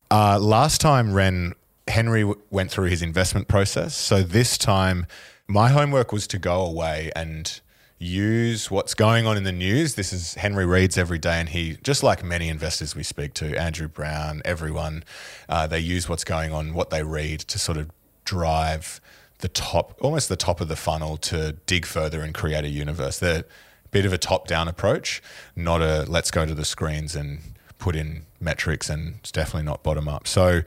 uh, 0.10 0.40
last 0.40 0.80
time, 0.80 1.14
Ren 1.14 1.54
Henry 1.88 2.22
w- 2.22 2.40
went 2.50 2.72
through 2.72 2.90
his 2.90 3.02
investment 3.02 3.48
process. 3.48 3.96
So 3.96 4.24
this 4.24 4.58
time, 4.58 5.06
my 5.48 5.70
homework 5.70 6.12
was 6.12 6.28
to 6.28 6.38
go 6.38 6.62
away 6.66 7.12
and 7.16 7.60
use 8.00 8.70
what's 8.70 8.94
going 8.94 9.26
on 9.26 9.38
in 9.38 9.44
the 9.44 9.52
news. 9.52 9.96
This 9.96 10.12
is 10.14 10.36
Henry 10.36 10.66
reads 10.66 10.98
every 10.98 11.20
day, 11.20 11.40
and 11.40 11.50
he, 11.50 11.78
just 11.84 12.04
like 12.04 12.24
many 12.24 12.50
investors 12.50 12.96
we 12.96 13.04
speak 13.04 13.34
to, 13.36 13.58
Andrew 13.58 13.88
Brown, 13.88 14.42
everyone, 14.46 15.04
uh, 15.48 15.68
they 15.68 15.80
use 15.80 16.10
what's 16.10 16.24
going 16.24 16.52
on, 16.52 16.74
what 16.74 16.90
they 16.90 17.04
read, 17.04 17.40
to 17.42 17.60
sort 17.60 17.78
of 17.78 17.90
drive 18.26 19.02
the 19.40 19.48
top, 19.48 19.98
almost 20.02 20.30
the 20.30 20.36
top 20.36 20.62
of 20.62 20.68
the 20.68 20.76
funnel, 20.76 21.18
to 21.18 21.54
dig 21.66 21.86
further 21.86 22.22
and 22.22 22.34
create 22.34 22.64
a 22.64 22.70
universe. 22.70 23.22
A 23.22 23.44
bit 23.92 24.06
of 24.06 24.14
a 24.14 24.18
top-down 24.18 24.68
approach, 24.68 25.22
not 25.56 25.82
a 25.82 26.06
let's 26.08 26.32
go 26.32 26.46
to 26.46 26.56
the 26.56 26.66
screens 26.66 27.16
and 27.16 27.40
put 27.78 27.96
in 27.96 28.26
metrics, 28.40 28.90
and 28.90 29.16
it's 29.20 29.32
definitely 29.32 29.66
not 29.66 29.84
bottom 29.84 30.08
up. 30.08 30.28
So 30.28 30.62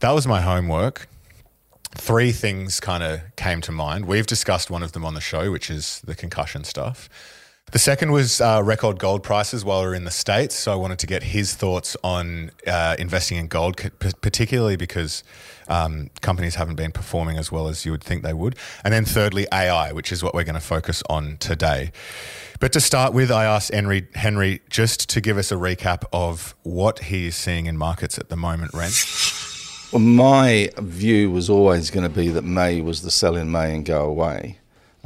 that 0.00 0.10
was 0.12 0.26
my 0.26 0.40
homework 0.40 1.08
three 1.92 2.32
things 2.32 2.80
kind 2.80 3.02
of 3.02 3.20
came 3.36 3.60
to 3.62 3.72
mind. 3.72 4.06
We've 4.06 4.26
discussed 4.26 4.70
one 4.70 4.82
of 4.82 4.92
them 4.92 5.04
on 5.04 5.14
the 5.14 5.20
show, 5.20 5.50
which 5.50 5.70
is 5.70 6.00
the 6.04 6.14
concussion 6.14 6.64
stuff. 6.64 7.08
The 7.70 7.78
second 7.78 8.12
was 8.12 8.40
uh, 8.40 8.62
record 8.64 8.98
gold 8.98 9.22
prices 9.22 9.62
while 9.62 9.82
we 9.82 9.88
are 9.88 9.94
in 9.94 10.04
the 10.04 10.10
States. 10.10 10.54
So 10.54 10.72
I 10.72 10.74
wanted 10.74 10.98
to 11.00 11.06
get 11.06 11.22
his 11.22 11.54
thoughts 11.54 11.98
on 12.02 12.50
uh, 12.66 12.96
investing 12.98 13.36
in 13.36 13.46
gold, 13.46 13.76
particularly 13.98 14.76
because 14.76 15.22
um, 15.68 16.08
companies 16.22 16.54
haven't 16.54 16.76
been 16.76 16.92
performing 16.92 17.36
as 17.36 17.52
well 17.52 17.68
as 17.68 17.84
you 17.84 17.92
would 17.92 18.02
think 18.02 18.22
they 18.22 18.32
would. 18.32 18.56
And 18.84 18.94
then 18.94 19.04
thirdly, 19.04 19.46
AI, 19.52 19.92
which 19.92 20.12
is 20.12 20.22
what 20.22 20.32
we're 20.32 20.44
going 20.44 20.54
to 20.54 20.60
focus 20.60 21.02
on 21.10 21.36
today. 21.38 21.92
But 22.58 22.72
to 22.72 22.80
start 22.80 23.12
with, 23.12 23.30
I 23.30 23.44
asked 23.44 23.72
Henry, 23.72 24.08
Henry 24.14 24.62
just 24.70 25.10
to 25.10 25.20
give 25.20 25.36
us 25.36 25.52
a 25.52 25.56
recap 25.56 26.04
of 26.10 26.54
what 26.62 27.00
he 27.00 27.26
is 27.26 27.36
seeing 27.36 27.66
in 27.66 27.76
markets 27.76 28.18
at 28.18 28.30
the 28.30 28.36
moment, 28.36 28.72
Ren. 28.72 28.90
Well, 29.92 30.00
my 30.00 30.70
view 30.78 31.30
was 31.30 31.50
always 31.50 31.90
going 31.90 32.08
to 32.08 32.14
be 32.14 32.28
that 32.30 32.42
May 32.42 32.80
was 32.80 33.02
the 33.02 33.10
sell 33.10 33.36
in 33.36 33.50
May 33.50 33.74
and 33.74 33.84
go 33.84 34.06
away. 34.06 34.58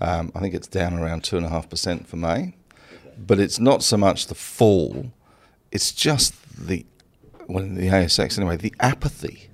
Um, 0.02 0.32
I 0.34 0.40
think 0.40 0.52
it's 0.52 0.66
down 0.66 0.98
around 0.98 1.22
2.5% 1.22 2.06
for 2.06 2.16
May. 2.16 2.54
But 3.16 3.38
it's 3.38 3.60
not 3.60 3.84
so 3.84 3.96
much 3.96 4.26
the 4.26 4.34
fall, 4.34 5.12
it's 5.70 5.92
just 5.92 6.34
the, 6.66 6.84
well, 7.46 7.64
the 7.64 7.88
ASX 7.88 8.36
anyway, 8.36 8.56
the 8.56 8.74
apathy. 8.80 9.48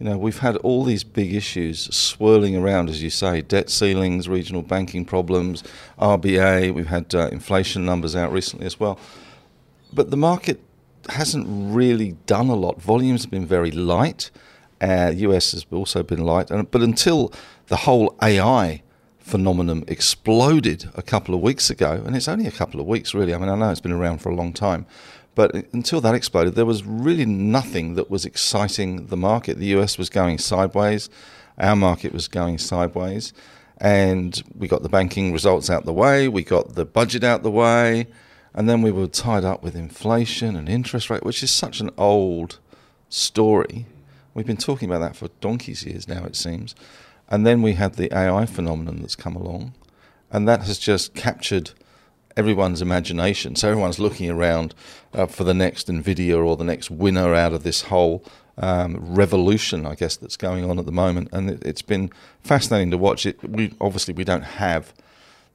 You 0.00 0.08
know, 0.08 0.18
we've 0.18 0.40
had 0.40 0.56
all 0.58 0.82
these 0.82 1.04
big 1.04 1.32
issues 1.32 1.94
swirling 1.94 2.56
around, 2.56 2.90
as 2.90 3.04
you 3.04 3.10
say, 3.10 3.40
debt 3.40 3.70
ceilings, 3.70 4.28
regional 4.28 4.62
banking 4.62 5.04
problems, 5.04 5.62
RBA. 5.96 6.74
We've 6.74 6.88
had 6.88 7.14
uh, 7.14 7.28
inflation 7.30 7.84
numbers 7.84 8.16
out 8.16 8.32
recently 8.32 8.66
as 8.66 8.80
well. 8.80 8.98
But 9.92 10.10
the 10.10 10.16
market 10.16 10.60
hasn't 11.08 11.46
really 11.48 12.12
done 12.26 12.48
a 12.48 12.56
lot. 12.56 12.82
Volumes 12.82 13.22
have 13.22 13.30
been 13.30 13.46
very 13.46 13.70
light. 13.70 14.32
Uh, 14.80 15.12
US 15.14 15.52
has 15.52 15.64
also 15.70 16.02
been 16.02 16.24
light. 16.24 16.50
And, 16.50 16.68
but 16.68 16.82
until 16.82 17.32
the 17.68 17.76
whole 17.76 18.16
AI 18.20 18.82
phenomenon 19.32 19.82
exploded 19.88 20.90
a 20.94 21.00
couple 21.00 21.34
of 21.34 21.40
weeks 21.40 21.70
ago, 21.70 22.02
and 22.04 22.14
it's 22.14 22.28
only 22.28 22.46
a 22.46 22.50
couple 22.50 22.78
of 22.78 22.86
weeks 22.86 23.14
really. 23.14 23.32
I 23.32 23.38
mean, 23.38 23.48
I 23.48 23.54
know 23.54 23.70
it's 23.70 23.80
been 23.80 23.90
around 23.90 24.18
for 24.18 24.28
a 24.28 24.34
long 24.34 24.52
time, 24.52 24.84
but 25.34 25.54
until 25.72 26.02
that 26.02 26.14
exploded, 26.14 26.54
there 26.54 26.66
was 26.66 26.84
really 26.84 27.24
nothing 27.24 27.94
that 27.94 28.10
was 28.10 28.26
exciting 28.26 29.06
the 29.06 29.16
market. 29.16 29.56
The 29.56 29.74
US 29.78 29.96
was 29.96 30.10
going 30.10 30.36
sideways, 30.36 31.08
our 31.56 31.74
market 31.74 32.12
was 32.12 32.28
going 32.28 32.58
sideways, 32.58 33.32
and 33.78 34.42
we 34.54 34.68
got 34.68 34.82
the 34.82 34.90
banking 34.90 35.32
results 35.32 35.70
out 35.70 35.86
the 35.86 35.94
way, 35.94 36.28
we 36.28 36.44
got 36.44 36.74
the 36.74 36.84
budget 36.84 37.24
out 37.24 37.42
the 37.42 37.50
way, 37.50 38.08
and 38.52 38.68
then 38.68 38.82
we 38.82 38.92
were 38.92 39.06
tied 39.06 39.46
up 39.46 39.62
with 39.62 39.74
inflation 39.74 40.56
and 40.56 40.68
interest 40.68 41.08
rate, 41.08 41.24
which 41.24 41.42
is 41.42 41.50
such 41.50 41.80
an 41.80 41.88
old 41.96 42.58
story. 43.08 43.86
We've 44.34 44.46
been 44.46 44.58
talking 44.58 44.90
about 44.90 45.00
that 45.00 45.16
for 45.16 45.28
donkey's 45.40 45.86
years 45.86 46.06
now, 46.06 46.22
it 46.26 46.36
seems. 46.36 46.74
And 47.32 47.46
then 47.46 47.62
we 47.62 47.72
had 47.72 47.94
the 47.94 48.14
AI 48.14 48.44
phenomenon 48.44 48.98
that's 49.00 49.16
come 49.16 49.34
along, 49.34 49.72
and 50.30 50.46
that 50.46 50.64
has 50.64 50.78
just 50.78 51.14
captured 51.14 51.70
everyone's 52.36 52.82
imagination. 52.82 53.56
So 53.56 53.70
everyone's 53.70 53.98
looking 53.98 54.28
around 54.28 54.74
uh, 55.14 55.24
for 55.24 55.42
the 55.42 55.54
next 55.54 55.88
NVIDIA 55.88 56.44
or 56.44 56.58
the 56.58 56.64
next 56.64 56.90
winner 56.90 57.34
out 57.34 57.54
of 57.54 57.62
this 57.62 57.82
whole 57.84 58.22
um, 58.58 58.98
revolution, 59.14 59.86
I 59.86 59.94
guess, 59.94 60.14
that's 60.16 60.36
going 60.36 60.68
on 60.68 60.78
at 60.78 60.84
the 60.84 60.92
moment. 60.92 61.30
And 61.32 61.48
it, 61.48 61.64
it's 61.64 61.80
been 61.80 62.10
fascinating 62.44 62.90
to 62.90 62.98
watch 62.98 63.24
it. 63.24 63.42
We 63.42 63.74
obviously 63.80 64.12
we 64.12 64.24
don't 64.24 64.44
have 64.44 64.92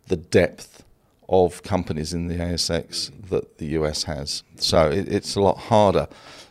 the 0.07 0.17
depth 0.17 0.83
of 1.29 1.61
companies 1.61 2.11
in 2.11 2.27
the 2.27 2.37
ASX 2.37 3.11
that 3.29 3.59
the 3.59 3.67
US 3.79 4.03
has, 4.03 4.41
so 4.55 4.89
it, 4.89 5.07
it's 5.07 5.35
a 5.35 5.41
lot 5.41 5.59
harder. 5.59 6.07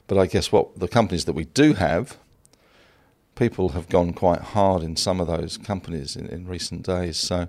But 0.06 0.18
I 0.18 0.26
guess 0.26 0.52
what 0.52 0.78
the 0.78 0.86
companies 0.86 1.24
that 1.24 1.32
we 1.32 1.46
do 1.46 1.72
have, 1.72 2.16
people 3.36 3.70
have 3.70 3.88
gone 3.88 4.12
quite 4.12 4.40
hard 4.40 4.82
in 4.82 4.96
some 4.96 5.20
of 5.20 5.28
those 5.28 5.56
companies 5.56 6.16
in, 6.16 6.26
in 6.26 6.48
recent 6.48 6.82
days. 6.82 7.16
So 7.16 7.48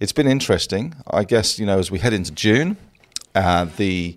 it's 0.00 0.12
been 0.12 0.26
interesting. 0.26 0.96
I 1.08 1.22
guess 1.22 1.58
you 1.58 1.66
know 1.66 1.78
as 1.78 1.90
we 1.90 2.00
head 2.00 2.12
into 2.12 2.32
June, 2.32 2.76
uh, 3.34 3.66
the 3.76 4.16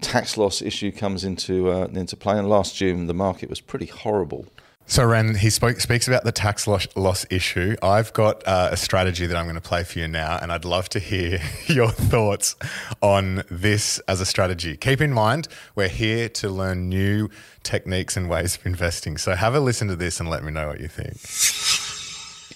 tax 0.00 0.36
loss 0.36 0.62
issue 0.62 0.92
comes 0.92 1.24
into 1.24 1.70
uh, 1.70 1.88
into 1.92 2.16
play. 2.16 2.38
And 2.38 2.48
last 2.48 2.76
June, 2.76 3.06
the 3.06 3.14
market 3.14 3.50
was 3.50 3.60
pretty 3.60 3.86
horrible. 3.86 4.46
So, 4.92 5.06
Ren, 5.06 5.36
he 5.36 5.48
spoke, 5.48 5.80
speaks 5.80 6.06
about 6.06 6.24
the 6.24 6.32
tax 6.32 6.66
loss, 6.66 6.86
loss 6.96 7.24
issue. 7.30 7.76
I've 7.82 8.12
got 8.12 8.46
uh, 8.46 8.68
a 8.72 8.76
strategy 8.76 9.24
that 9.24 9.34
I'm 9.34 9.46
going 9.46 9.54
to 9.54 9.62
play 9.62 9.84
for 9.84 9.98
you 9.98 10.06
now, 10.06 10.38
and 10.42 10.52
I'd 10.52 10.66
love 10.66 10.90
to 10.90 10.98
hear 10.98 11.40
your 11.66 11.90
thoughts 11.90 12.56
on 13.00 13.42
this 13.50 14.00
as 14.00 14.20
a 14.20 14.26
strategy. 14.26 14.76
Keep 14.76 15.00
in 15.00 15.10
mind, 15.14 15.48
we're 15.74 15.88
here 15.88 16.28
to 16.28 16.50
learn 16.50 16.90
new 16.90 17.30
techniques 17.62 18.18
and 18.18 18.28
ways 18.28 18.56
of 18.56 18.66
investing. 18.66 19.16
So, 19.16 19.34
have 19.34 19.54
a 19.54 19.60
listen 19.60 19.88
to 19.88 19.96
this 19.96 20.20
and 20.20 20.28
let 20.28 20.44
me 20.44 20.52
know 20.52 20.66
what 20.68 20.78
you 20.78 20.88
think. 20.88 21.16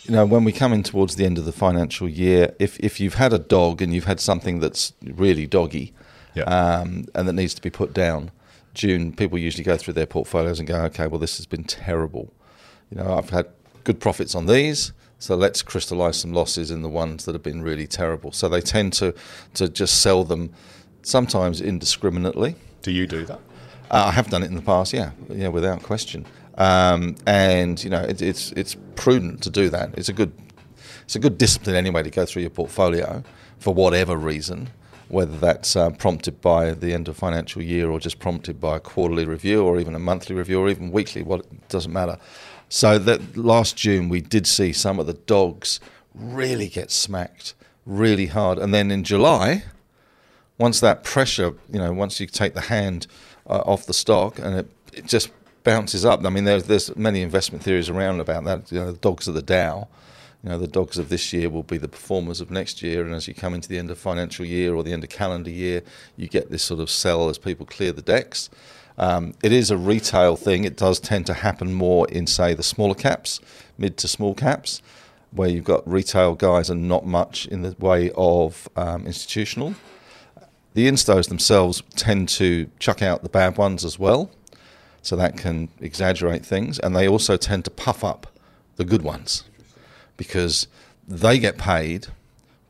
You 0.04 0.14
know, 0.14 0.26
when 0.26 0.44
we 0.44 0.52
come 0.52 0.74
in 0.74 0.82
towards 0.82 1.16
the 1.16 1.24
end 1.24 1.38
of 1.38 1.46
the 1.46 1.52
financial 1.52 2.06
year, 2.06 2.54
if, 2.58 2.78
if 2.80 3.00
you've 3.00 3.14
had 3.14 3.32
a 3.32 3.38
dog 3.38 3.80
and 3.80 3.94
you've 3.94 4.04
had 4.04 4.20
something 4.20 4.60
that's 4.60 4.92
really 5.02 5.46
doggy 5.46 5.94
Yeah. 6.34 6.42
um, 6.42 7.06
and 7.14 7.26
that 7.26 7.32
needs 7.32 7.54
to 7.54 7.62
be 7.62 7.70
put 7.70 7.94
down, 7.94 8.30
June, 8.76 9.12
people 9.12 9.38
usually 9.38 9.64
go 9.64 9.76
through 9.76 9.94
their 9.94 10.06
portfolios 10.06 10.58
and 10.58 10.68
go, 10.68 10.76
okay, 10.82 11.06
well, 11.06 11.18
this 11.18 11.38
has 11.38 11.46
been 11.46 11.64
terrible. 11.64 12.32
You 12.90 12.98
know, 12.98 13.16
I've 13.16 13.30
had 13.30 13.46
good 13.84 14.00
profits 14.00 14.34
on 14.34 14.46
these, 14.46 14.92
so 15.18 15.34
let's 15.34 15.62
crystallize 15.62 16.20
some 16.20 16.32
losses 16.32 16.70
in 16.70 16.82
the 16.82 16.88
ones 16.88 17.24
that 17.24 17.34
have 17.34 17.42
been 17.42 17.62
really 17.62 17.86
terrible. 17.86 18.32
So 18.32 18.50
they 18.50 18.60
tend 18.60 18.92
to, 18.94 19.14
to 19.54 19.70
just 19.70 20.02
sell 20.02 20.24
them 20.24 20.52
sometimes 21.02 21.62
indiscriminately. 21.62 22.54
Do 22.82 22.92
you 22.92 23.06
do 23.06 23.24
that? 23.24 23.40
Uh, 23.90 24.04
I 24.08 24.10
have 24.10 24.28
done 24.28 24.42
it 24.42 24.46
in 24.46 24.56
the 24.56 24.62
past, 24.62 24.92
yeah, 24.92 25.12
yeah, 25.30 25.48
without 25.48 25.82
question. 25.82 26.26
Um, 26.58 27.16
and 27.26 27.82
you 27.82 27.90
know, 27.90 28.02
it, 28.02 28.20
it's 28.20 28.52
it's 28.52 28.76
prudent 28.94 29.42
to 29.42 29.50
do 29.50 29.68
that. 29.70 29.90
It's 29.96 30.08
a 30.08 30.12
good 30.12 30.32
it's 31.04 31.14
a 31.14 31.18
good 31.18 31.38
discipline 31.38 31.76
anyway 31.76 32.02
to 32.02 32.10
go 32.10 32.26
through 32.26 32.42
your 32.42 32.50
portfolio 32.50 33.22
for 33.58 33.72
whatever 33.72 34.16
reason, 34.16 34.70
whether 35.08 35.36
that's 35.38 35.76
uh, 35.76 35.90
prompted 35.90 36.40
by 36.40 36.72
the 36.72 36.92
end 36.92 37.08
of 37.08 37.16
financial 37.16 37.62
year 37.62 37.90
or 37.90 38.00
just 38.00 38.18
prompted 38.18 38.60
by 38.60 38.76
a 38.76 38.80
quarterly 38.80 39.24
review 39.24 39.64
or 39.64 39.78
even 39.78 39.94
a 39.94 39.98
monthly 39.98 40.34
review 40.34 40.60
or 40.60 40.68
even 40.68 40.90
weekly. 40.90 41.22
What 41.22 41.40
it 41.40 41.68
doesn't 41.68 41.92
matter. 41.92 42.18
So 42.68 42.98
that 42.98 43.36
last 43.36 43.76
June 43.76 44.08
we 44.08 44.20
did 44.20 44.46
see 44.46 44.72
some 44.72 44.98
of 44.98 45.06
the 45.06 45.14
dogs 45.14 45.80
really 46.14 46.68
get 46.68 46.90
smacked 46.90 47.54
really 47.84 48.26
hard, 48.26 48.58
and 48.58 48.74
then 48.74 48.90
in 48.90 49.04
July 49.04 49.62
once 50.58 50.80
that 50.80 51.04
pressure, 51.04 51.54
you 51.70 51.78
know, 51.78 51.92
once 51.92 52.20
you 52.20 52.26
take 52.26 52.54
the 52.54 52.62
hand 52.62 53.06
uh, 53.46 53.62
off 53.66 53.86
the 53.86 53.94
stock 53.94 54.38
and 54.38 54.56
it, 54.56 54.70
it 54.92 55.06
just 55.06 55.30
bounces 55.64 56.04
up. 56.04 56.24
I 56.24 56.30
mean, 56.30 56.44
there's 56.44 56.64
there's 56.64 56.94
many 56.96 57.22
investment 57.22 57.62
theories 57.62 57.88
around 57.88 58.20
about 58.20 58.44
that. 58.44 58.72
You 58.72 58.80
know, 58.80 58.92
the 58.92 58.98
dogs 58.98 59.28
of 59.28 59.34
the 59.34 59.42
Dow. 59.42 59.88
You 60.46 60.52
know, 60.52 60.58
the 60.58 60.68
dogs 60.68 60.96
of 60.96 61.08
this 61.08 61.32
year 61.32 61.50
will 61.50 61.64
be 61.64 61.76
the 61.76 61.88
performers 61.88 62.40
of 62.40 62.52
next 62.52 62.80
year, 62.80 63.04
and 63.04 63.12
as 63.12 63.26
you 63.26 63.34
come 63.34 63.52
into 63.52 63.68
the 63.68 63.78
end 63.78 63.90
of 63.90 63.98
financial 63.98 64.44
year 64.44 64.76
or 64.76 64.84
the 64.84 64.92
end 64.92 65.02
of 65.02 65.10
calendar 65.10 65.50
year, 65.50 65.82
you 66.16 66.28
get 66.28 66.52
this 66.52 66.62
sort 66.62 66.78
of 66.78 66.88
sell 66.88 67.28
as 67.28 67.36
people 67.36 67.66
clear 67.66 67.90
the 67.90 68.00
decks. 68.00 68.48
Um, 68.96 69.34
it 69.42 69.50
is 69.50 69.72
a 69.72 69.76
retail 69.76 70.36
thing. 70.36 70.62
It 70.62 70.76
does 70.76 71.00
tend 71.00 71.26
to 71.26 71.34
happen 71.34 71.74
more 71.74 72.06
in, 72.10 72.28
say, 72.28 72.54
the 72.54 72.62
smaller 72.62 72.94
caps, 72.94 73.40
mid 73.76 73.96
to 73.96 74.06
small 74.06 74.36
caps, 74.36 74.82
where 75.32 75.48
you've 75.48 75.64
got 75.64 75.82
retail 75.84 76.36
guys 76.36 76.70
and 76.70 76.86
not 76.86 77.04
much 77.04 77.46
in 77.48 77.62
the 77.62 77.74
way 77.80 78.12
of 78.14 78.68
um, 78.76 79.04
institutional. 79.04 79.74
The 80.74 80.86
instos 80.86 81.28
themselves 81.28 81.82
tend 81.96 82.28
to 82.28 82.70
chuck 82.78 83.02
out 83.02 83.24
the 83.24 83.28
bad 83.28 83.58
ones 83.58 83.84
as 83.84 83.98
well, 83.98 84.30
so 85.02 85.16
that 85.16 85.36
can 85.36 85.70
exaggerate 85.80 86.46
things, 86.46 86.78
and 86.78 86.94
they 86.94 87.08
also 87.08 87.36
tend 87.36 87.64
to 87.64 87.70
puff 87.72 88.04
up 88.04 88.28
the 88.76 88.84
good 88.84 89.02
ones 89.02 89.42
because 90.16 90.66
they 91.08 91.38
get 91.38 91.56
paid 91.58 92.08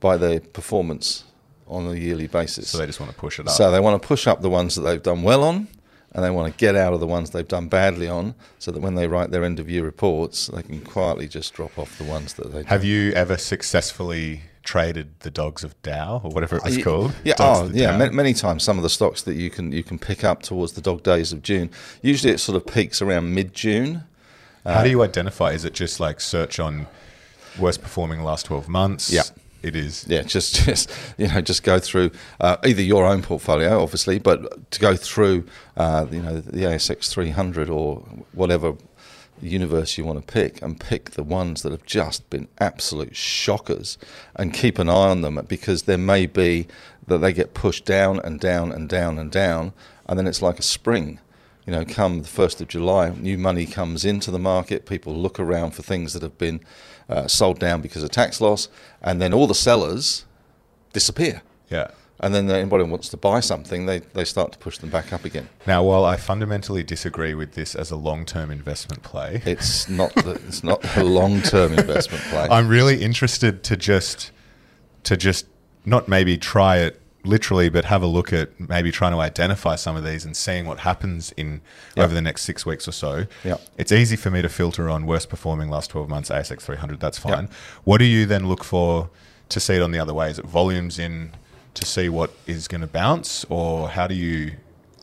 by 0.00 0.16
their 0.16 0.40
performance 0.40 1.24
on 1.66 1.86
a 1.86 1.94
yearly 1.94 2.26
basis. 2.26 2.68
So 2.70 2.78
they 2.78 2.86
just 2.86 3.00
want 3.00 3.10
to 3.12 3.18
push 3.18 3.38
it 3.40 3.46
up. 3.48 3.54
So 3.54 3.70
they 3.70 3.80
want 3.80 4.00
to 4.00 4.06
push 4.06 4.26
up 4.26 4.40
the 4.40 4.50
ones 4.50 4.74
that 4.76 4.82
they've 4.82 5.02
done 5.02 5.22
well 5.22 5.42
on, 5.42 5.68
and 6.12 6.24
they 6.24 6.30
want 6.30 6.52
to 6.52 6.58
get 6.58 6.76
out 6.76 6.92
of 6.92 7.00
the 7.00 7.06
ones 7.06 7.30
they've 7.30 7.46
done 7.48 7.68
badly 7.68 8.08
on, 8.08 8.34
so 8.58 8.70
that 8.70 8.80
when 8.80 8.94
they 8.94 9.06
write 9.08 9.30
their 9.30 9.44
end 9.44 9.58
of 9.58 9.68
year 9.68 9.84
reports, 9.84 10.46
they 10.48 10.62
can 10.62 10.80
quietly 10.82 11.26
just 11.28 11.52
drop 11.54 11.76
off 11.78 11.98
the 11.98 12.04
ones 12.04 12.34
that 12.34 12.52
they 12.52 12.62
Have 12.64 12.82
done. 12.82 12.88
you 12.90 13.12
ever 13.12 13.36
successfully 13.36 14.42
traded 14.62 15.20
the 15.20 15.30
dogs 15.30 15.62
of 15.62 15.80
Dow 15.82 16.20
or 16.24 16.30
whatever 16.30 16.56
it 16.56 16.64
was 16.64 16.78
Uh, 16.78 16.82
called? 16.82 17.14
Yeah, 17.24 17.34
Dogs 17.34 17.70
oh, 17.70 17.72
yeah. 17.74 17.96
Many, 17.96 18.14
many 18.14 18.34
times, 18.34 18.62
some 18.62 18.76
of 18.78 18.82
the 18.82 18.90
stocks 18.90 19.22
that 19.22 19.34
you 19.34 19.48
can 19.50 19.72
you 19.72 19.82
can 19.82 19.98
pick 19.98 20.24
up 20.24 20.42
towards 20.42 20.72
the 20.72 20.80
dog 20.80 21.02
days 21.02 21.32
of 21.32 21.42
June. 21.42 21.70
Usually, 22.02 22.32
it 22.32 22.38
sort 22.38 22.56
of 22.56 22.66
peaks 22.72 23.00
around 23.02 23.34
mid 23.34 23.54
June. 23.54 24.04
How 24.64 24.82
do 24.82 24.90
you 24.90 25.02
identify? 25.02 25.52
Is 25.52 25.64
it 25.64 25.74
just 25.74 26.00
like 26.00 26.20
search 26.20 26.58
on 26.58 26.88
worst 27.58 27.82
performing 27.82 28.22
last 28.22 28.46
12 28.46 28.68
months? 28.68 29.10
Yeah. 29.10 29.22
It 29.62 29.74
is. 29.74 30.06
Yeah, 30.06 30.22
just 30.22 30.54
just 30.64 30.92
you 31.18 31.26
know, 31.26 31.40
just 31.40 31.64
go 31.64 31.80
through 31.80 32.12
uh, 32.40 32.56
either 32.64 32.82
your 32.82 33.04
own 33.04 33.22
portfolio, 33.22 33.82
obviously, 33.82 34.18
but 34.20 34.70
to 34.70 34.80
go 34.80 34.94
through 34.94 35.44
uh, 35.76 36.06
you 36.10 36.22
know 36.22 36.40
the 36.40 36.60
ASX 36.60 37.10
300 37.10 37.68
or 37.68 37.96
whatever 38.32 38.76
universe 39.42 39.98
you 39.98 40.04
want 40.04 40.24
to 40.24 40.32
pick, 40.32 40.62
and 40.62 40.78
pick 40.78 41.10
the 41.10 41.24
ones 41.24 41.62
that 41.62 41.72
have 41.72 41.84
just 41.84 42.28
been 42.30 42.46
absolute 42.58 43.16
shockers, 43.16 43.98
and 44.36 44.54
keep 44.54 44.78
an 44.78 44.88
eye 44.88 45.10
on 45.10 45.22
them 45.22 45.44
because 45.48 45.82
there 45.82 45.98
may 45.98 46.26
be 46.26 46.68
that 47.08 47.18
they 47.18 47.32
get 47.32 47.54
pushed 47.54 47.84
down 47.84 48.20
and 48.20 48.38
down 48.38 48.70
and 48.70 48.88
down 48.88 49.18
and 49.18 49.32
down, 49.32 49.72
and 50.06 50.18
then 50.18 50.26
it's 50.26 50.42
like 50.42 50.58
a 50.58 50.62
spring. 50.62 51.18
You 51.66 51.72
know, 51.72 51.84
come 51.84 52.22
the 52.22 52.28
first 52.28 52.60
of 52.60 52.68
July, 52.68 53.10
new 53.10 53.36
money 53.36 53.66
comes 53.66 54.04
into 54.04 54.30
the 54.30 54.38
market. 54.38 54.86
People 54.86 55.12
look 55.16 55.40
around 55.40 55.72
for 55.72 55.82
things 55.82 56.12
that 56.12 56.22
have 56.22 56.38
been 56.38 56.60
uh, 57.08 57.26
sold 57.26 57.58
down 57.58 57.80
because 57.80 58.02
of 58.02 58.10
tax 58.10 58.40
loss, 58.40 58.68
and 59.02 59.20
then 59.20 59.32
all 59.32 59.46
the 59.46 59.54
sellers 59.54 60.24
disappear. 60.92 61.42
Yeah. 61.70 61.88
And 62.18 62.34
then 62.34 62.50
anybody 62.50 62.84
who 62.84 62.90
wants 62.90 63.10
to 63.10 63.18
buy 63.18 63.40
something, 63.40 63.84
they, 63.84 63.98
they 63.98 64.24
start 64.24 64.52
to 64.52 64.58
push 64.58 64.78
them 64.78 64.88
back 64.88 65.12
up 65.12 65.26
again. 65.26 65.50
Now, 65.66 65.82
while 65.82 66.04
I 66.04 66.16
fundamentally 66.16 66.82
disagree 66.82 67.34
with 67.34 67.52
this 67.52 67.74
as 67.74 67.90
a 67.90 67.96
long 67.96 68.24
term 68.24 68.50
investment 68.50 69.02
play, 69.02 69.42
It's 69.44 69.88
not 69.88 70.14
the, 70.14 70.40
it's 70.48 70.64
not 70.64 70.82
a 70.96 71.04
long 71.04 71.42
term 71.42 71.72
investment 71.78 72.24
play. 72.24 72.48
I'm 72.50 72.68
really 72.68 73.02
interested 73.02 73.62
to 73.64 73.76
just 73.76 74.30
to 75.04 75.16
just 75.16 75.46
not 75.84 76.08
maybe 76.08 76.38
try 76.38 76.78
it 76.78 77.00
literally, 77.26 77.68
but 77.68 77.84
have 77.86 78.02
a 78.02 78.06
look 78.06 78.32
at 78.32 78.58
maybe 78.58 78.90
trying 78.90 79.12
to 79.12 79.18
identify 79.18 79.76
some 79.76 79.96
of 79.96 80.04
these 80.04 80.24
and 80.24 80.36
seeing 80.36 80.66
what 80.66 80.80
happens 80.80 81.32
in 81.36 81.60
Yeah. 81.96 82.04
over 82.04 82.14
the 82.14 82.22
next 82.22 82.42
six 82.42 82.64
weeks 82.64 82.86
or 82.88 82.92
so. 82.92 83.26
Yeah. 83.44 83.56
It's 83.76 83.92
easy 83.92 84.16
for 84.16 84.30
me 84.30 84.42
to 84.42 84.48
filter 84.48 84.88
on 84.88 85.06
worst 85.06 85.28
performing 85.28 85.68
last 85.68 85.90
12 85.90 86.08
months 86.08 86.30
ASX 86.30 86.62
300. 86.62 87.00
That's 87.00 87.18
fine. 87.18 87.48
What 87.84 87.98
do 87.98 88.04
you 88.04 88.26
then 88.26 88.48
look 88.48 88.64
for 88.64 89.10
to 89.48 89.60
see 89.60 89.74
it 89.76 89.82
on 89.82 89.90
the 89.92 89.98
other 89.98 90.14
way? 90.14 90.30
Is 90.30 90.38
it 90.38 90.46
volumes 90.46 90.98
in 90.98 91.32
to 91.74 91.84
see 91.84 92.08
what 92.08 92.30
is 92.46 92.68
going 92.68 92.80
to 92.80 92.86
bounce, 92.86 93.44
or 93.50 93.90
how 93.90 94.06
do 94.06 94.14
you? 94.14 94.52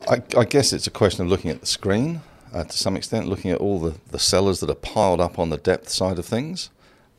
I, 0.10 0.22
I 0.38 0.44
guess 0.44 0.74
it's 0.74 0.88
a 0.88 0.92
question 0.92 1.24
of 1.24 1.30
looking 1.30 1.52
at 1.52 1.60
the 1.62 1.68
screen 1.68 2.22
uh, 2.54 2.64
to 2.64 2.78
some 2.78 2.96
extent, 2.98 3.28
looking 3.28 3.52
at 3.52 3.60
all 3.60 3.80
the, 3.80 3.94
the 4.12 4.20
sellers 4.20 4.60
that 4.62 4.70
are 4.70 4.76
piled 4.76 5.22
up 5.22 5.38
on 5.40 5.50
the 5.50 5.58
depth 5.58 5.90
side 5.90 6.18
of 6.20 6.26
things, 6.26 6.70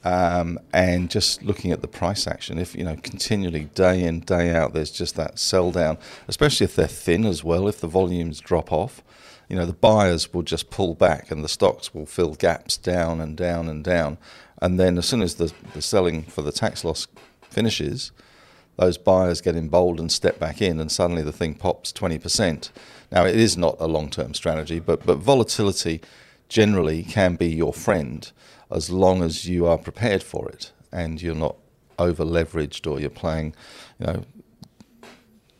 um, 0.04 0.58
and 0.72 1.10
just 1.10 1.42
looking 1.42 1.72
at 1.72 1.80
the 1.80 1.88
price 1.88 2.26
action. 2.26 2.58
If 2.58 2.74
you 2.74 2.84
know 2.84 2.96
continually 3.02 3.64
day 3.74 4.04
in 4.04 4.20
day 4.20 4.54
out, 4.54 4.74
there's 4.74 4.90
just 4.90 5.16
that 5.16 5.38
sell 5.38 5.72
down, 5.72 5.98
especially 6.28 6.64
if 6.64 6.76
they're 6.76 6.86
thin 6.86 7.24
as 7.24 7.42
well. 7.42 7.66
If 7.66 7.80
the 7.80 7.88
volumes 7.88 8.40
drop 8.40 8.70
off, 8.70 9.02
you 9.48 9.56
know 9.56 9.66
the 9.66 9.72
buyers 9.72 10.32
will 10.32 10.42
just 10.42 10.70
pull 10.70 10.94
back, 10.94 11.30
and 11.30 11.42
the 11.42 11.48
stocks 11.48 11.94
will 11.94 12.06
fill 12.06 12.34
gaps 12.34 12.76
down 12.76 13.20
and 13.20 13.36
down 13.36 13.68
and 13.68 13.82
down, 13.82 14.18
and 14.60 14.78
then 14.78 14.98
as 14.98 15.06
soon 15.06 15.22
as 15.22 15.36
the, 15.36 15.52
the 15.72 15.82
selling 15.82 16.22
for 16.22 16.42
the 16.42 16.52
tax 16.52 16.84
loss 16.84 17.06
finishes 17.42 18.12
those 18.76 18.98
buyers 18.98 19.40
get 19.40 19.54
emboldened 19.54 20.00
and 20.00 20.12
step 20.12 20.38
back 20.38 20.60
in, 20.60 20.80
and 20.80 20.90
suddenly 20.90 21.22
the 21.22 21.32
thing 21.32 21.54
pops 21.54 21.92
20%. 21.92 22.70
Now, 23.12 23.24
it 23.24 23.36
is 23.36 23.56
not 23.56 23.76
a 23.78 23.86
long 23.86 24.10
term 24.10 24.34
strategy, 24.34 24.80
but, 24.80 25.06
but 25.06 25.18
volatility 25.18 26.00
generally 26.54 27.02
can 27.02 27.34
be 27.34 27.48
your 27.48 27.72
friend 27.72 28.30
as 28.70 28.88
long 28.88 29.24
as 29.24 29.48
you 29.48 29.66
are 29.66 29.76
prepared 29.76 30.22
for 30.22 30.48
it 30.48 30.70
and 30.92 31.20
you're 31.20 31.34
not 31.34 31.56
over 31.98 32.24
leveraged 32.24 32.88
or 32.88 33.00
you're 33.00 33.10
playing, 33.10 33.52
you 33.98 34.06
know, 34.06 34.24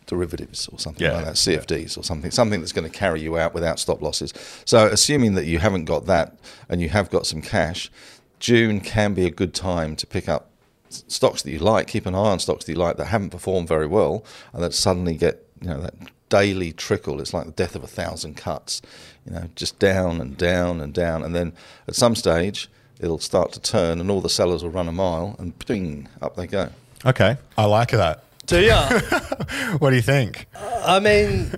derivatives 0.06 0.68
or 0.68 0.78
something 0.78 1.04
Yeah, 1.04 1.16
like 1.16 1.24
that, 1.24 1.34
CFDs 1.34 1.98
or 1.98 2.04
something, 2.04 2.30
something 2.30 2.60
that's 2.60 2.70
going 2.70 2.88
to 2.88 2.96
carry 2.96 3.20
you 3.20 3.36
out 3.36 3.54
without 3.54 3.80
stop 3.80 4.02
losses. 4.02 4.32
So, 4.64 4.86
assuming 4.86 5.34
that 5.34 5.46
you 5.46 5.58
haven't 5.58 5.86
got 5.86 6.06
that 6.06 6.38
and 6.68 6.80
you 6.80 6.90
have 6.90 7.10
got 7.10 7.26
some 7.26 7.42
cash, 7.42 7.90
June 8.38 8.80
can 8.80 9.14
be 9.14 9.26
a 9.26 9.30
good 9.32 9.52
time 9.52 9.96
to 9.96 10.06
pick 10.06 10.28
up 10.28 10.50
stocks 10.90 11.42
that 11.42 11.50
you 11.50 11.58
like. 11.58 11.88
Keep 11.88 12.06
an 12.06 12.14
eye 12.14 12.18
on 12.18 12.38
stocks 12.38 12.66
that 12.66 12.72
you 12.72 12.78
like 12.78 12.98
that 12.98 13.06
haven't 13.06 13.30
performed 13.30 13.66
very 13.66 13.88
well 13.88 14.24
and 14.52 14.62
that 14.62 14.72
suddenly 14.72 15.16
get 15.16 15.44
you 15.60 15.70
know 15.70 15.80
that 15.80 15.94
daily 16.28 16.72
trickle. 16.72 17.20
It's 17.20 17.34
like 17.34 17.46
the 17.46 17.52
death 17.52 17.74
of 17.74 17.82
a 17.84 17.88
thousand 17.88 18.36
cuts, 18.36 18.82
you 19.26 19.32
know, 19.32 19.48
just 19.54 19.78
down 19.78 20.20
and 20.20 20.36
down 20.36 20.80
and 20.80 20.92
down, 20.94 21.22
and 21.24 21.34
then 21.34 21.52
at 21.88 21.94
some 21.94 22.14
stage 22.14 22.68
it'll 23.00 23.18
start 23.18 23.52
to 23.52 23.60
turn, 23.60 24.00
and 24.00 24.10
all 24.10 24.20
the 24.20 24.28
sellers 24.28 24.62
will 24.62 24.70
run 24.70 24.88
a 24.88 24.92
mile, 24.92 25.36
and 25.38 25.58
bing, 25.66 26.08
up 26.22 26.36
they 26.36 26.46
go. 26.46 26.68
Okay, 27.06 27.36
I 27.58 27.64
like 27.64 27.90
that. 27.90 28.22
Do 28.46 28.60
ya? 28.60 28.88
What 29.78 29.90
do 29.90 29.96
you 29.96 30.02
think? 30.02 30.46
I 30.86 31.00
mean, 31.00 31.52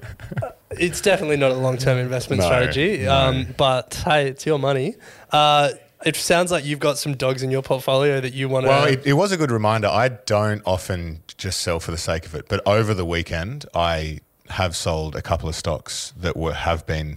it's 0.71 1.01
definitely 1.01 1.37
not 1.37 1.51
a 1.51 1.55
long 1.55 1.77
term 1.79 1.99
investment 1.99 2.41
No, 2.41 2.47
strategy. 2.47 2.99
no. 3.05 3.13
Um, 3.15 3.47
but 3.57 4.03
hey, 4.05 4.29
it's 4.29 4.47
your 4.47 4.59
money. 4.59 4.95
Uh, 5.33 5.71
It 6.05 6.15
sounds 6.15 6.53
like 6.53 6.65
you've 6.65 6.79
got 6.79 6.99
some 6.99 7.15
dogs 7.17 7.43
in 7.43 7.51
your 7.51 7.63
portfolio 7.63 8.21
that 8.21 8.35
you 8.35 8.49
want 8.49 8.65
to. 8.65 8.69
Well, 8.69 8.85
it, 8.85 9.05
it 9.07 9.15
was 9.15 9.33
a 9.33 9.37
good 9.37 9.51
reminder. 9.51 9.89
I 9.89 10.09
don't 10.09 10.63
often 10.65 11.23
just 11.39 11.61
sell 11.61 11.81
for 11.81 11.91
the 11.91 11.99
sake 11.99 12.27
of 12.27 12.35
it, 12.35 12.47
but 12.49 12.61
over 12.67 12.95
the 12.95 13.05
weekend, 13.05 13.65
I 13.75 14.21
have 14.51 14.77
sold 14.77 15.17
a 15.17 15.23
couple 15.23 15.49
of 15.49 15.55
stocks 15.57 16.13
that 16.17 16.37
were 16.37 16.55
have 16.55 16.87
been 16.87 17.17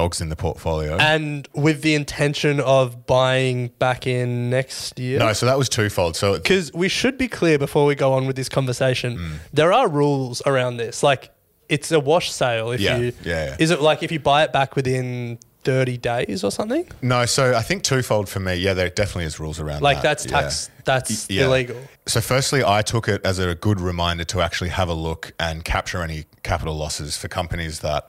dogs 0.00 0.20
in 0.20 0.28
the 0.28 0.36
portfolio. 0.36 0.96
and 1.14 1.48
with 1.66 1.78
the 1.82 1.94
intention 2.02 2.60
of 2.60 3.06
buying 3.06 3.58
back 3.78 4.06
in 4.06 4.48
next 4.50 4.98
year. 4.98 5.18
no, 5.18 5.32
so 5.32 5.44
that 5.46 5.58
was 5.58 5.68
twofold. 5.68 6.14
So 6.16 6.34
Because 6.34 6.72
we 6.72 6.88
should 6.88 7.16
be 7.18 7.28
clear 7.28 7.58
before 7.58 7.84
we 7.90 7.94
go 7.94 8.12
on 8.12 8.26
with 8.28 8.36
this 8.36 8.48
conversation. 8.48 9.10
Mm. 9.18 9.32
There 9.52 9.72
are 9.72 9.88
rules 9.88 10.40
around 10.46 10.76
this. 10.76 11.02
Like 11.02 11.22
it's 11.68 11.90
a 11.92 12.00
wash 12.00 12.30
sale. 12.30 12.70
If 12.70 12.80
Yeah, 12.80 12.96
you 12.98 13.12
yeah, 13.24 13.44
yeah. 13.46 13.56
is 13.64 13.70
it 13.70 13.80
like 13.82 14.02
if 14.06 14.10
you 14.12 14.20
buy 14.32 14.40
it 14.46 14.52
back 14.52 14.70
within 14.76 15.38
thirty 15.64 15.96
days 15.98 16.44
or 16.44 16.50
something? 16.58 16.86
no, 17.02 17.26
so 17.26 17.42
I 17.54 17.62
think 17.68 17.82
twofold 17.82 18.26
for 18.28 18.40
me. 18.40 18.54
Yeah, 18.54 18.74
there 18.74 18.88
definitely 18.88 19.24
is 19.24 19.38
rules 19.40 19.58
around 19.60 19.78
that. 19.80 19.82
Like 19.90 19.96
that. 20.02 20.18
that's 20.18 20.24
Yeah. 20.26 20.40
tax. 20.40 20.70
That's 20.84 21.26
Yeah. 21.28 21.44
illegal. 21.46 21.76
So, 22.06 22.20
firstly, 22.22 22.60
I 22.64 22.80
took 22.92 23.06
it 23.14 23.20
as 23.30 23.38
a 23.38 23.54
good 23.54 23.80
reminder 23.80 24.24
to 24.32 24.40
actually 24.40 24.70
have 24.80 24.88
a 24.88 24.94
look 25.08 25.32
and 25.38 25.56
capture 25.64 26.00
any 26.08 26.24
capital 26.42 26.74
losses 26.84 27.18
for 27.20 27.28
companies 27.28 27.80
that 27.80 28.02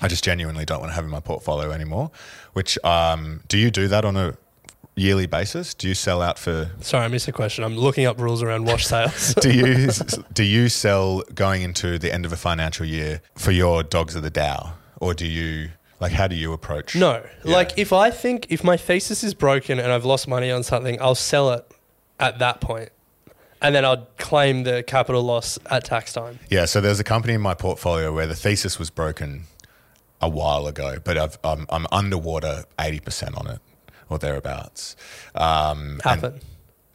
I 0.00 0.08
just 0.08 0.24
genuinely 0.24 0.64
don't 0.64 0.80
want 0.80 0.90
to 0.90 0.94
have 0.94 1.04
in 1.04 1.10
my 1.10 1.20
portfolio 1.20 1.70
anymore. 1.70 2.10
Which, 2.54 2.82
um, 2.84 3.40
do 3.48 3.58
you 3.58 3.70
do 3.70 3.88
that 3.88 4.04
on 4.04 4.16
a 4.16 4.36
yearly 4.94 5.26
basis? 5.26 5.74
Do 5.74 5.88
you 5.88 5.94
sell 5.94 6.22
out 6.22 6.38
for? 6.38 6.70
Sorry, 6.80 7.04
I 7.04 7.08
missed 7.08 7.28
a 7.28 7.32
question. 7.32 7.64
I'm 7.64 7.76
looking 7.76 8.06
up 8.06 8.20
rules 8.20 8.42
around 8.42 8.64
wash 8.64 8.86
sales. 8.86 9.34
Do 9.40 9.52
you 9.52 9.90
do 10.32 10.44
you 10.44 10.68
sell 10.68 11.22
going 11.34 11.62
into 11.62 11.98
the 11.98 12.12
end 12.12 12.26
of 12.26 12.32
a 12.32 12.36
financial 12.36 12.86
year 12.86 13.22
for 13.34 13.52
your 13.52 13.82
dogs 13.82 14.14
of 14.14 14.22
the 14.22 14.30
Dow, 14.30 14.74
or 15.00 15.14
do 15.14 15.26
you 15.26 15.70
like 16.00 16.12
how 16.12 16.26
do 16.26 16.36
you 16.36 16.52
approach? 16.52 16.96
No. 16.96 17.24
Yeah. 17.44 17.54
Like 17.54 17.78
if 17.78 17.92
I 17.92 18.10
think 18.10 18.46
if 18.50 18.64
my 18.64 18.76
thesis 18.76 19.22
is 19.22 19.34
broken 19.34 19.78
and 19.78 19.92
I've 19.92 20.04
lost 20.04 20.28
money 20.28 20.50
on 20.50 20.62
something, 20.62 21.00
I'll 21.00 21.14
sell 21.14 21.50
it 21.50 21.64
at 22.18 22.38
that 22.40 22.60
point. 22.60 22.90
And 23.60 23.76
then 23.76 23.84
I'd 23.84 24.16
claim 24.18 24.64
the 24.64 24.82
capital 24.82 25.22
loss 25.22 25.56
at 25.70 25.84
tax 25.84 26.12
time. 26.12 26.40
Yeah, 26.50 26.64
so 26.64 26.80
there's 26.80 26.98
a 26.98 27.04
company 27.04 27.34
in 27.34 27.40
my 27.40 27.54
portfolio 27.54 28.12
where 28.12 28.26
the 28.26 28.34
thesis 28.34 28.76
was 28.76 28.90
broken 28.90 29.44
a 30.22 30.28
while 30.28 30.66
ago, 30.66 30.96
but 31.02 31.18
I've, 31.18 31.38
I'm, 31.44 31.66
I'm 31.68 31.86
underwater 31.92 32.64
80% 32.78 33.38
on 33.38 33.48
it 33.48 33.60
or 34.08 34.18
thereabouts. 34.18 34.96
Um, 35.34 36.00
and- 36.04 36.40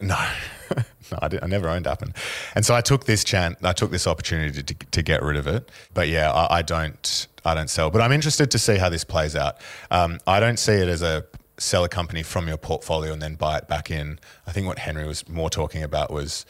no, 0.00 0.16
no, 0.76 1.18
I, 1.20 1.28
I 1.42 1.46
never 1.46 1.68
owned 1.68 1.86
Appen, 1.86 2.14
and 2.54 2.64
so 2.64 2.74
I 2.74 2.80
took 2.80 3.04
this 3.06 3.24
chance. 3.24 3.56
I 3.64 3.72
took 3.72 3.90
this 3.90 4.06
opportunity 4.06 4.62
to, 4.62 4.74
to 4.74 5.02
get 5.02 5.22
rid 5.22 5.36
of 5.36 5.48
it. 5.48 5.70
But 5.92 6.06
yeah, 6.08 6.30
I, 6.30 6.58
I 6.58 6.62
don't. 6.62 7.26
I 7.44 7.54
don't 7.54 7.68
sell. 7.68 7.90
But 7.90 8.02
I'm 8.02 8.12
interested 8.12 8.50
to 8.52 8.58
see 8.58 8.76
how 8.76 8.90
this 8.90 9.02
plays 9.04 9.34
out. 9.34 9.56
Um, 9.90 10.20
I 10.26 10.38
don't 10.38 10.58
see 10.58 10.74
it 10.74 10.88
as 10.88 11.02
a 11.02 11.24
sell 11.56 11.82
a 11.82 11.88
company 11.88 12.22
from 12.22 12.46
your 12.46 12.56
portfolio 12.56 13.12
and 13.12 13.20
then 13.20 13.34
buy 13.34 13.58
it 13.58 13.66
back 13.66 13.90
in. 13.90 14.20
I 14.46 14.52
think 14.52 14.66
what 14.66 14.78
Henry 14.78 15.06
was 15.06 15.28
more 15.28 15.50
talking 15.50 15.82
about 15.82 16.12
was 16.12 16.46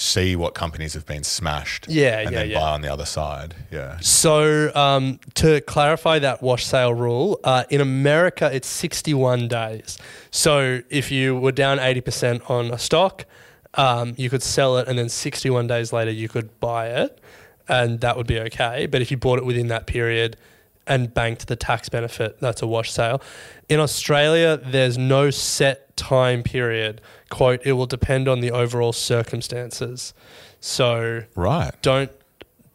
see 0.00 0.34
what 0.34 0.54
companies 0.54 0.94
have 0.94 1.04
been 1.04 1.22
smashed. 1.22 1.86
Yeah, 1.88 2.20
and 2.20 2.30
yeah, 2.32 2.38
then 2.38 2.50
yeah. 2.50 2.58
buy 2.58 2.70
on 2.70 2.80
the 2.80 2.92
other 2.92 3.04
side. 3.04 3.54
Yeah. 3.70 3.98
So, 4.00 4.74
um, 4.74 5.20
to 5.34 5.60
clarify 5.62 6.18
that 6.20 6.42
wash 6.42 6.64
sale 6.64 6.94
rule, 6.94 7.38
uh, 7.44 7.64
in 7.68 7.80
America 7.80 8.50
it's 8.52 8.68
61 8.68 9.48
days. 9.48 9.98
So, 10.30 10.80
if 10.88 11.10
you 11.10 11.36
were 11.36 11.52
down 11.52 11.78
80% 11.78 12.48
on 12.48 12.70
a 12.70 12.78
stock, 12.78 13.26
um, 13.74 14.14
you 14.16 14.30
could 14.30 14.42
sell 14.42 14.78
it 14.78 14.88
and 14.88 14.98
then 14.98 15.08
61 15.08 15.66
days 15.66 15.92
later 15.92 16.10
you 16.10 16.28
could 16.28 16.58
buy 16.60 16.88
it, 16.88 17.20
and 17.68 18.00
that 18.00 18.16
would 18.16 18.26
be 18.26 18.40
okay. 18.40 18.86
But 18.86 19.02
if 19.02 19.10
you 19.10 19.16
bought 19.16 19.38
it 19.38 19.44
within 19.44 19.68
that 19.68 19.86
period 19.86 20.36
and 20.86 21.12
banked 21.12 21.46
the 21.46 21.56
tax 21.56 21.88
benefit, 21.88 22.40
that's 22.40 22.62
a 22.62 22.66
wash 22.66 22.90
sale. 22.90 23.22
In 23.68 23.78
Australia, 23.78 24.56
there's 24.56 24.96
no 24.96 25.30
set 25.30 25.89
time 26.00 26.42
period. 26.42 27.00
Quote, 27.28 27.60
it 27.64 27.72
will 27.72 27.86
depend 27.86 28.26
on 28.28 28.40
the 28.40 28.50
overall 28.50 28.92
circumstances. 28.92 30.12
So, 30.60 31.22
Right. 31.34 31.72
don't 31.82 32.10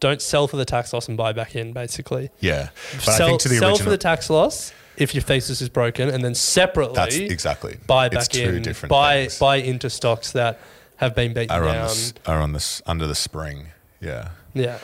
don't 0.02 0.22
sell 0.22 0.48
for 0.48 0.58
the 0.58 0.66
tax 0.66 0.92
loss 0.94 1.08
and 1.08 1.18
buy 1.18 1.32
back 1.34 1.56
in 1.56 1.72
basically 1.74 2.30
Yeah. 2.40 2.68
But 2.94 3.02
sell, 3.02 3.14
I 3.28 3.30
think 3.30 3.42
to 3.42 3.50
the 3.50 3.56
sell 3.58 3.70
original. 3.70 3.84
for 3.86 3.90
the 3.90 3.98
tax 3.98 4.30
loss 4.30 4.72
if 4.98 5.16
your 5.16 5.22
thesis 5.24 5.62
is 5.62 5.70
broken 5.70 6.10
and 6.10 6.24
then 6.24 6.36
separately 6.36 6.96
That's 6.96 7.16
exactly. 7.16 7.78
buy 7.88 8.10
back 8.10 8.20
It's 8.20 8.28
back 8.28 8.46
two 8.46 8.56
in 8.56 8.62
different 8.62 8.90
buy 8.92 9.22
things. 9.22 9.40
buy 9.40 9.56
into 9.58 9.90
stocks 9.90 10.32
that 10.34 10.60
have 10.98 11.16
been 11.16 11.34
beaten 11.34 11.52
are 11.52 11.66
on, 11.68 11.74
down 11.76 11.90
are 12.28 12.40
on 12.42 12.54
this 12.54 12.82
under 12.86 13.08
the 13.08 13.16
spring. 13.16 13.68
Yeah. 14.02 14.30
yeah 14.54 14.78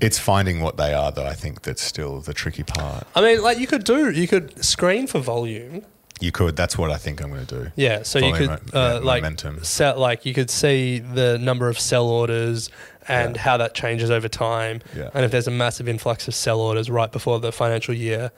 It's 0.00 0.18
finding 0.18 0.60
what 0.60 0.76
they 0.76 0.94
are, 0.94 1.10
though. 1.12 1.26
I 1.26 1.34
think 1.34 1.62
that's 1.62 1.82
still 1.82 2.20
the 2.20 2.32
tricky 2.34 2.62
part. 2.62 3.06
I 3.14 3.20
mean 3.20 3.42
like 3.42 3.58
you 3.58 3.66
could 3.66 3.84
do 3.84 4.10
you 4.10 4.26
could 4.26 4.64
screen 4.64 5.06
for 5.06 5.18
volume 5.20 5.84
You 6.20 6.32
could. 6.32 6.56
That's 6.56 6.76
what 6.78 6.90
I 6.90 6.96
think 6.96 7.20
I'm 7.22 7.30
going 7.30 7.46
to 7.46 7.54
do. 7.64 7.70
yeah 7.76 8.02
so 8.02 8.18
you 8.18 8.32
could 8.32 8.50
uh, 8.74 9.00
like 9.02 9.22
momentum. 9.22 9.62
set 9.64 9.98
like 9.98 10.24
you 10.26 10.34
could 10.34 10.50
see 10.50 10.98
the 10.98 11.38
number 11.38 11.68
of 11.68 11.78
sell 11.78 12.06
orders 12.08 12.70
and 13.06 13.36
Yeah. 13.36 13.42
how 13.42 13.56
that 13.56 13.74
changes 13.74 14.10
over 14.10 14.28
time 14.28 14.80
Yeah. 14.96 15.10
and 15.14 15.24
if 15.24 15.30
there's 15.30 15.46
a 15.48 15.50
massive 15.52 15.88
influx 15.88 16.28
of 16.28 16.34
sell 16.34 16.60
orders 16.60 16.90
right 16.90 17.10
before 17.10 17.40
the 17.40 17.52
financial 17.52 17.94
year 17.94 18.30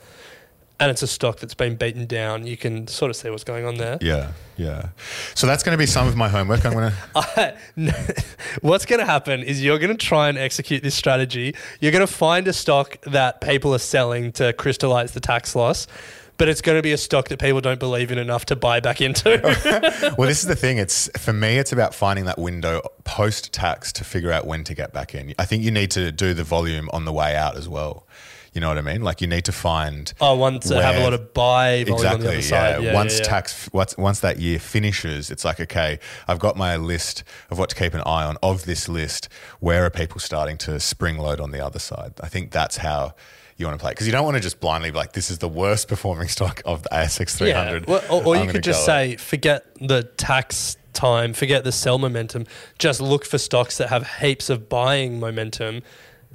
and 0.79 0.89
it's 0.89 1.03
a 1.03 1.07
stock 1.07 1.37
that's 1.39 1.53
been 1.53 1.75
beaten 1.75 2.05
down 2.07 2.47
you 2.47 2.57
can 2.57 2.87
sort 2.87 3.09
of 3.11 3.15
see 3.15 3.29
what's 3.29 3.43
going 3.43 3.65
on 3.65 3.75
there 3.77 3.97
Yeah, 4.01 4.31
yeah. 4.57 4.89
So 5.35 5.45
that's 5.47 5.61
going 5.63 5.73
to 5.73 5.77
be 5.77 5.85
some 5.85 6.07
of 6.07 6.15
my 6.15 6.27
homework. 6.29 6.65
I'm 6.65 6.73
going 6.73 6.91
to. 7.15 8.23
What's 8.61 8.85
going 8.85 8.99
to 8.99 9.05
happen 9.05 9.41
is 9.43 9.63
you're 9.63 9.79
going 9.79 9.95
to 9.95 10.05
try 10.05 10.29
and 10.29 10.37
execute 10.37 10.81
this 10.83 10.95
strategy. 10.95 11.55
You're 11.79 11.91
going 11.91 12.05
to 12.05 12.11
find 12.11 12.47
a 12.47 12.53
stock 12.53 12.97
that 13.03 13.41
people 13.41 13.73
are 13.75 13.79
selling 13.79 14.31
to 14.33 14.53
crystallize 14.53 15.11
the 15.13 15.19
tax 15.19 15.55
loss, 15.55 15.87
but 16.41 16.49
it's 16.49 16.61
going 16.61 16.75
to 16.75 16.81
be 16.81 16.91
a 16.91 16.97
stock 16.97 17.27
that 17.27 17.39
people 17.39 17.61
don't 17.61 17.79
believe 17.79 18.11
in 18.11 18.17
enough 18.17 18.47
to 18.47 18.55
buy 18.55 18.79
back 18.79 18.99
into. 18.99 19.39
Well, 20.17 20.27
this 20.27 20.41
is 20.41 20.47
the 20.47 20.55
thing. 20.55 20.79
It's 20.79 21.07
for 21.19 21.33
me. 21.33 21.59
It's 21.59 21.71
about 21.71 21.93
finding 21.93 22.25
that 22.25 22.39
window 22.39 22.81
post 23.03 23.53
tax 23.53 23.91
to 23.93 24.03
figure 24.03 24.31
out 24.31 24.47
when 24.47 24.63
to 24.63 24.73
get 24.73 24.91
back 24.91 25.13
in. 25.13 25.35
I 25.37 25.45
think 25.45 25.61
you 25.61 25.69
need 25.69 25.91
to 25.91 26.11
do 26.11 26.33
the 26.33 26.43
volume 26.43 26.89
on 26.91 27.05
the 27.05 27.13
way 27.13 27.35
out 27.35 27.57
as 27.57 27.69
well. 27.69 28.07
You 28.53 28.61
know 28.61 28.69
what 28.69 28.79
I 28.79 28.81
mean? 28.81 29.03
Like 29.03 29.21
you 29.21 29.27
need 29.27 29.45
to 29.45 29.51
find. 29.51 30.11
oh, 30.19 30.35
ones 30.35 30.67
that 30.69 30.81
have 30.81 30.95
a 30.95 31.03
lot 31.03 31.13
of 31.13 31.31
buy 31.35 31.83
volume 31.83 31.93
on 31.93 31.99
Exactly. 31.99 32.23
the 32.25 32.33
other 32.33 32.41
side. 32.41 32.83
Yeah. 32.83 32.89
Yeah, 32.89 32.93
once 32.95 33.13
yeah, 33.13 33.23
yeah. 33.23 33.29
tax, 33.29 33.69
once, 33.71 33.97
once 33.97 34.19
that 34.21 34.39
year 34.39 34.57
finishes, 34.57 35.29
it's 35.29 35.45
like 35.45 35.59
okay, 35.59 35.99
I've 36.27 36.39
got 36.39 36.57
my 36.57 36.75
list 36.75 37.23
of 37.51 37.59
what 37.59 37.69
to 37.69 37.75
keep 37.75 37.93
an 37.93 38.01
eye 38.01 38.25
on. 38.25 38.37
Of 38.41 38.65
this 38.65 38.89
list, 38.89 39.29
where 39.59 39.85
are 39.85 39.91
people 39.91 40.19
starting 40.19 40.57
to 40.59 40.79
spring 40.79 41.19
load 41.19 41.39
on 41.39 41.51
the 41.51 41.63
other 41.63 41.79
side? 41.79 42.13
I 42.21 42.27
think 42.27 42.51
that's 42.51 42.77
how 42.77 43.13
you 43.61 43.67
want 43.67 43.79
to 43.79 43.83
play 43.83 43.91
because 43.91 44.07
you 44.07 44.11
don't 44.11 44.25
want 44.25 44.35
to 44.35 44.41
just 44.41 44.59
blindly 44.59 44.91
be 44.91 44.97
like, 44.97 45.13
this 45.13 45.31
is 45.31 45.37
the 45.37 45.47
worst 45.47 45.87
performing 45.87 46.27
stock 46.27 46.61
of 46.65 46.83
the 46.83 46.89
ASX 46.89 47.37
300. 47.37 47.87
Well, 47.87 48.03
or, 48.09 48.25
or 48.25 48.35
you 48.35 48.51
could 48.51 48.63
just 48.63 48.85
say, 48.85 49.15
forget 49.15 49.65
the 49.75 50.03
tax 50.03 50.75
time, 50.93 51.33
forget 51.33 51.63
the 51.63 51.71
sell 51.71 51.97
momentum, 51.97 52.45
just 52.79 52.99
look 52.99 53.25
for 53.25 53.37
stocks 53.37 53.77
that 53.77 53.89
have 53.89 54.07
heaps 54.19 54.49
of 54.49 54.67
buying 54.67 55.19
momentum 55.19 55.81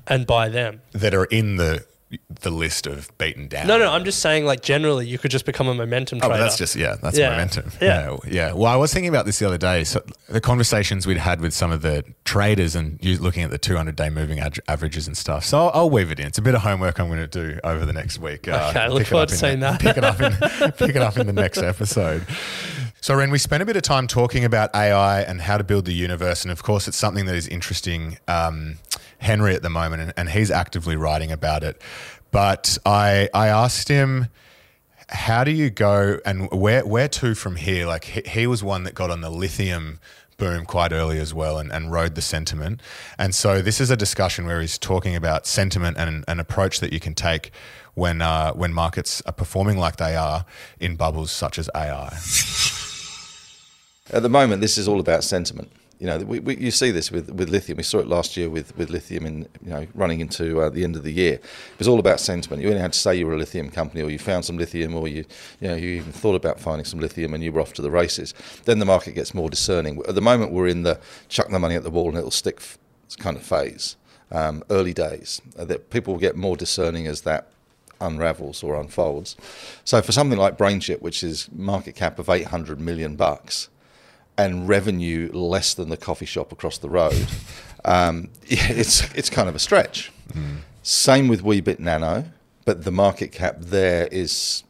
and 0.06 0.26
buy 0.26 0.48
them. 0.48 0.80
that 0.92 1.14
are 1.14 1.24
in 1.24 1.56
the 1.56 1.84
the 2.40 2.50
list 2.50 2.86
of 2.86 3.11
beaten 3.18 3.48
down. 3.48 3.66
No, 3.66 3.78
no, 3.78 3.90
I'm 3.90 4.04
just 4.04 4.20
saying, 4.20 4.44
like, 4.46 4.62
generally, 4.62 5.07
you 5.09 5.18
could 5.18 5.30
just 5.32 5.44
become 5.44 5.66
a 5.66 5.74
momentum 5.74 6.18
Oh, 6.22 6.28
trader. 6.28 6.34
Oh, 6.34 6.44
that's 6.44 6.57
just 6.57 6.76
yeah, 6.76 6.94
that's 7.02 7.18
Yeah. 7.18 7.30
momentum. 7.30 7.72
Yeah. 7.80 8.11
yeah, 8.24 8.30
yeah. 8.30 8.52
Well, 8.52 8.66
I 8.72 8.76
was 8.76 8.92
thinking 8.92 9.09
about 9.09 9.26
this 9.26 9.40
the 9.40 9.46
other 9.46 9.59
day. 9.59 9.82
So 9.82 10.04
the 10.28 10.40
conversations 10.40 11.04
we'd 11.07 11.16
had 11.16 11.40
with 11.40 11.52
some 11.52 11.72
of 11.72 11.82
the 11.82 12.04
traders 12.24 12.76
and 12.76 12.98
you 13.02 13.18
looking 13.18 13.42
at 13.42 13.50
the 13.50 13.59
200 13.59 13.96
day 13.96 14.09
moving 14.09 14.38
ad- 14.38 14.61
averages 14.68 15.09
and 15.09 15.16
stuff. 15.16 15.44
So 15.44 15.59
I'll, 15.59 15.70
I'll 15.74 15.90
weave 15.90 16.12
it 16.12 16.20
in. 16.20 16.26
It's 16.26 16.38
a 16.38 16.42
bit 16.42 16.54
of 16.54 16.61
homework 16.62 17.00
I'm 17.00 17.09
going 17.09 17.18
to 17.18 17.26
do 17.26 17.59
over 17.64 17.84
the 17.84 17.92
next 17.92 18.18
week. 18.20 18.46
Uh, 18.46 18.68
Okay, 18.70 18.80
I 18.80 18.88
look 18.88 19.07
forward 19.07 19.28
to 19.30 19.34
in 19.34 19.38
seeing 19.38 19.61
that. 19.61 19.80
Pick 19.80 19.96
it 19.96 20.04
up 20.04 20.20
in 20.20 20.32
pick 20.72 20.94
it 20.94 21.02
up 21.02 21.16
in 21.18 21.26
the 21.26 21.32
next 21.32 21.59
episode. 21.59 22.24
So, 23.00 23.14
Ren, 23.14 23.30
we 23.30 23.38
spent 23.38 23.62
a 23.62 23.66
bit 23.66 23.76
of 23.76 23.82
time 23.82 24.07
talking 24.09 24.44
about 24.44 24.74
AI 24.74 25.20
and 25.22 25.40
how 25.40 25.59
to 25.59 25.64
build 25.64 25.84
the 25.84 25.92
universe, 25.92 26.42
and 26.42 26.50
of 26.50 26.62
course, 26.62 26.88
it's 26.88 26.96
something 26.96 27.26
that 27.26 27.36
is 27.36 27.46
interesting 27.46 28.18
um, 28.26 28.78
Henry 29.18 29.54
at 29.54 29.62
the 29.62 29.70
moment, 29.70 30.02
and, 30.02 30.12
and 30.16 30.28
he's 30.30 30.50
actively 30.50 30.96
writing 30.96 31.30
about 31.32 31.62
it. 31.62 31.80
But 32.30 32.78
I 32.84 33.28
I 33.32 33.48
asked 33.48 33.88
him 33.88 34.28
how 35.08 35.44
do 35.44 35.52
you 35.52 35.70
go 35.70 36.18
and 36.26 36.50
where 36.50 36.84
where 36.84 37.08
to 37.08 37.34
from 37.34 37.56
here? 37.56 37.86
Like 37.86 38.04
he, 38.04 38.22
he 38.26 38.46
was 38.46 38.62
one 38.62 38.82
that 38.84 38.94
got 38.94 39.10
on 39.10 39.20
the 39.20 39.30
lithium 39.30 40.00
boom 40.36 40.66
quite 40.66 40.92
early 40.92 41.18
as 41.18 41.32
well 41.32 41.58
and, 41.58 41.72
and 41.72 41.90
rode 41.90 42.14
the 42.14 42.20
sentiment. 42.20 42.82
And 43.18 43.34
so 43.34 43.62
this 43.62 43.80
is 43.80 43.90
a 43.90 43.96
discussion 43.96 44.46
where 44.46 44.60
he's 44.60 44.78
talking 44.78 45.16
about 45.16 45.46
sentiment 45.46 45.96
and 45.96 46.24
an 46.28 46.40
approach 46.40 46.80
that 46.80 46.92
you 46.92 47.00
can 47.00 47.14
take 47.14 47.52
when 47.94 48.20
uh, 48.20 48.52
when 48.52 48.72
markets 48.72 49.22
are 49.26 49.32
performing 49.32 49.78
like 49.78 49.96
they 49.96 50.16
are 50.16 50.44
in 50.80 50.96
bubbles 50.96 51.30
such 51.30 51.58
as 51.58 51.70
AI. 51.74 52.18
At 54.10 54.22
the 54.22 54.28
moment, 54.28 54.60
this 54.60 54.78
is 54.78 54.86
all 54.86 55.00
about 55.00 55.24
sentiment. 55.24 55.72
You 55.99 56.07
know, 56.07 56.18
we, 56.18 56.40
we, 56.40 56.57
you 56.59 56.70
see 56.70 56.90
this 56.90 57.11
with, 57.11 57.30
with 57.30 57.49
lithium. 57.49 57.78
We 57.78 57.82
saw 57.82 58.01
it 58.01 58.07
last 58.07 58.36
year 58.36 58.51
with, 58.51 58.76
with 58.76 58.90
lithium, 58.90 59.24
in 59.24 59.49
you 59.62 59.70
know, 59.70 59.86
running 59.94 60.20
into 60.20 60.61
uh, 60.61 60.68
the 60.68 60.84
end 60.84 60.94
of 60.94 61.05
the 61.05 61.12
year. 61.12 61.34
It 61.34 61.78
was 61.78 61.88
all 61.88 61.99
about 61.99 62.20
sentiment. 62.20 62.61
You 62.61 62.68
only 62.68 62.80
had 62.80 62.92
to 62.92 62.99
say 62.99 63.16
you 63.16 63.26
were 63.26 63.34
a 63.34 63.38
lithium 63.38 63.70
company, 63.70 64.03
or 64.03 64.11
you 64.11 64.18
found 64.18 64.44
some 64.44 64.59
lithium, 64.59 64.94
or 64.94 65.09
you, 65.09 65.24
you 65.61 65.68
know, 65.68 65.74
you 65.74 65.88
even 65.90 66.12
thought 66.12 66.34
about 66.34 66.61
finding 66.61 66.84
some 66.84 67.01
lithium, 67.01 67.32
and 67.32 67.42
you 67.42 67.51
were 67.51 67.62
off 67.62 67.72
to 67.74 67.82
the 67.82 67.90
races. 67.90 68.34
Then 68.64 68.78
the 68.78 68.84
market 68.84 69.12
gets 69.12 69.32
more 69.32 69.49
discerning. 69.49 70.03
At 70.07 70.14
the 70.14 70.20
moment, 70.20 70.53
we're 70.53 70.68
in 70.68 70.82
the 70.82 71.01
chuck 71.28 71.49
the 71.49 71.59
money 71.59 71.76
at 71.76 71.82
the 71.82 71.90
wall 71.90 72.09
and 72.09 72.18
it'll 72.18 72.30
stick 72.30 72.61
kind 73.18 73.36
of 73.36 73.42
phase. 73.42 73.97
Um, 74.32 74.64
early 74.70 74.92
days, 74.92 75.40
uh, 75.57 75.64
that 75.66 75.88
people 75.90 76.14
will 76.14 76.20
get 76.20 76.36
more 76.36 76.57
discerning 76.57 77.07
as 77.07 77.20
that 77.20 77.49
unravels 78.01 78.62
or 78.62 78.78
unfolds. 78.78 79.36
So 79.84 80.03
for 80.03 80.12
something 80.12 80.38
like 80.38 80.59
BrainChip, 80.59 81.01
which 81.01 81.22
is 81.22 81.49
market 81.53 81.94
cap 81.94 82.18
of 82.18 82.28
800 82.28 82.80
million 82.80 83.14
bucks 83.16 83.68
and 84.39 84.68
revenue 84.68 85.30
less 85.32 85.74
than 85.74 85.89
the 85.89 85.97
coffee 85.97 86.26
shop 86.26 86.53
across 86.53 86.78
the 86.78 86.91
road, 86.91 87.26
um, 87.84 88.28
it's 88.45 89.12
it's 89.14 89.30
kind 89.30 89.49
of 89.49 89.55
a 89.55 89.59
stretch. 89.59 90.12
Same 90.82 91.28
with 91.28 91.43
Weebit 91.43 91.78
Nano, 91.78 92.26
but 92.64 92.84
the 92.84 92.93
market 92.93 93.32
cap 93.32 93.57
there 93.59 94.07
is 94.12 94.62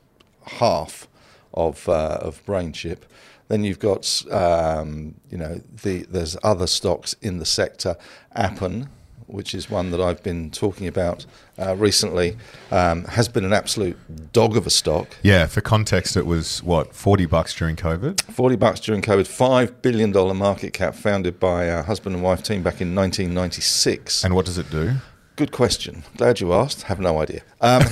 half 0.46 1.08
of 1.52 1.88
uh, 1.88 2.18
of 2.20 2.44
BrainChip. 2.46 3.00
Then 3.48 3.64
you've 3.64 3.78
got 3.78 4.24
um, 4.30 5.14
you 5.30 5.38
know 5.38 5.60
the 5.82 6.02
there's 6.08 6.36
other 6.42 6.66
stocks 6.66 7.14
in 7.20 7.38
the 7.38 7.46
sector, 7.46 7.96
Appen, 8.34 8.88
which 9.26 9.54
is 9.54 9.70
one 9.70 9.90
that 9.90 10.00
I've 10.00 10.22
been 10.22 10.50
talking 10.50 10.86
about 10.86 11.26
uh, 11.58 11.74
recently, 11.76 12.36
um, 12.70 13.04
has 13.04 13.28
been 13.28 13.44
an 13.44 13.52
absolute 13.52 13.96
dog 14.32 14.56
of 14.56 14.66
a 14.66 14.70
stock. 14.70 15.16
Yeah, 15.22 15.46
for 15.46 15.60
context, 15.60 16.16
it 16.16 16.26
was 16.26 16.62
what 16.62 16.94
forty 16.94 17.26
bucks 17.26 17.54
during 17.54 17.76
COVID. 17.76 18.20
40 18.22 18.56
bucks 18.56 18.80
during 18.80 19.02
COVID, 19.02 19.24
$5 19.26 19.82
billion 19.82 20.12
market 20.36 20.72
cap 20.72 20.94
founded 20.94 21.40
by 21.40 21.64
a 21.64 21.82
husband 21.82 22.14
and 22.14 22.22
wife 22.24 22.42
team 22.42 22.62
back 22.62 22.80
in 22.80 22.94
1996. 22.94 24.24
And 24.24 24.34
what 24.34 24.44
does 24.46 24.58
it 24.58 24.70
do? 24.70 24.94
Good 25.36 25.52
question. 25.52 26.02
Glad 26.16 26.40
you 26.40 26.52
asked. 26.54 26.82
Have 26.84 26.98
no 26.98 27.20
idea. 27.20 27.42
Um, 27.60 27.82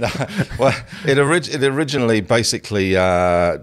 no, 0.00 0.08
well, 0.58 0.76
it, 1.06 1.18
orig- 1.18 1.48
it 1.48 1.62
originally 1.62 2.20
basically, 2.20 2.96
uh, 2.96 3.58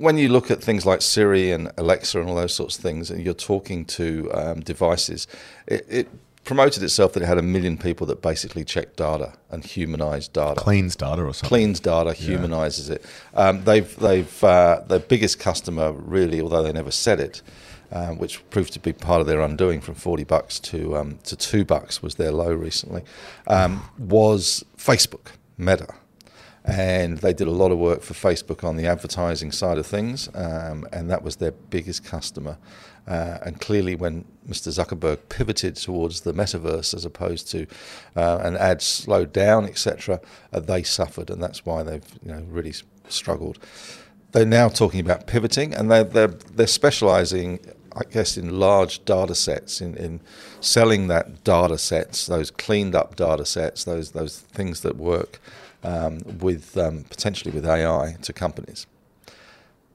when 0.00 0.16
you 0.16 0.30
look 0.30 0.50
at 0.50 0.62
things 0.62 0.86
like 0.86 1.02
Siri 1.02 1.52
and 1.52 1.70
Alexa 1.76 2.18
and 2.18 2.28
all 2.28 2.34
those 2.34 2.54
sorts 2.54 2.78
of 2.78 2.82
things, 2.82 3.10
and 3.10 3.22
you're 3.22 3.34
talking 3.34 3.84
to 3.84 4.30
um, 4.32 4.60
devices, 4.60 5.26
it, 5.66 5.86
it 5.88 6.08
promoted 6.44 6.82
itself 6.82 7.12
that 7.12 7.22
it 7.22 7.26
had 7.26 7.36
a 7.36 7.42
million 7.42 7.76
people 7.76 8.06
that 8.06 8.22
basically 8.22 8.64
check 8.64 8.96
data 8.96 9.34
and 9.50 9.62
humanized 9.62 10.32
data 10.32 10.58
Cleans 10.58 10.96
data 10.96 11.22
or 11.22 11.34
something. 11.34 11.48
cleans 11.48 11.80
data, 11.80 12.14
humanizes 12.14 12.88
it. 12.88 13.04
Um, 13.34 13.64
they've 13.64 13.94
they've 13.98 14.44
uh, 14.44 14.80
their 14.88 15.00
biggest 15.00 15.38
customer 15.38 15.92
really, 15.92 16.40
although 16.40 16.62
they 16.62 16.72
never 16.72 16.90
said 16.90 17.20
it, 17.20 17.42
um, 17.92 18.16
which 18.16 18.48
proved 18.48 18.72
to 18.72 18.80
be 18.80 18.94
part 18.94 19.20
of 19.20 19.26
their 19.26 19.42
undoing 19.42 19.82
from 19.82 19.96
forty 19.96 20.24
bucks 20.24 20.58
to 20.60 20.96
um, 20.96 21.18
to 21.24 21.36
two 21.36 21.64
bucks 21.64 22.02
was 22.02 22.14
their 22.14 22.32
low 22.32 22.52
recently, 22.54 23.02
um, 23.48 23.84
was 23.98 24.64
Facebook, 24.78 25.32
Meta. 25.58 25.88
And 26.70 27.18
they 27.18 27.32
did 27.32 27.48
a 27.48 27.52
lot 27.52 27.72
of 27.72 27.78
work 27.78 28.02
for 28.02 28.14
Facebook 28.14 28.62
on 28.62 28.76
the 28.76 28.86
advertising 28.86 29.50
side 29.50 29.76
of 29.76 29.86
things, 29.86 30.28
um, 30.34 30.86
and 30.92 31.10
that 31.10 31.24
was 31.24 31.36
their 31.36 31.50
biggest 31.50 32.04
customer. 32.04 32.58
Uh, 33.08 33.38
and 33.44 33.60
clearly, 33.60 33.96
when 33.96 34.24
Mr. 34.48 34.68
Zuckerberg 34.68 35.18
pivoted 35.28 35.74
towards 35.74 36.20
the 36.20 36.32
metaverse 36.32 36.94
as 36.94 37.04
opposed 37.04 37.50
to 37.50 37.66
uh, 38.14 38.38
and 38.44 38.56
ads 38.56 38.84
slowed 38.84 39.32
down, 39.32 39.64
etc., 39.64 40.20
uh, 40.52 40.60
they 40.60 40.84
suffered, 40.84 41.28
and 41.28 41.42
that's 41.42 41.66
why 41.66 41.82
they've 41.82 42.06
you 42.22 42.30
know 42.30 42.44
really 42.48 42.74
struggled. 43.08 43.58
They're 44.30 44.46
now 44.46 44.68
talking 44.68 45.00
about 45.00 45.26
pivoting, 45.26 45.74
and 45.74 45.90
they're 45.90 46.04
they're, 46.04 46.28
they're 46.28 46.68
specialising, 46.68 47.58
I 47.96 48.04
guess, 48.04 48.36
in 48.36 48.60
large 48.60 49.04
data 49.04 49.34
sets, 49.34 49.80
in, 49.80 49.96
in 49.96 50.20
selling 50.60 51.08
that 51.08 51.42
data 51.42 51.78
sets, 51.78 52.26
those 52.26 52.52
cleaned 52.52 52.94
up 52.94 53.16
data 53.16 53.44
sets, 53.44 53.82
those 53.82 54.12
those 54.12 54.38
things 54.38 54.82
that 54.82 54.96
work 54.96 55.40
um, 55.82 56.20
with 56.40 56.76
um, 56.76 57.04
potentially 57.04 57.52
with 57.52 57.66
AI 57.66 58.16
to 58.22 58.32
companies. 58.32 58.86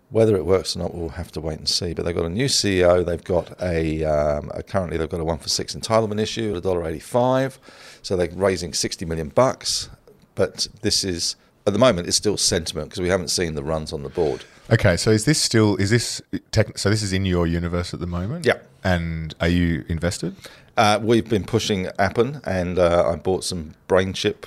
Whether 0.10 0.36
it 0.36 0.46
works 0.46 0.76
or 0.76 0.80
not, 0.80 0.94
we'll 0.94 1.10
have 1.10 1.32
to 1.34 1.42
wait 1.42 1.58
and 1.58 1.68
see. 1.68 1.94
But 1.94 2.06
they've 2.06 2.16
got 2.16 2.26
a 2.26 2.30
new 2.30 2.46
CEO. 2.46 3.06
They've 3.06 3.24
got 3.24 3.60
a, 3.62 4.04
um, 4.04 4.52
a 4.54 4.64
currently 4.64 4.98
they've 4.98 5.10
got 5.10 5.20
a 5.20 5.26
one 5.26 5.40
for 5.40 5.50
six 5.50 5.76
entitlement 5.76 6.22
issue 6.22 6.52
at 6.52 6.58
a 6.58 6.62
dollar 6.62 6.86
eighty-five. 6.86 7.60
So 8.02 8.16
they're 8.16 8.30
raising 8.30 8.74
sixty 8.74 9.06
million 9.06 9.30
bucks. 9.30 9.90
But 10.36 10.68
this 10.82 11.04
is 11.04 11.36
at 11.66 11.74
the 11.74 11.80
moment 11.80 12.08
it's 12.08 12.18
still 12.18 12.38
sentiment 12.38 12.90
because 12.90 13.02
we 13.02 13.10
haven't 13.10 13.30
seen 13.30 13.56
the 13.56 13.64
runs 13.64 13.92
on 13.92 14.04
the 14.04 14.10
board. 14.10 14.46
Okay, 14.72 14.98
so 14.98 15.12
is 15.12 15.26
this 15.26 15.40
still 15.40 15.76
is 15.78 15.92
this 15.92 16.22
tech, 16.52 16.78
so 16.78 16.90
this 16.90 17.04
is 17.04 17.14
in 17.14 17.26
your 17.26 17.46
universe 17.46 17.94
at 17.94 18.00
the 18.00 18.08
moment? 18.08 18.46
Yeah. 18.46 18.60
And 18.84 19.36
are 19.40 19.48
you 19.48 19.86
invested? 19.88 20.36
Uh, 20.78 21.00
we've 21.02 21.28
been 21.28 21.44
pushing 21.44 21.88
Appen, 21.98 22.42
and 22.44 22.78
uh, 22.78 23.10
I 23.12 23.16
bought 23.16 23.44
some 23.44 23.76
BrainChip 23.88 24.46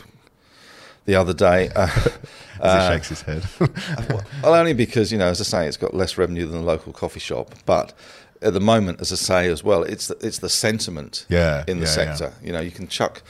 the 1.09 1.15
other 1.15 1.33
day. 1.33 1.71
Uh, 1.75 1.89
As 2.61 2.83
he 2.83 2.89
shakes 2.95 3.09
his 3.09 3.23
head. 3.23 3.43
well, 4.43 4.55
only 4.55 4.75
because 4.75 5.11
you 5.11 5.17
know, 5.19 5.29
as 5.29 5.41
I 5.41 5.45
say, 5.45 5.67
it's 5.67 5.79
got 5.79 5.95
less 5.95 6.19
revenue 6.19 6.45
than 6.45 6.61
the 6.61 6.67
local 6.67 6.93
coffee 6.93 7.21
shop, 7.21 7.55
but. 7.67 7.93
At 8.41 8.53
the 8.53 8.61
moment, 8.61 9.01
as 9.01 9.11
I 9.11 9.17
say 9.17 9.49
as 9.51 9.65
well, 9.65 9.83
it's 9.83 10.07
the, 10.07 10.17
it's 10.25 10.39
the 10.39 10.49
sentiment 10.49 11.27
Yeah, 11.29 11.65
in 11.67 11.81
the 11.81 11.87
yeah, 11.87 12.05
yeah. 12.05 12.15
sector. 12.15 12.33
You 12.41 12.53
know, 12.53 12.61
you 12.61 12.71
can 12.71 12.87
chuck 12.87 13.23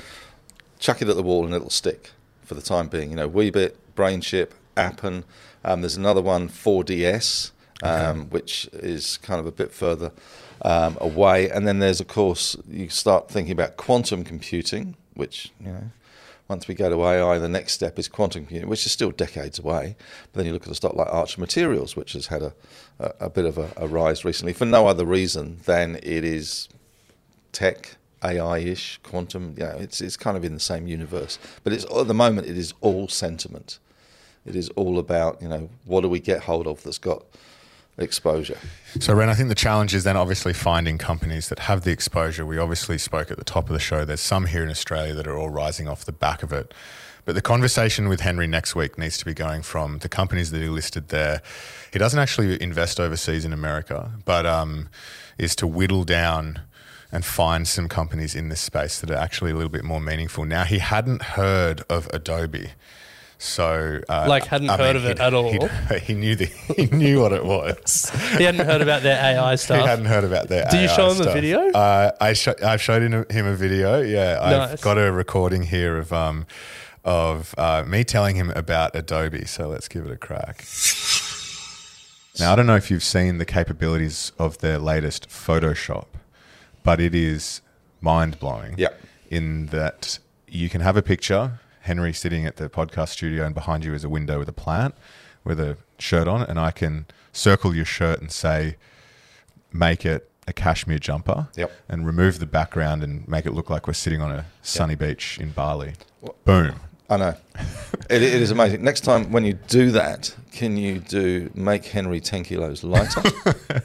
chuck 0.79 1.01
it 1.01 1.09
at 1.09 1.17
the 1.17 1.23
wall 1.23 1.47
and 1.47 1.55
it'll 1.55 1.71
stick 1.71 2.11
for 2.45 2.53
the 2.53 2.61
time 2.61 2.89
being. 2.89 3.09
You 3.09 3.17
know, 3.17 3.27
Weebit, 3.27 3.73
BrainChip, 3.97 4.51
Appen. 4.77 5.25
Um, 5.65 5.81
there's 5.81 5.97
another 5.97 6.21
one, 6.21 6.51
4DS, 6.51 7.53
um, 7.83 8.27
which 8.29 8.69
is 8.75 9.17
kind 9.17 9.41
of 9.41 9.47
a 9.47 9.51
bit 9.51 9.73
further 9.73 10.13
um, 10.61 10.99
away. 11.01 11.49
And 11.49 11.67
then 11.67 11.79
there's, 11.79 12.01
of 12.01 12.09
course, 12.09 12.55
you 12.69 12.91
start 12.91 13.31
thinking 13.31 13.53
about 13.53 13.79
quantum 13.79 14.25
computing, 14.25 14.95
which, 15.15 15.53
you 15.59 15.73
know, 15.73 15.91
once 16.49 16.67
we 16.67 16.75
go 16.75 16.89
to 16.89 17.05
AI, 17.05 17.39
the 17.39 17.49
next 17.49 17.75
step 17.75 17.99
is 17.99 18.09
quantum 18.09 18.43
computing, 18.43 18.69
which 18.69 18.87
is 18.87 18.93
still 18.93 19.11
decades 19.11 19.59
away. 19.59 19.97
But 20.33 20.39
then 20.39 20.47
you 20.47 20.53
look 20.55 20.63
at 20.63 20.73
a 20.73 20.75
stock 20.75 20.95
like 20.95 21.09
Archer 21.11 21.41
Materials, 21.41 21.95
which 21.95 22.15
has 22.15 22.29
had 22.29 22.43
a, 22.43 22.55
a, 22.99 23.13
a 23.21 23.31
bit 23.31 23.45
of 23.45 23.59
a, 23.59 23.71
a 23.77 23.87
rise 23.87 24.25
recently 24.25 24.55
for 24.55 24.65
no 24.65 24.87
other 24.87 25.05
reason 25.05 25.59
than 25.67 25.97
it 25.97 26.25
is 26.25 26.69
tech, 27.53 27.97
AI-ish, 28.25 28.99
quantum. 29.03 29.55
You 29.59 29.65
know, 29.65 29.77
it's 29.79 30.01
it's 30.01 30.17
kind 30.17 30.39
of 30.39 30.45
in 30.45 30.55
the 30.55 30.61
same 30.61 30.87
universe. 30.87 31.39
But 31.65 31.75
it's 31.75 31.85
at 31.85 32.09
the 32.09 32.15
moment 32.15 32.49
it 32.49 32.57
is 32.57 32.73
all 32.81 33.09
sentiment. 33.09 33.79
It 34.47 34.57
is 34.57 34.71
all 34.71 34.99
about 34.99 35.43
you 35.43 35.49
know 35.49 35.69
what 35.85 36.01
do 36.01 36.09
we 36.09 36.21
get 36.21 36.45
hold 36.45 36.67
of 36.67 36.83
that's 36.83 36.99
got 36.99 37.25
exposure. 37.99 38.59
So, 39.01 39.15
Ren, 39.15 39.29
I 39.29 39.35
think 39.35 39.49
the 39.49 39.55
challenge 39.55 39.95
is 39.95 40.05
then 40.05 40.17
obviously 40.17 40.53
finding 40.53 40.99
companies 40.99 41.49
that 41.49 41.61
have 41.61 41.83
the 41.83 41.91
exposure. 41.91 42.47
We 42.47 42.59
obviously 42.59 42.99
spoke 42.99 43.31
at 43.31 43.37
the 43.37 43.45
top 43.45 43.69
of 43.69 43.75
the 43.75 43.81
show. 43.81 44.05
There's 44.05 44.21
some 44.21 44.47
here 44.47 44.63
in 44.63 44.71
Australia 44.71 45.15
that 45.15 45.27
are 45.27 45.37
all 45.37 45.51
rising 45.51 45.89
off 45.89 46.05
the 46.05 46.13
back 46.13 46.43
of 46.43 46.53
it. 46.53 46.73
But 47.25 47.35
the 47.35 47.43
conversation 47.43 48.09
with 48.09 48.21
Henry 48.21 48.47
next 48.47 48.75
week 48.75 48.97
needs 48.97 49.19
to 49.19 49.27
be 49.27 49.35
going 49.35 49.63
from 49.63 49.99
the 49.99 50.09
companies 50.09 50.51
that 50.51 50.63
he 50.63 50.69
listed 50.69 51.09
there. 51.09 51.43
He 51.93 51.99
doesn't 51.99 52.19
actually 52.19 52.61
invest 52.63 52.99
overseas 52.99 53.45
in 53.45 53.53
America, 53.53 54.13
but 54.25 54.47
um, 54.47 54.89
is 55.37 55.55
to 55.57 55.67
whittle 55.67 56.05
down 56.05 56.61
and 57.13 57.25
find 57.25 57.69
some 57.69 57.89
companies 57.89 58.35
in 58.35 58.49
this 58.49 58.61
space 58.61 59.01
that 59.01 59.11
are 59.11 59.17
actually 59.17 59.51
a 59.51 59.55
little 59.55 59.71
bit 59.71 59.85
more 59.85 60.01
meaningful. 60.01 60.45
Now, 60.45 60.65
he 60.65 60.79
hadn't 60.79 61.23
heard 61.23 61.83
of 61.91 62.09
Adobe. 62.15 62.71
So, 63.41 64.01
uh, 64.09 64.27
Like, 64.29 64.47
hadn't 64.47 64.69
heard 64.69 64.97
of 64.97 65.05
it 65.05 65.21
at 65.21 65.33
all? 65.33 65.53
he'd- 65.53 66.15
knew 66.15 66.35
the, 66.35 66.47
he 66.77 66.87
knew 66.87 67.21
what 67.21 67.33
it 67.33 67.45
was. 67.45 68.11
He 68.37 68.43
hadn't 68.43 68.67
heard 68.67 68.83
about 68.83 69.03
their 69.03 69.17
AI 69.23 69.55
stuff. 69.65 69.81
He 69.81 69.87
hadn't 69.87 70.07
heard 70.07 70.25
about 70.25 70.49
their. 70.49 70.65
Did 70.69 70.83
you 70.83 70.89
show 70.89 71.13
him 71.13 71.27
a 71.27 71.33
video? 71.33 71.71
Uh, 71.71 72.11
I 72.21 72.33
sho- 72.33 72.57
I've 72.65 72.83
showed 72.83 73.03
him, 73.03 73.25
him 73.31 73.47
a 73.47 73.55
video. 73.55 74.01
Yeah, 74.03 74.39
I've 74.73 74.81
got 74.81 74.99
a 74.99 75.13
recording 75.13 75.63
here 75.63 75.97
of 75.99 76.13
um 76.13 76.47
of 77.05 77.55
uh, 77.57 77.85
me 77.87 78.03
telling 78.05 78.35
him 78.35 78.51
about 78.51 78.95
Adobe. 78.97 79.45
So 79.47 79.69
let's 79.69 79.87
give 79.89 80.05
it 80.05 80.11
a 80.11 80.17
crack. 80.17 80.65
Now 82.41 82.53
I 82.53 82.57
don't 82.57 82.67
know 82.67 82.77
if 82.77 82.91
you've 82.91 83.05
seen 83.05 83.39
the 83.39 83.45
capabilities 83.47 84.33
of 84.39 84.59
their 84.59 84.79
latest 84.79 85.29
Photoshop, 85.29 86.07
but 86.83 87.01
it 87.01 87.15
is 87.15 87.61
mind 88.01 88.39
blowing. 88.41 88.75
Yeah. 88.79 88.89
In 89.31 89.67
that 89.67 90.19
you 90.49 90.69
can 90.69 90.81
have 90.81 90.97
a 90.97 91.03
picture, 91.03 91.61
Henry 91.89 92.13
sitting 92.13 92.45
at 92.47 92.57
the 92.57 92.69
podcast 92.69 93.09
studio, 93.09 93.45
and 93.47 93.55
behind 93.55 93.83
you 93.85 93.95
is 93.95 94.05
a 94.05 94.09
window 94.11 94.39
with 94.39 94.49
a 94.49 94.53
plant 94.53 94.95
with 95.43 95.59
a 95.59 95.79
shirt 95.99 96.29
on, 96.29 96.43
and 96.43 96.61
I 96.61 96.71
can 96.71 97.07
circle 97.33 97.75
your 97.75 97.87
shirt 97.87 98.21
and 98.21 98.31
say, 98.31 98.77
make 99.73 100.05
it 100.05 100.31
a 100.47 100.53
cashmere 100.53 100.99
jumper 100.99 101.49
Yep. 101.57 101.73
and 101.89 102.07
remove 102.07 102.39
the 102.41 102.47
background 102.47 103.03
and 103.03 103.27
make 103.27 103.47
it 103.47 103.53
look 103.55 103.71
like 103.71 103.87
we're 103.87 103.95
sitting 103.95 104.21
on 104.21 104.31
a 104.31 104.45
sunny 104.63 104.95
beach 104.95 105.39
in 105.41 105.51
Bali. 105.53 105.95
Boom. 106.45 106.81
I 107.11 107.17
know. 107.17 107.35
it, 108.11 108.23
it 108.23 108.43
is 108.43 108.51
amazing. 108.51 108.83
Next 108.83 109.01
time 109.01 109.33
when 109.33 109.45
you 109.45 109.55
do 109.55 109.91
that, 109.93 110.35
can 110.53 110.77
you 110.77 110.99
do 110.99 111.51
make 111.55 111.87
Henry 111.87 112.21
10 112.21 112.45
kilos 112.45 112.85
lighter? 112.85 113.23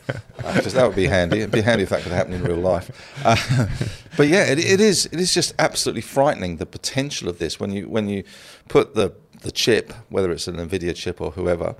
Because 0.55 0.73
that 0.73 0.85
would 0.85 0.95
be 0.95 1.07
handy. 1.07 1.37
It'd 1.37 1.51
be 1.51 1.61
handy 1.61 1.83
if 1.83 1.89
that 1.89 2.03
could 2.03 2.11
happen 2.11 2.33
in 2.33 2.43
real 2.43 2.57
life. 2.57 2.91
Uh, 3.23 3.67
but 4.17 4.27
yeah, 4.27 4.43
it, 4.43 4.59
it 4.59 4.81
is. 4.81 5.05
It 5.05 5.19
is 5.21 5.33
just 5.33 5.53
absolutely 5.57 6.01
frightening 6.01 6.57
the 6.57 6.65
potential 6.65 7.29
of 7.29 7.39
this 7.39 7.61
when 7.61 7.71
you 7.71 7.87
when 7.87 8.09
you 8.09 8.25
put 8.67 8.93
the 8.93 9.13
the 9.41 9.51
chip, 9.51 9.93
whether 10.09 10.31
it's 10.31 10.49
an 10.49 10.57
Nvidia 10.57 10.93
chip 10.95 11.21
or 11.21 11.31
whoever, 11.31 11.75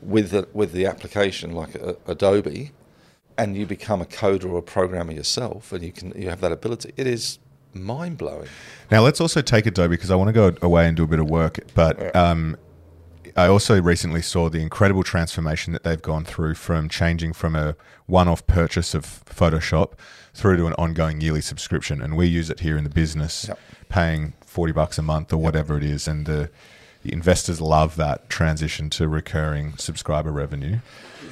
with 0.00 0.30
the, 0.30 0.48
with 0.52 0.72
the 0.72 0.86
application 0.86 1.52
like 1.52 1.80
uh, 1.80 1.94
Adobe, 2.06 2.72
and 3.36 3.56
you 3.56 3.66
become 3.66 4.00
a 4.00 4.06
coder 4.06 4.50
or 4.50 4.58
a 4.58 4.62
programmer 4.62 5.12
yourself, 5.12 5.72
and 5.72 5.84
you 5.84 5.92
can 5.92 6.12
you 6.20 6.28
have 6.28 6.40
that 6.40 6.50
ability. 6.50 6.92
It 6.96 7.06
is 7.06 7.38
mind 7.74 8.18
blowing. 8.18 8.48
Now 8.90 9.02
let's 9.02 9.20
also 9.20 9.40
take 9.42 9.66
Adobe 9.66 9.94
because 9.96 10.10
I 10.10 10.14
want 10.16 10.28
to 10.28 10.32
go 10.32 10.54
away 10.62 10.86
and 10.86 10.96
do 10.96 11.04
a 11.04 11.06
bit 11.06 11.18
of 11.20 11.28
work. 11.28 11.58
But 11.74 12.14
um, 12.16 12.56
I 13.36 13.46
also 13.46 13.80
recently 13.80 14.22
saw 14.22 14.48
the 14.48 14.60
incredible 14.60 15.02
transformation 15.02 15.72
that 15.72 15.84
they've 15.84 16.00
gone 16.02 16.24
through 16.24 16.54
from 16.54 16.88
changing 16.88 17.32
from 17.34 17.54
a 17.54 17.76
one-off 18.06 18.46
purchase 18.46 18.94
of 18.94 19.04
Photoshop 19.04 19.92
through 20.34 20.56
to 20.56 20.66
an 20.66 20.72
ongoing 20.74 21.20
yearly 21.20 21.40
subscription, 21.40 22.00
and 22.00 22.16
we 22.16 22.26
use 22.26 22.48
it 22.50 22.60
here 22.60 22.76
in 22.76 22.84
the 22.84 22.90
business, 22.90 23.46
Yep. 23.48 23.58
paying 23.88 24.32
40 24.46 24.72
bucks 24.72 24.98
a 24.98 25.02
month 25.02 25.32
or 25.32 25.36
whatever 25.36 25.76
it 25.76 25.84
is. 25.84 26.08
And 26.08 26.26
the, 26.26 26.50
the 27.02 27.12
investors 27.12 27.60
love 27.60 27.96
that 27.96 28.28
transition 28.30 28.88
to 28.90 29.08
recurring 29.08 29.76
subscriber 29.76 30.30
revenue. 30.32 30.78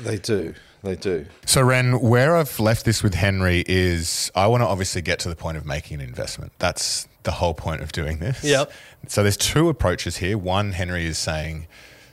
They 0.02 0.18
do. 0.18 0.54
They 0.86 0.94
do. 0.94 1.26
So, 1.46 1.62
Ren, 1.62 2.00
where 2.00 2.36
I've 2.36 2.60
left 2.60 2.84
this 2.84 3.02
with 3.02 3.14
Henry 3.14 3.64
is 3.66 4.30
I 4.36 4.46
want 4.46 4.62
to 4.62 4.66
obviously 4.68 5.02
get 5.02 5.18
to 5.20 5.28
the 5.28 5.34
point 5.34 5.56
of 5.56 5.66
making 5.66 6.00
an 6.00 6.06
investment. 6.06 6.52
That's 6.60 7.08
the 7.24 7.32
whole 7.32 7.54
point 7.54 7.82
of 7.82 7.90
doing 7.90 8.18
this. 8.18 8.44
Yep. 8.44 8.70
So, 9.08 9.22
there's 9.24 9.36
two 9.36 9.68
approaches 9.68 10.18
here. 10.18 10.38
One, 10.38 10.72
Henry 10.72 11.04
is 11.06 11.18
saying, 11.18 11.66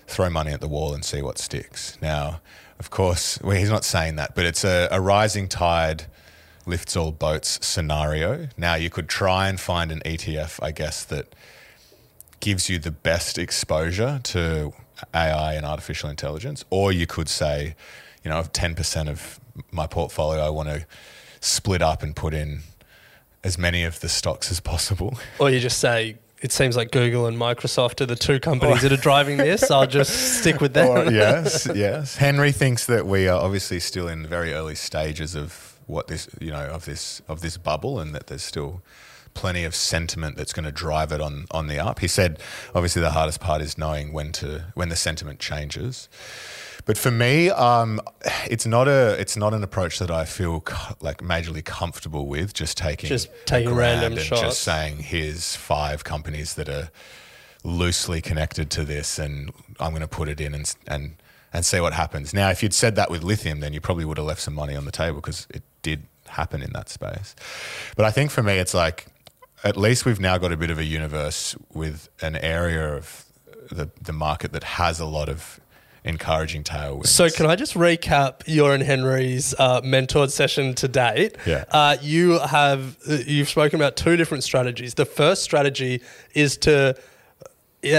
throw 0.07 0.27
money 0.29 0.51
at 0.51 0.59
the 0.59 0.67
wall 0.67 0.93
and 0.95 1.05
see 1.05 1.21
what 1.21 1.37
sticks. 1.37 1.99
Now, 2.01 2.41
of 2.79 2.89
course, 2.89 3.39
well, 3.43 3.55
he's 3.55 3.69
not 3.69 3.85
saying 3.85 4.15
that, 4.15 4.33
but 4.33 4.45
it's 4.45 4.63
a, 4.63 4.87
a 4.91 4.99
rising 4.99 5.47
tide 5.47 6.05
lifts 6.65 6.95
all 6.97 7.11
boats 7.11 7.63
scenario. 7.65 8.47
Now, 8.57 8.73
you 8.73 8.89
could 8.89 9.07
try 9.07 9.49
and 9.49 9.59
find 9.59 9.91
an 9.91 10.01
ETF, 10.03 10.59
I 10.63 10.71
guess, 10.71 11.03
that 11.05 11.35
gives 12.39 12.69
you 12.69 12.79
the 12.79 12.91
best 12.91 13.37
exposure 13.37 14.19
to 14.23 14.73
AI 15.13 15.53
and 15.53 15.65
artificial 15.65 16.09
intelligence, 16.09 16.65
or 16.71 16.91
you 16.91 17.05
could 17.05 17.29
say, 17.29 17.75
you 18.23 18.29
know, 18.29 18.41
10% 18.41 19.09
of 19.09 19.39
my 19.71 19.87
portfolio, 19.87 20.45
I 20.45 20.49
want 20.49 20.69
to 20.69 20.85
split 21.41 21.81
up 21.81 22.03
and 22.03 22.15
put 22.15 22.33
in 22.33 22.61
as 23.43 23.57
many 23.57 23.83
of 23.83 23.99
the 23.99 24.09
stocks 24.09 24.49
as 24.49 24.59
possible. 24.59 25.19
Or 25.39 25.49
you 25.49 25.59
just 25.59 25.79
say, 25.79 26.17
it 26.41 26.51
seems 26.51 26.75
like 26.75 26.91
Google 26.91 27.25
and 27.25 27.37
Microsoft 27.37 28.01
are 28.01 28.05
the 28.05 28.15
two 28.15 28.39
companies 28.39 28.81
that 28.81 28.91
are 28.91 28.97
driving 28.97 29.37
this. 29.37 29.71
I'll 29.71 29.87
just 29.87 30.11
stick 30.41 30.59
with 30.59 30.73
them. 30.73 30.89
Or- 30.89 31.11
yes, 31.11 31.67
yes. 31.75 32.17
Henry 32.17 32.51
thinks 32.51 32.85
that 32.85 33.05
we 33.05 33.27
are 33.27 33.39
obviously 33.39 33.79
still 33.79 34.07
in 34.07 34.27
very 34.27 34.53
early 34.53 34.75
stages 34.75 35.35
of 35.35 35.79
what 35.87 36.07
this, 36.07 36.29
you 36.39 36.51
know, 36.51 36.65
of 36.65 36.85
this 36.85 37.21
of 37.27 37.41
this 37.41 37.57
bubble, 37.57 37.99
and 37.99 38.13
that 38.13 38.27
there's 38.27 38.43
still 38.43 38.81
plenty 39.33 39.63
of 39.63 39.73
sentiment 39.73 40.35
that's 40.37 40.53
going 40.53 40.65
to 40.65 40.71
drive 40.71 41.11
it 41.11 41.21
on 41.21 41.45
on 41.51 41.67
the 41.67 41.79
up. 41.79 41.99
He 41.99 42.07
said, 42.07 42.39
obviously, 42.75 43.01
the 43.01 43.11
hardest 43.11 43.39
part 43.39 43.61
is 43.61 43.77
knowing 43.77 44.11
when 44.11 44.33
to 44.33 44.65
when 44.75 44.89
the 44.89 44.95
sentiment 44.97 45.39
changes. 45.39 46.09
But 46.85 46.97
for 46.97 47.11
me, 47.11 47.49
um, 47.49 48.01
it's 48.45 48.65
not 48.65 48.87
a 48.87 49.11
it's 49.19 49.37
not 49.37 49.53
an 49.53 49.63
approach 49.63 49.99
that 49.99 50.11
I 50.11 50.25
feel 50.25 50.61
co- 50.61 50.95
like 50.99 51.19
majorly 51.19 51.63
comfortable 51.63 52.27
with. 52.27 52.53
Just 52.53 52.77
taking 52.77 53.07
Just 53.07 53.29
taking 53.45 53.73
random 53.73 54.13
and 54.13 54.21
shots. 54.21 54.41
just 54.41 54.61
saying 54.61 54.97
here's 54.97 55.55
five 55.55 56.03
companies 56.03 56.55
that 56.55 56.67
are 56.67 56.89
loosely 57.63 58.21
connected 58.21 58.69
to 58.71 58.83
this, 58.83 59.17
and 59.17 59.51
I'm 59.79 59.91
going 59.91 60.01
to 60.01 60.07
put 60.07 60.27
it 60.27 60.41
in 60.41 60.53
and 60.53 60.73
and 60.87 61.15
and 61.53 61.65
see 61.65 61.79
what 61.79 61.93
happens. 61.93 62.33
Now, 62.33 62.49
if 62.49 62.61
you'd 62.63 62.73
said 62.73 62.95
that 62.95 63.09
with 63.09 63.23
lithium, 63.23 63.59
then 63.61 63.73
you 63.73 63.79
probably 63.79 64.05
would 64.05 64.17
have 64.17 64.25
left 64.25 64.41
some 64.41 64.55
money 64.55 64.75
on 64.75 64.85
the 64.85 64.91
table 64.91 65.21
because 65.21 65.47
it 65.51 65.63
did 65.83 66.03
happen 66.27 66.61
in 66.61 66.73
that 66.73 66.89
space. 66.89 67.35
But 67.95 68.05
I 68.05 68.11
think 68.11 68.31
for 68.31 68.43
me, 68.43 68.57
it's 68.57 68.73
like 68.73 69.05
at 69.63 69.77
least 69.77 70.05
we've 70.05 70.19
now 70.19 70.37
got 70.37 70.51
a 70.51 70.57
bit 70.57 70.69
of 70.69 70.79
a 70.79 70.83
universe 70.83 71.55
with 71.73 72.09
an 72.21 72.35
area 72.35 72.93
of 72.93 73.25
the 73.71 73.89
the 74.01 74.11
market 74.13 74.51
that 74.51 74.63
has 74.63 74.99
a 74.99 75.05
lot 75.05 75.29
of 75.29 75.61
encouraging 76.03 76.63
tailwinds. 76.63 77.07
So, 77.07 77.29
can 77.29 77.45
I 77.45 77.55
just 77.55 77.73
recap 77.75 78.41
your 78.45 78.73
and 78.73 78.83
Henry's 78.83 79.53
uh, 79.57 79.81
mentored 79.81 80.31
session 80.31 80.73
to 80.75 80.87
date? 80.87 81.37
Yeah. 81.45 81.65
Uh, 81.69 81.97
you 82.01 82.39
have 82.39 82.97
uh, 83.09 83.17
you've 83.25 83.49
spoken 83.49 83.79
about 83.79 83.95
two 83.95 84.17
different 84.17 84.43
strategies. 84.43 84.95
The 84.95 85.05
first 85.05 85.43
strategy 85.43 86.01
is 86.33 86.57
to 86.57 86.97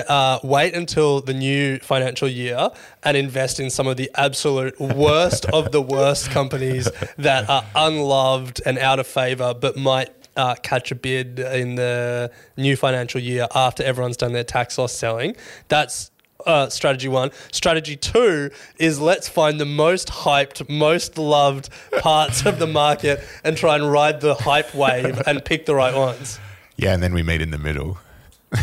uh, 0.09 0.39
wait 0.43 0.75
until 0.75 1.21
the 1.21 1.35
new 1.35 1.79
financial 1.79 2.29
year 2.29 2.71
and 3.03 3.17
invest 3.17 3.61
in 3.61 3.71
some 3.71 3.87
of 3.87 3.97
the 3.97 4.11
absolute 4.15 4.79
worst 4.81 5.45
of 5.53 5.73
the 5.73 5.83
worst 5.83 6.31
companies 6.31 6.89
that 7.19 7.49
are 7.49 7.65
unloved 7.75 8.63
and 8.65 8.79
out 8.79 8.99
of 8.99 9.07
favor, 9.07 9.55
but 9.55 9.77
might 9.77 10.11
uh, 10.37 10.55
catch 10.57 10.91
a 10.91 10.95
bid 10.95 11.39
in 11.39 11.77
the 11.77 12.31
new 12.57 12.77
financial 12.77 13.21
year 13.21 13.47
after 13.55 13.83
everyone's 13.83 14.17
done 14.17 14.33
their 14.33 14.45
tax 14.45 14.79
loss 14.79 14.93
selling. 14.93 15.37
That's 15.69 16.11
uh, 16.47 16.68
strategy 16.68 17.09
one. 17.09 17.30
Strategy 17.53 17.97
two 17.97 18.51
is 18.78 19.01
let's 19.01 19.28
find 19.28 19.59
the 19.61 19.64
most 19.64 20.09
hyped, 20.09 20.68
most 20.68 21.16
loved 21.18 21.68
parts 22.01 22.45
of 22.47 22.59
the 22.59 22.66
market 22.66 23.22
and 23.45 23.57
try 23.57 23.74
and 23.76 23.91
ride 23.91 24.20
the 24.20 24.35
hype 24.35 24.74
wave 24.74 25.20
and 25.26 25.45
pick 25.45 25.66
the 25.66 25.74
right 25.74 25.95
ones. 25.95 26.39
Yeah, 26.76 26.93
and 26.93 27.03
then 27.03 27.14
we 27.14 27.22
meet 27.22 27.41
in 27.41 27.51
the 27.51 27.59
middle. 27.59 27.99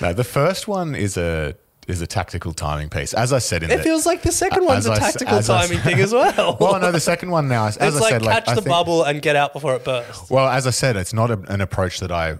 no, 0.00 0.12
the 0.12 0.24
first 0.24 0.68
one 0.68 0.94
is 0.94 1.16
a 1.16 1.54
is 1.88 2.00
a 2.00 2.06
tactical 2.06 2.52
timing 2.52 2.88
piece. 2.88 3.14
As 3.14 3.32
I 3.32 3.38
said 3.38 3.62
in 3.62 3.70
It 3.70 3.76
the, 3.78 3.82
feels 3.84 4.06
like 4.06 4.22
the 4.22 4.32
second 4.32 4.64
one's 4.64 4.86
as 4.88 4.98
a 4.98 5.00
tactical 5.00 5.36
as 5.36 5.48
I 5.48 5.66
timing 5.66 5.78
thing 5.80 6.00
as 6.00 6.12
well. 6.12 6.56
well, 6.60 6.80
no, 6.80 6.90
the 6.90 6.98
second 7.00 7.30
one 7.30 7.48
now. 7.48 7.66
As 7.66 7.76
it's 7.80 7.96
I 7.96 8.00
like 8.00 8.10
said, 8.10 8.22
like 8.22 8.34
catch 8.44 8.48
I 8.48 8.54
the 8.56 8.62
think- 8.62 8.72
bubble 8.72 9.04
and 9.04 9.22
get 9.22 9.36
out 9.36 9.52
before 9.52 9.74
it 9.76 9.84
bursts. 9.84 10.28
Well, 10.30 10.48
as 10.48 10.66
I 10.66 10.70
said, 10.70 10.96
it's 10.96 11.12
not 11.12 11.30
a, 11.30 11.38
an 11.48 11.60
approach 11.60 12.00
that 12.00 12.10
I 12.10 12.36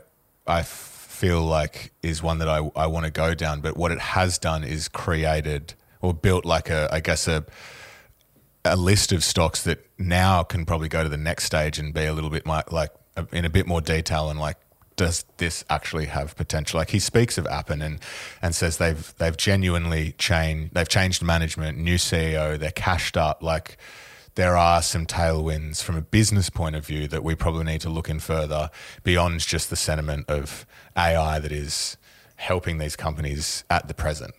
I 0.47 0.62
feel 1.17 1.43
like 1.43 1.93
is 2.03 2.23
one 2.23 2.39
that 2.39 2.49
I, 2.49 2.71
I 2.77 2.87
want 2.87 3.07
to 3.07 3.11
go 3.11 3.35
down. 3.35 3.61
But 3.61 3.77
what 3.77 3.91
it 3.91 3.99
has 3.99 4.39
done 4.39 4.62
is 4.62 4.89
created 4.89 5.75
or 6.01 6.12
built 6.12 6.45
like 6.45 6.69
a 6.69 6.89
I 6.93 7.01
guess 7.01 7.27
a 7.27 7.45
a 8.64 8.77
list 8.77 9.12
of 9.12 9.25
stocks 9.25 9.62
that 9.64 9.79
now 9.97 10.43
can 10.43 10.67
probably 10.67 10.89
go 10.89 11.03
to 11.03 11.09
the 11.09 11.17
next 11.17 11.45
stage 11.45 11.79
and 11.79 11.95
be 11.95 12.05
a 12.05 12.12
little 12.12 12.31
bit 12.31 12.45
more, 12.45 12.62
like 12.71 12.91
in 13.33 13.45
a 13.45 13.51
bit 13.51 13.67
more 13.67 13.81
detail 13.81 14.29
and 14.29 14.39
like 14.39 14.59
does 14.97 15.25
this 15.37 15.64
actually 15.69 16.07
have 16.07 16.35
potential 16.37 16.79
like 16.79 16.91
he 16.91 16.99
speaks 16.99 17.37
of 17.39 17.47
Appen 17.47 17.83
and 17.83 18.01
and 18.43 18.55
says 18.55 18.79
they've 18.79 19.14
they've 19.19 19.37
genuinely 19.37 20.12
changed 20.19 20.75
they've 20.75 20.89
changed 20.89 21.23
management 21.23 21.79
new 21.79 21.97
CEO 21.97 22.59
they're 22.59 22.71
cashed 22.71 23.17
up 23.17 23.43
like 23.43 23.77
there 24.37 24.57
are 24.57 24.82
some 24.82 25.07
tailwinds 25.07 25.82
from 25.82 25.97
a 25.97 26.03
business 26.03 26.51
point 26.51 26.76
of 26.76 26.87
view 26.87 27.09
that 27.09 27.24
we 27.24 27.34
probably 27.34 27.64
need 27.64 27.80
to 27.80 27.91
look 27.91 28.09
in 28.09 28.20
further 28.20 28.70
beyond 29.03 29.41
just 29.41 29.70
the 29.70 29.76
sentiment 29.76 30.26
of 30.28 30.66
AI 30.97 31.39
that 31.39 31.53
is 31.53 31.97
helping 32.37 32.76
these 32.76 32.97
companies 32.97 33.64
at 33.70 33.89
the 33.89 33.95
present. 33.95 34.34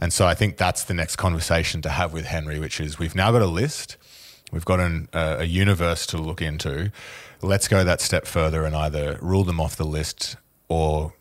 And 0.00 0.10
so 0.10 0.26
I 0.26 0.34
think 0.34 0.56
that's 0.56 0.84
the 0.84 0.94
next 0.94 1.16
conversation 1.16 1.82
to 1.82 1.90
have 1.90 2.14
with 2.14 2.24
Henry, 2.24 2.58
which 2.58 2.80
is 2.80 2.98
we've 2.98 3.14
now 3.14 3.30
got 3.30 3.42
a 3.42 3.46
list, 3.46 3.98
we've 4.52 4.64
got 4.64 4.80
an, 4.80 5.08
uh, 5.12 5.36
a 5.40 5.44
universe 5.44 6.06
to 6.06 6.18
look 6.18 6.40
into. 6.40 6.90
Let's 7.42 7.68
go 7.68 7.84
that 7.84 8.00
step 8.00 8.26
further 8.26 8.64
and 8.64 8.74
either 8.74 9.18
rule 9.20 9.44
them 9.44 9.60
off 9.60 9.76
the 9.76 9.84
list 9.84 10.36
or 10.68 11.12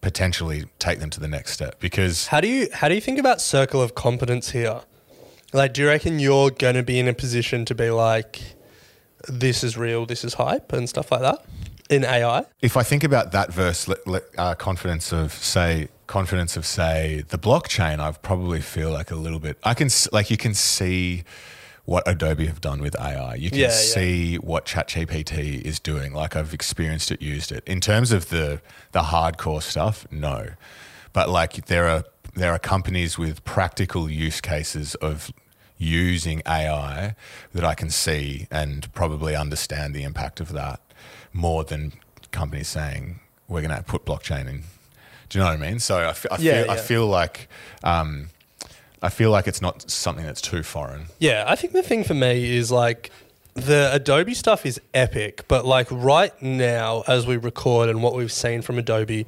potentially 0.00 0.66
take 0.78 1.00
them 1.00 1.10
to 1.10 1.18
the 1.18 1.28
next 1.28 1.52
step 1.52 1.80
because 1.80 2.28
How 2.28 2.40
do 2.40 2.48
you 2.48 2.68
how 2.72 2.88
do 2.88 2.94
you 2.94 3.00
think 3.00 3.18
about 3.18 3.40
circle 3.40 3.80
of 3.80 3.94
competence 3.94 4.50
here? 4.50 4.80
Like, 5.52 5.74
do 5.74 5.82
you 5.82 5.88
reckon 5.88 6.18
you're 6.18 6.50
going 6.50 6.74
to 6.76 6.82
be 6.82 6.98
in 6.98 7.08
a 7.08 7.14
position 7.14 7.64
to 7.66 7.74
be 7.74 7.90
like, 7.90 8.40
this 9.28 9.62
is 9.62 9.76
real, 9.76 10.06
this 10.06 10.24
is 10.24 10.34
hype, 10.34 10.72
and 10.72 10.88
stuff 10.88 11.12
like 11.12 11.20
that 11.20 11.44
in 11.90 12.04
AI? 12.04 12.44
if 12.62 12.76
I 12.76 12.82
think 12.82 13.04
about 13.04 13.32
that 13.32 13.52
verse, 13.52 13.88
uh, 14.38 14.54
confidence 14.54 15.12
of 15.12 15.32
say, 15.32 15.88
confidence 16.06 16.56
of 16.56 16.64
say 16.66 17.24
the 17.28 17.38
blockchain, 17.38 18.00
I 18.00 18.12
probably 18.12 18.60
feel 18.60 18.90
like 18.90 19.10
a 19.10 19.14
little 19.16 19.38
bit. 19.38 19.58
I 19.62 19.74
can 19.74 19.88
like 20.10 20.30
you 20.30 20.36
can 20.36 20.54
see 20.54 21.24
what 21.84 22.04
Adobe 22.06 22.46
have 22.46 22.60
done 22.60 22.80
with 22.80 22.98
AI. 23.00 23.34
You 23.34 23.50
can 23.50 23.58
Yeah, 23.58 23.66
yeah. 23.66 23.72
see 23.72 24.36
what 24.36 24.64
ChatGPT 24.66 25.60
is 25.62 25.78
doing. 25.80 26.12
Like 26.14 26.36
I've 26.36 26.54
experienced 26.54 27.10
it, 27.10 27.20
used 27.20 27.50
it. 27.52 27.62
In 27.66 27.80
terms 27.80 28.12
of 28.12 28.28
the 28.30 28.62
the 28.92 29.00
hardcore 29.02 29.62
stuff, 29.62 30.06
no, 30.10 30.48
but 31.12 31.28
like 31.28 31.66
there 31.66 31.88
are 31.88 32.04
there 32.34 32.52
are 32.52 32.58
companies 32.58 33.18
with 33.18 33.44
practical 33.44 34.10
use 34.10 34.40
cases 34.40 34.94
of 34.96 35.32
using 35.78 36.42
AI 36.46 37.14
that 37.52 37.64
I 37.64 37.74
can 37.74 37.90
see 37.90 38.46
and 38.50 38.92
probably 38.94 39.34
understand 39.34 39.94
the 39.94 40.02
impact 40.04 40.40
of 40.40 40.52
that 40.52 40.80
more 41.32 41.64
than 41.64 41.92
companies 42.30 42.68
saying 42.68 43.20
we're 43.48 43.62
going 43.62 43.76
to 43.76 43.82
put 43.82 44.04
blockchain 44.04 44.48
in. 44.48 44.62
Do 45.28 45.38
you 45.38 45.44
know 45.44 45.50
what 45.50 45.58
I 45.62 45.70
mean? 45.70 45.78
So 45.80 45.96
I, 45.98 46.08
f- 46.10 46.26
I 46.30 46.36
Yeah, 46.38 46.62
feel 46.62 46.70
I 46.70 46.76
feel 46.76 47.06
like 47.06 47.48
um, 47.82 48.28
I 49.02 49.08
feel 49.08 49.30
like 49.30 49.48
it's 49.48 49.60
not 49.62 49.90
something 49.90 50.24
that's 50.24 50.40
too 50.42 50.62
foreign. 50.62 51.06
Yeah, 51.18 51.44
I 51.48 51.56
think 51.56 51.72
the 51.72 51.82
thing 51.82 52.04
for 52.04 52.14
me 52.14 52.56
is 52.56 52.70
like 52.70 53.10
the 53.54 53.90
Adobe 53.92 54.34
stuff 54.34 54.64
is 54.64 54.80
epic, 54.94 55.46
but 55.48 55.64
like 55.66 55.88
right 55.90 56.32
now, 56.42 57.02
as 57.08 57.26
we 57.26 57.36
record 57.36 57.88
and 57.88 58.02
what 58.02 58.14
we've 58.14 58.32
seen 58.32 58.62
from 58.62 58.78
Adobe, 58.78 59.26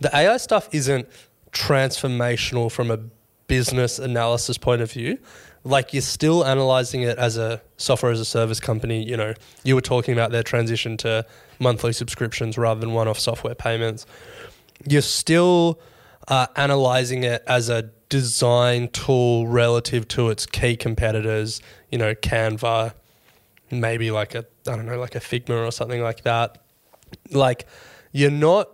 the 0.00 0.16
AI 0.16 0.36
stuff 0.38 0.68
isn't 0.72 1.08
transformational 1.56 2.70
from 2.70 2.90
a 2.90 2.98
business 3.46 3.98
analysis 3.98 4.58
point 4.58 4.82
of 4.82 4.92
view. 4.92 5.18
Like 5.64 5.92
you're 5.92 6.02
still 6.02 6.44
analyzing 6.44 7.02
it 7.02 7.18
as 7.18 7.36
a 7.36 7.60
software 7.76 8.12
as 8.12 8.20
a 8.20 8.24
service 8.24 8.60
company. 8.60 9.02
You 9.02 9.16
know, 9.16 9.34
you 9.64 9.74
were 9.74 9.80
talking 9.80 10.14
about 10.14 10.30
their 10.30 10.42
transition 10.42 10.96
to 10.98 11.26
monthly 11.58 11.92
subscriptions 11.92 12.56
rather 12.56 12.78
than 12.80 12.92
one 12.92 13.08
off 13.08 13.18
software 13.18 13.54
payments. 13.54 14.06
You're 14.86 15.02
still 15.02 15.80
uh, 16.28 16.46
analyzing 16.54 17.24
it 17.24 17.42
as 17.46 17.68
a 17.68 17.90
design 18.08 18.88
tool 18.88 19.48
relative 19.48 20.06
to 20.08 20.28
its 20.28 20.46
key 20.46 20.76
competitors, 20.76 21.60
you 21.90 21.98
know, 21.98 22.14
Canva, 22.14 22.94
maybe 23.70 24.10
like 24.10 24.34
a, 24.34 24.44
I 24.68 24.76
don't 24.76 24.86
know, 24.86 25.00
like 25.00 25.14
a 25.16 25.20
Figma 25.20 25.66
or 25.66 25.72
something 25.72 26.02
like 26.02 26.22
that. 26.22 26.62
Like, 27.30 27.66
you're 28.12 28.30
not, 28.30 28.68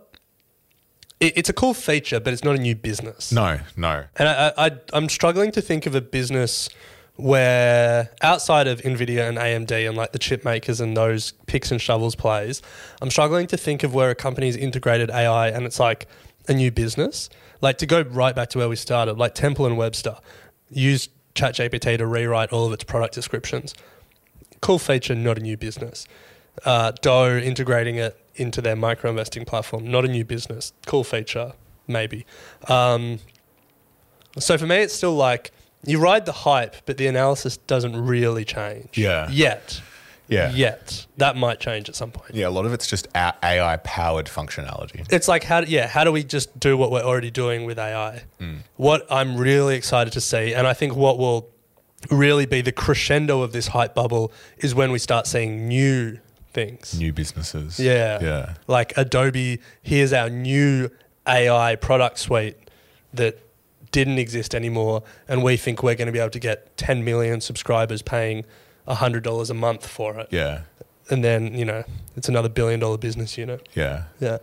it's 1.27 1.49
a 1.49 1.53
cool 1.53 1.73
feature, 1.73 2.19
but 2.19 2.33
it's 2.33 2.43
not 2.43 2.55
a 2.55 2.59
new 2.59 2.75
business. 2.75 3.31
No, 3.31 3.59
no. 3.75 4.05
And 4.17 4.27
I, 4.27 4.53
I, 4.57 4.71
I'm 4.93 5.09
struggling 5.09 5.51
to 5.53 5.61
think 5.61 5.85
of 5.85 5.95
a 5.95 6.01
business 6.01 6.69
where 7.15 8.09
outside 8.21 8.67
of 8.67 8.81
Nvidia 8.81 9.29
and 9.29 9.37
AMD 9.37 9.87
and 9.87 9.95
like 9.95 10.13
the 10.13 10.19
chip 10.19 10.43
makers 10.43 10.81
and 10.81 10.97
those 10.97 11.31
picks 11.45 11.71
and 11.71 11.79
shovels 11.79 12.15
plays, 12.15 12.61
I'm 13.01 13.11
struggling 13.11 13.47
to 13.47 13.57
think 13.57 13.83
of 13.83 13.93
where 13.93 14.09
a 14.09 14.15
company's 14.15 14.55
integrated 14.55 15.11
AI 15.11 15.49
and 15.49 15.65
it's 15.65 15.79
like 15.79 16.07
a 16.47 16.53
new 16.53 16.71
business. 16.71 17.29
Like 17.61 17.77
to 17.77 17.85
go 17.85 18.01
right 18.01 18.35
back 18.35 18.49
to 18.49 18.57
where 18.57 18.69
we 18.69 18.75
started, 18.75 19.17
like 19.17 19.35
Temple 19.35 19.65
and 19.65 19.77
Webster 19.77 20.17
used 20.69 21.11
ChatGPT 21.35 21.97
to 21.97 22.05
rewrite 22.05 22.51
all 22.51 22.65
of 22.65 22.73
its 22.73 22.83
product 22.83 23.13
descriptions. 23.13 23.73
Cool 24.61 24.79
feature, 24.79 25.15
not 25.15 25.37
a 25.37 25.41
new 25.41 25.57
business. 25.57 26.07
Uh, 26.65 26.91
Douugh 27.01 27.37
integrating 27.37 27.95
it 27.95 28.19
into 28.35 28.61
their 28.61 28.75
micro 28.75 29.09
investing 29.09 29.45
platform, 29.45 29.89
not 29.89 30.05
a 30.05 30.07
new 30.07 30.25
business. 30.25 30.73
Cool 30.85 31.03
feature, 31.03 31.53
maybe. 31.87 32.25
Um, 32.67 33.19
so 34.39 34.57
for 34.57 34.65
me, 34.65 34.77
it's 34.77 34.93
still 34.93 35.15
like 35.15 35.51
you 35.85 35.99
ride 35.99 36.25
the 36.25 36.31
hype, 36.31 36.77
but 36.85 36.97
the 36.97 37.07
analysis 37.07 37.57
doesn't 37.57 37.95
really 37.95 38.45
change. 38.45 38.97
Yeah. 38.97 39.29
Yet. 39.29 39.81
Yeah. 40.27 40.51
Yet. 40.51 41.05
That 41.17 41.35
might 41.35 41.59
change 41.59 41.89
at 41.89 41.95
some 41.95 42.11
point. 42.11 42.33
Yeah, 42.33 42.47
a 42.47 42.49
lot 42.49 42.65
of 42.65 42.73
it's 42.73 42.87
just 42.87 43.07
AI 43.15 43.77
powered 43.83 44.27
functionality. 44.27 45.05
It's 45.11 45.27
like 45.27 45.43
how 45.43 45.59
yeah, 45.59 45.87
how 45.87 46.03
do 46.03 46.11
we 46.11 46.23
just 46.23 46.57
do 46.59 46.77
what 46.77 46.91
we're 46.91 47.03
already 47.03 47.31
doing 47.31 47.65
with 47.65 47.77
AI? 47.77 48.23
Hmm. 48.39 48.57
What 48.77 49.05
I'm 49.11 49.37
really 49.37 49.75
excited 49.75 50.13
to 50.13 50.21
see, 50.21 50.53
and 50.53 50.65
I 50.65 50.73
think 50.73 50.95
what 50.95 51.17
will 51.17 51.49
really 52.09 52.45
be 52.45 52.61
the 52.61 52.71
crescendo 52.71 53.41
of 53.41 53.51
this 53.53 53.67
hype 53.67 53.93
bubble 53.93 54.31
is 54.57 54.73
when 54.73 54.91
we 54.91 54.99
start 54.99 55.27
seeing 55.27 55.67
new 55.67 56.19
things. 56.53 56.97
New 56.97 57.11
businesses. 57.11 57.79
Yeah. 57.79 58.19
Yeah. 58.21 58.53
Like 58.67 58.93
Adobe, 58.97 59.59
here's 59.81 60.13
our 60.13 60.29
new 60.29 60.89
AI 61.27 61.75
product 61.75 62.19
suite 62.19 62.57
that 63.13 63.39
didn't 63.91 64.17
exist 64.17 64.55
anymore. 64.55 65.03
And 65.27 65.43
we 65.43 65.57
think 65.57 65.83
we're 65.83 65.95
going 65.95 66.07
to 66.07 66.11
be 66.11 66.19
able 66.19 66.31
to 66.31 66.39
get 66.39 66.75
10 66.77 67.03
million 67.03 67.41
subscribers 67.41 68.01
paying 68.01 68.45
$100 68.87 69.49
a 69.49 69.53
month 69.53 69.87
for 69.87 70.19
it. 70.19 70.27
Yeah. 70.31 70.61
And 71.09 71.23
then, 71.23 71.53
you 71.53 71.65
know, 71.65 71.83
it's 72.15 72.29
another 72.29 72.49
billion 72.49 72.79
dollar 72.79 72.97
business 72.97 73.37
unit. 73.37 73.67
Yeah. 73.75 74.05
Yeah. 74.19 74.37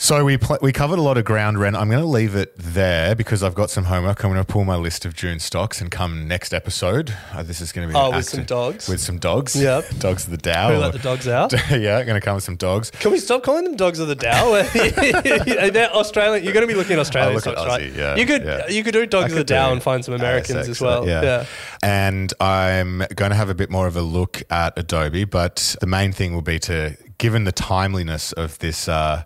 So 0.00 0.24
we 0.24 0.36
pl- 0.38 0.58
we 0.62 0.72
covered 0.72 1.00
a 1.00 1.02
lot 1.02 1.18
of 1.18 1.24
ground, 1.24 1.58
Ren. 1.58 1.74
I'm 1.74 1.90
going 1.90 2.00
to 2.00 2.06
leave 2.06 2.36
it 2.36 2.56
there 2.56 3.16
because 3.16 3.42
I've 3.42 3.56
got 3.56 3.68
some 3.68 3.84
homework. 3.84 4.22
I'm 4.22 4.30
going 4.32 4.42
to 4.42 4.50
pull 4.50 4.64
my 4.64 4.76
list 4.76 5.04
of 5.04 5.12
June 5.12 5.40
stocks 5.40 5.80
and 5.80 5.90
come 5.90 6.28
next 6.28 6.54
episode. 6.54 7.12
Uh, 7.32 7.42
this 7.42 7.60
is 7.60 7.72
going 7.72 7.88
to 7.88 7.92
be 7.92 7.98
Oh, 7.98 8.12
with 8.12 8.24
some 8.28 8.44
dogs? 8.44 8.88
With 8.88 9.00
some 9.00 9.18
dogs. 9.18 9.56
Yep. 9.60 9.86
Dogs 9.98 10.24
of 10.26 10.30
the 10.30 10.36
Dow. 10.36 10.72
Who 10.72 10.78
let 10.78 10.92
the 10.92 11.00
dogs 11.00 11.26
out? 11.26 11.52
yeah, 11.70 12.02
going 12.04 12.14
to 12.14 12.24
come 12.24 12.36
with 12.36 12.44
some 12.44 12.54
dogs. 12.54 12.92
Can 12.92 13.10
we 13.10 13.18
stop 13.18 13.42
calling 13.42 13.64
them 13.64 13.74
dogs 13.74 13.98
of 13.98 14.06
the 14.06 14.14
Dow? 14.14 14.52
They're 14.72 15.90
Australian. 15.92 16.44
You're 16.44 16.52
going 16.52 16.66
to 16.66 16.72
be 16.72 16.78
looking 16.78 16.92
at 16.92 17.00
Australian 17.00 17.34
look 17.34 17.46
at 17.48 17.54
stocks, 17.54 17.68
right? 17.68 17.92
Yeah, 17.92 18.14
you 18.14 18.24
could 18.24 18.44
yeah. 18.44 18.68
you 18.68 18.84
could 18.84 18.92
do 18.92 19.04
dogs 19.04 19.24
I 19.24 19.26
of 19.26 19.32
the 19.32 19.40
could 19.40 19.46
Dow 19.48 19.72
and 19.72 19.82
find 19.82 20.04
some 20.04 20.14
Americans 20.14 20.66
ASX, 20.66 20.70
as 20.70 20.80
well. 20.80 21.08
yeah. 21.08 21.22
yeah. 21.22 21.44
And 21.82 22.32
I'm 22.40 22.98
going 23.16 23.30
to 23.32 23.36
have 23.36 23.50
a 23.50 23.54
bit 23.54 23.68
more 23.68 23.88
of 23.88 23.96
a 23.96 24.02
look 24.02 24.44
at 24.48 24.78
Adobe, 24.78 25.24
but 25.24 25.74
the 25.80 25.86
main 25.88 26.12
thing 26.12 26.34
will 26.34 26.42
be 26.42 26.60
to, 26.60 26.96
given 27.18 27.42
the 27.44 27.52
timeliness 27.52 28.30
of 28.32 28.58
this, 28.60 28.88
uh, 28.88 29.24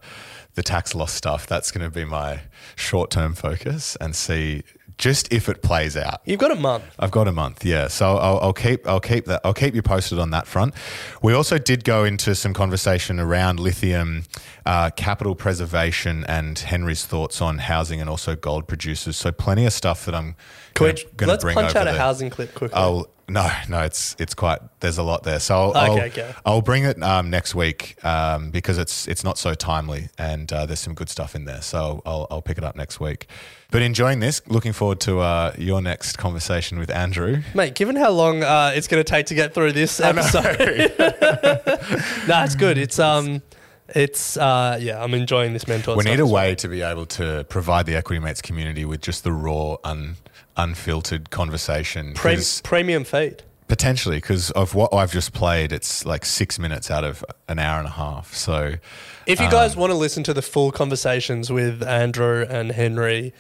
the 0.55 0.63
tax 0.63 0.95
loss 0.95 1.13
stuff, 1.13 1.47
that's 1.47 1.71
going 1.71 1.85
to 1.85 1.95
be 1.95 2.05
my 2.05 2.43
short 2.77 3.11
term 3.11 3.35
focus 3.35 3.97
and 3.97 4.15
see 4.15 4.63
just 4.99 5.33
if 5.33 5.49
it 5.49 5.63
plays 5.63 5.97
out. 5.97 6.21
You've 6.25 6.39
got 6.39 6.53
a 6.53 6.57
month. 6.57 6.85
I've 6.99 7.11
got 7.11 7.27
a 7.27 7.33
month, 7.33 7.65
yeah. 7.65 7.89
So 7.89 8.17
I'll, 8.17 8.39
I'll 8.39 8.53
keep 8.53 8.87
I'll 8.87 9.01
keep 9.01 9.25
that 9.27 9.41
I'll 9.45 9.55
keep 9.55 9.75
you 9.75 9.83
posted 9.83 10.19
on 10.19 10.31
that 10.31 10.47
front. 10.47 10.75
We 11.23 11.33
also 11.33 11.59
did 11.59 11.85
go 11.85 12.05
into 12.05 12.35
some 12.35 12.55
conversation 12.55 13.19
around 13.19 13.59
lithium, 13.59 14.25
uh, 14.65 14.91
capital 14.91 15.35
preservation, 15.35 16.25
and 16.29 16.59
Henry's 16.59 17.05
thoughts 17.05 17.41
on 17.41 17.59
housing 17.59 18.01
and 18.01 18.09
also 18.09 18.37
gold 18.37 18.69
producers. 18.69 19.17
So 19.17 19.33
plenty 19.33 19.67
of 19.67 19.73
stuff 19.73 20.05
that 20.05 20.15
I'm 20.15 20.37
Can 20.75 20.87
we, 20.87 20.93
to 20.93 21.27
let's 21.27 21.45
bring 21.45 21.55
punch 21.55 21.75
out 21.77 21.87
a 21.89 21.93
housing 21.93 22.31
clip 22.31 22.55
quickly. 22.55 22.77
I'll 22.77 23.09
no 23.29 23.49
no 23.69 23.83
it's 23.83 24.17
it's 24.19 24.35
quite 24.35 24.59
there's 24.81 24.99
a 24.99 25.03
lot 25.03 25.23
there 25.23 25.39
so 25.39 25.55
I'll, 25.55 25.73
I'll, 25.75 25.93
Okay, 25.93 26.07
okay. 26.07 26.35
I'll 26.45 26.61
bring 26.61 26.85
it 26.85 27.01
um, 27.03 27.31
next 27.31 27.55
week 27.55 27.97
um, 28.05 28.51
because 28.51 28.79
it's 28.79 29.07
it's 29.07 29.23
not 29.23 29.39
so 29.39 29.55
timely 29.55 30.09
and 30.19 30.53
uh, 30.53 30.67
there's 30.67 30.81
some 30.81 30.95
good 30.95 31.09
stuff 31.09 31.35
in 31.35 31.45
there 31.45 31.63
so 31.63 32.03
I'll, 32.05 32.27
I'll 32.31 32.43
pick 32.43 32.59
it 32.59 32.65
up 32.65 32.75
next 32.77 32.99
week 33.01 33.29
but 33.71 33.81
enjoying 33.81 34.21
this 34.21 34.43
looking 34.49 34.73
forward 34.73 35.01
to 35.01 35.21
uh, 35.21 35.55
your 35.57 35.81
next 35.81 36.19
conversation 36.19 36.79
with 36.79 36.91
Andrew 36.91 37.43
Mate, 37.55 37.75
given 37.75 37.97
how 37.97 38.11
long 38.11 38.43
uh, 38.43 38.73
it's 38.75 38.89
going 38.89 39.03
to 39.03 39.09
take 39.09 39.27
to 39.27 39.35
get 39.35 39.55
through 39.55 39.73
this 39.73 40.01
episode, 40.01 40.59
no, 40.99 42.45
it's 42.45 42.55
good. 42.55 42.77
It's 42.77 42.99
um, 42.99 43.41
it's 43.95 44.37
uh, 44.37 44.79
yeah, 44.81 45.03
I'm 45.03 45.15
enjoying 45.15 45.53
this 45.53 45.67
mentor. 45.67 45.97
we 45.97 46.05
need 46.05 46.21
a 46.21 46.23
as 46.25 46.31
well. 46.31 46.33
way 46.33 46.55
to 46.57 46.69
be 46.69 46.83
able 46.83 47.07
to 47.07 47.45
provide 47.49 47.87
the 47.87 47.97
Equity 47.97 48.21
Mates 48.21 48.43
community 48.43 48.85
with 48.85 49.01
just 49.01 49.25
the 49.25 49.33
raw 49.33 49.77
un, 49.85 50.17
unfiltered 50.57 51.31
conversation 51.31 52.15
Pre- 52.15 52.39
premium 52.63 53.05
feed. 53.05 53.43
Potentially, 53.69 54.17
because 54.19 54.51
of 54.51 54.75
what 54.75 54.93
I've 54.93 55.13
just 55.13 55.33
played, 55.33 55.73
it's 55.73 56.05
like 56.05 56.27
six 56.27 56.59
minutes 56.59 56.91
out 56.91 57.05
of 57.05 57.25
an 57.49 57.59
hour 57.59 57.79
and 57.79 57.87
a 57.89 57.93
half. 57.93 58.35
So, 58.35 58.75
If 59.27 59.39
you 59.41 59.47
um, 59.47 59.53
guys 59.53 59.77
want 59.77 59.93
to 59.93 59.97
listen 59.97 60.23
to 60.25 60.35
the 60.35 60.43
full 60.43 60.71
conversations 60.73 61.51
with 61.51 61.83
Andrew 61.83 62.45
and 62.49 62.73
Henry, 62.73 63.33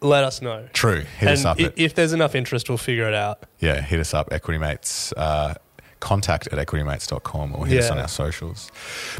let 0.00 0.24
us 0.24 0.42
know. 0.42 0.68
true, 0.72 1.02
hit 1.18 1.28
and 1.28 1.28
us 1.30 1.44
up. 1.44 1.60
i- 1.60 1.64
at, 1.64 1.78
if 1.78 1.94
there's 1.94 2.12
enough 2.12 2.34
interest, 2.34 2.68
we'll 2.68 2.78
figure 2.78 3.06
it 3.06 3.14
out. 3.14 3.44
yeah, 3.60 3.80
hit 3.80 4.00
us 4.00 4.14
up, 4.14 4.32
Equity 4.32 4.58
Mates. 4.58 5.12
Uh, 5.16 5.54
contact 6.00 6.48
at 6.48 6.64
equitymates.com 6.64 7.54
or 7.54 7.66
hit 7.66 7.80
us 7.80 7.90
on 7.90 7.98
our 7.98 8.08
socials. 8.08 8.70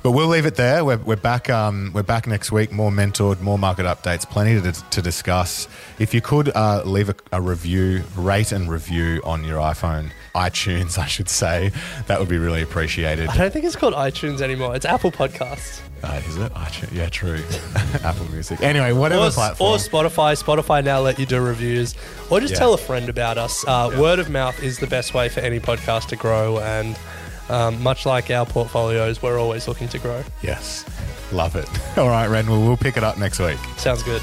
But 0.02 0.12
we'll 0.12 0.28
leave 0.28 0.46
it 0.46 0.54
there. 0.56 0.84
We're, 0.84 0.98
we're 0.98 1.16
back. 1.16 1.50
Um, 1.50 1.92
we're 1.94 2.02
back 2.02 2.26
next 2.26 2.52
week. 2.52 2.72
More 2.72 2.90
mentored, 2.90 3.40
more 3.40 3.58
market 3.58 3.84
updates, 3.84 4.28
plenty 4.28 4.60
to, 4.60 4.72
to 4.90 5.02
discuss. 5.02 5.68
If 5.98 6.14
you 6.14 6.20
could 6.20 6.50
uh, 6.54 6.82
leave 6.84 7.08
a, 7.08 7.16
a 7.32 7.40
review, 7.40 8.04
rate 8.16 8.52
and 8.52 8.70
review 8.70 9.20
on 9.24 9.44
your 9.44 9.58
iPhone, 9.60 10.10
iTunes, 10.38 10.98
I 10.98 11.06
should 11.06 11.28
say, 11.28 11.72
that 12.06 12.18
would 12.20 12.28
be 12.28 12.38
really 12.38 12.62
appreciated. 12.62 13.28
I 13.28 13.36
don't 13.36 13.52
think 13.52 13.64
it's 13.64 13.76
called 13.76 13.94
iTunes 13.94 14.40
anymore. 14.40 14.76
It's 14.76 14.86
Apple 14.86 15.10
Podcasts. 15.10 15.80
Uh, 16.02 16.20
is 16.28 16.36
it? 16.36 16.52
iTunes? 16.54 16.92
Yeah, 16.94 17.08
true. 17.08 17.42
Apple 18.04 18.26
Music. 18.30 18.60
Anyway, 18.62 18.92
whatever 18.92 19.24
Or, 19.26 19.30
platform. 19.30 19.72
or 19.72 19.76
Spotify. 19.78 20.40
Spotify 20.40 20.84
now 20.84 21.00
let 21.00 21.18
you 21.18 21.26
do 21.26 21.40
reviews. 21.40 21.94
Or 22.30 22.38
just 22.40 22.52
Yeah. 22.52 22.60
tell 22.60 22.74
a 22.74 22.78
friend 22.78 23.08
about 23.08 23.36
us. 23.36 23.64
Uh, 23.66 23.90
Word 23.98 24.18
of 24.20 24.30
mouth 24.30 24.62
is 24.62 24.78
the 24.78 24.86
best 24.86 25.12
way 25.12 25.28
for 25.28 25.40
any 25.40 25.58
podcast 25.58 26.06
to 26.08 26.16
grow. 26.16 26.58
And 26.60 26.96
um, 27.48 27.82
much 27.82 28.06
like 28.06 28.30
our 28.30 28.46
portfolios, 28.46 29.20
we're 29.22 29.40
always 29.40 29.66
looking 29.66 29.88
to 29.88 29.98
grow. 29.98 30.22
yes, 30.42 30.84
love 31.32 31.56
it. 31.56 31.68
All 31.98 32.08
right, 32.08 32.28
Ren. 32.28 32.46
Well, 32.48 32.60
we'll 32.60 32.76
pick 32.76 32.96
it 32.96 33.02
up 33.02 33.18
next 33.18 33.40
week. 33.40 33.58
Sounds 33.76 34.02
good. 34.04 34.22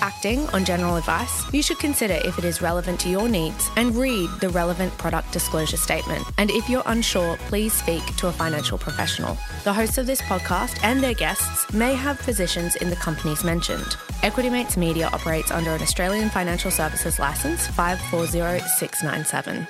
acting 0.00 0.46
on 0.50 0.64
general 0.64 0.96
advice, 0.96 1.44
you 1.52 1.62
should 1.62 1.78
consider 1.78 2.18
if 2.24 2.38
it 2.38 2.44
is 2.44 2.60
relevant 2.60 3.00
to 3.00 3.08
your 3.08 3.28
needs 3.28 3.70
and 3.76 3.96
read 3.96 4.28
the 4.40 4.50
relevant 4.50 4.96
product 4.98 5.32
disclosure 5.32 5.76
statement. 5.76 6.24
And 6.38 6.50
if 6.50 6.68
you're 6.68 6.82
unsure, 6.86 7.36
please 7.48 7.72
speak 7.72 8.04
to 8.16 8.28
a 8.28 8.32
financial 8.32 8.78
professional. 8.78 9.36
The 9.64 9.72
hosts 9.72 9.98
of 9.98 10.06
this 10.06 10.20
podcast 10.22 10.78
and 10.82 11.02
their 11.02 11.14
guests 11.14 11.72
may 11.72 11.94
have 11.94 12.18
positions 12.18 12.76
in 12.76 12.90
the 12.90 12.96
companies 12.96 13.42
mentioned. 13.42 13.96
Equity 14.22 14.50
Mates 14.50 14.76
Media 14.76 15.08
operates 15.12 15.50
under 15.50 15.70
an 15.70 15.80
Australian 15.82 16.28
Financial 16.30 16.70
Services 16.70 17.18
Licence 17.18 17.66
540697. 17.68 19.66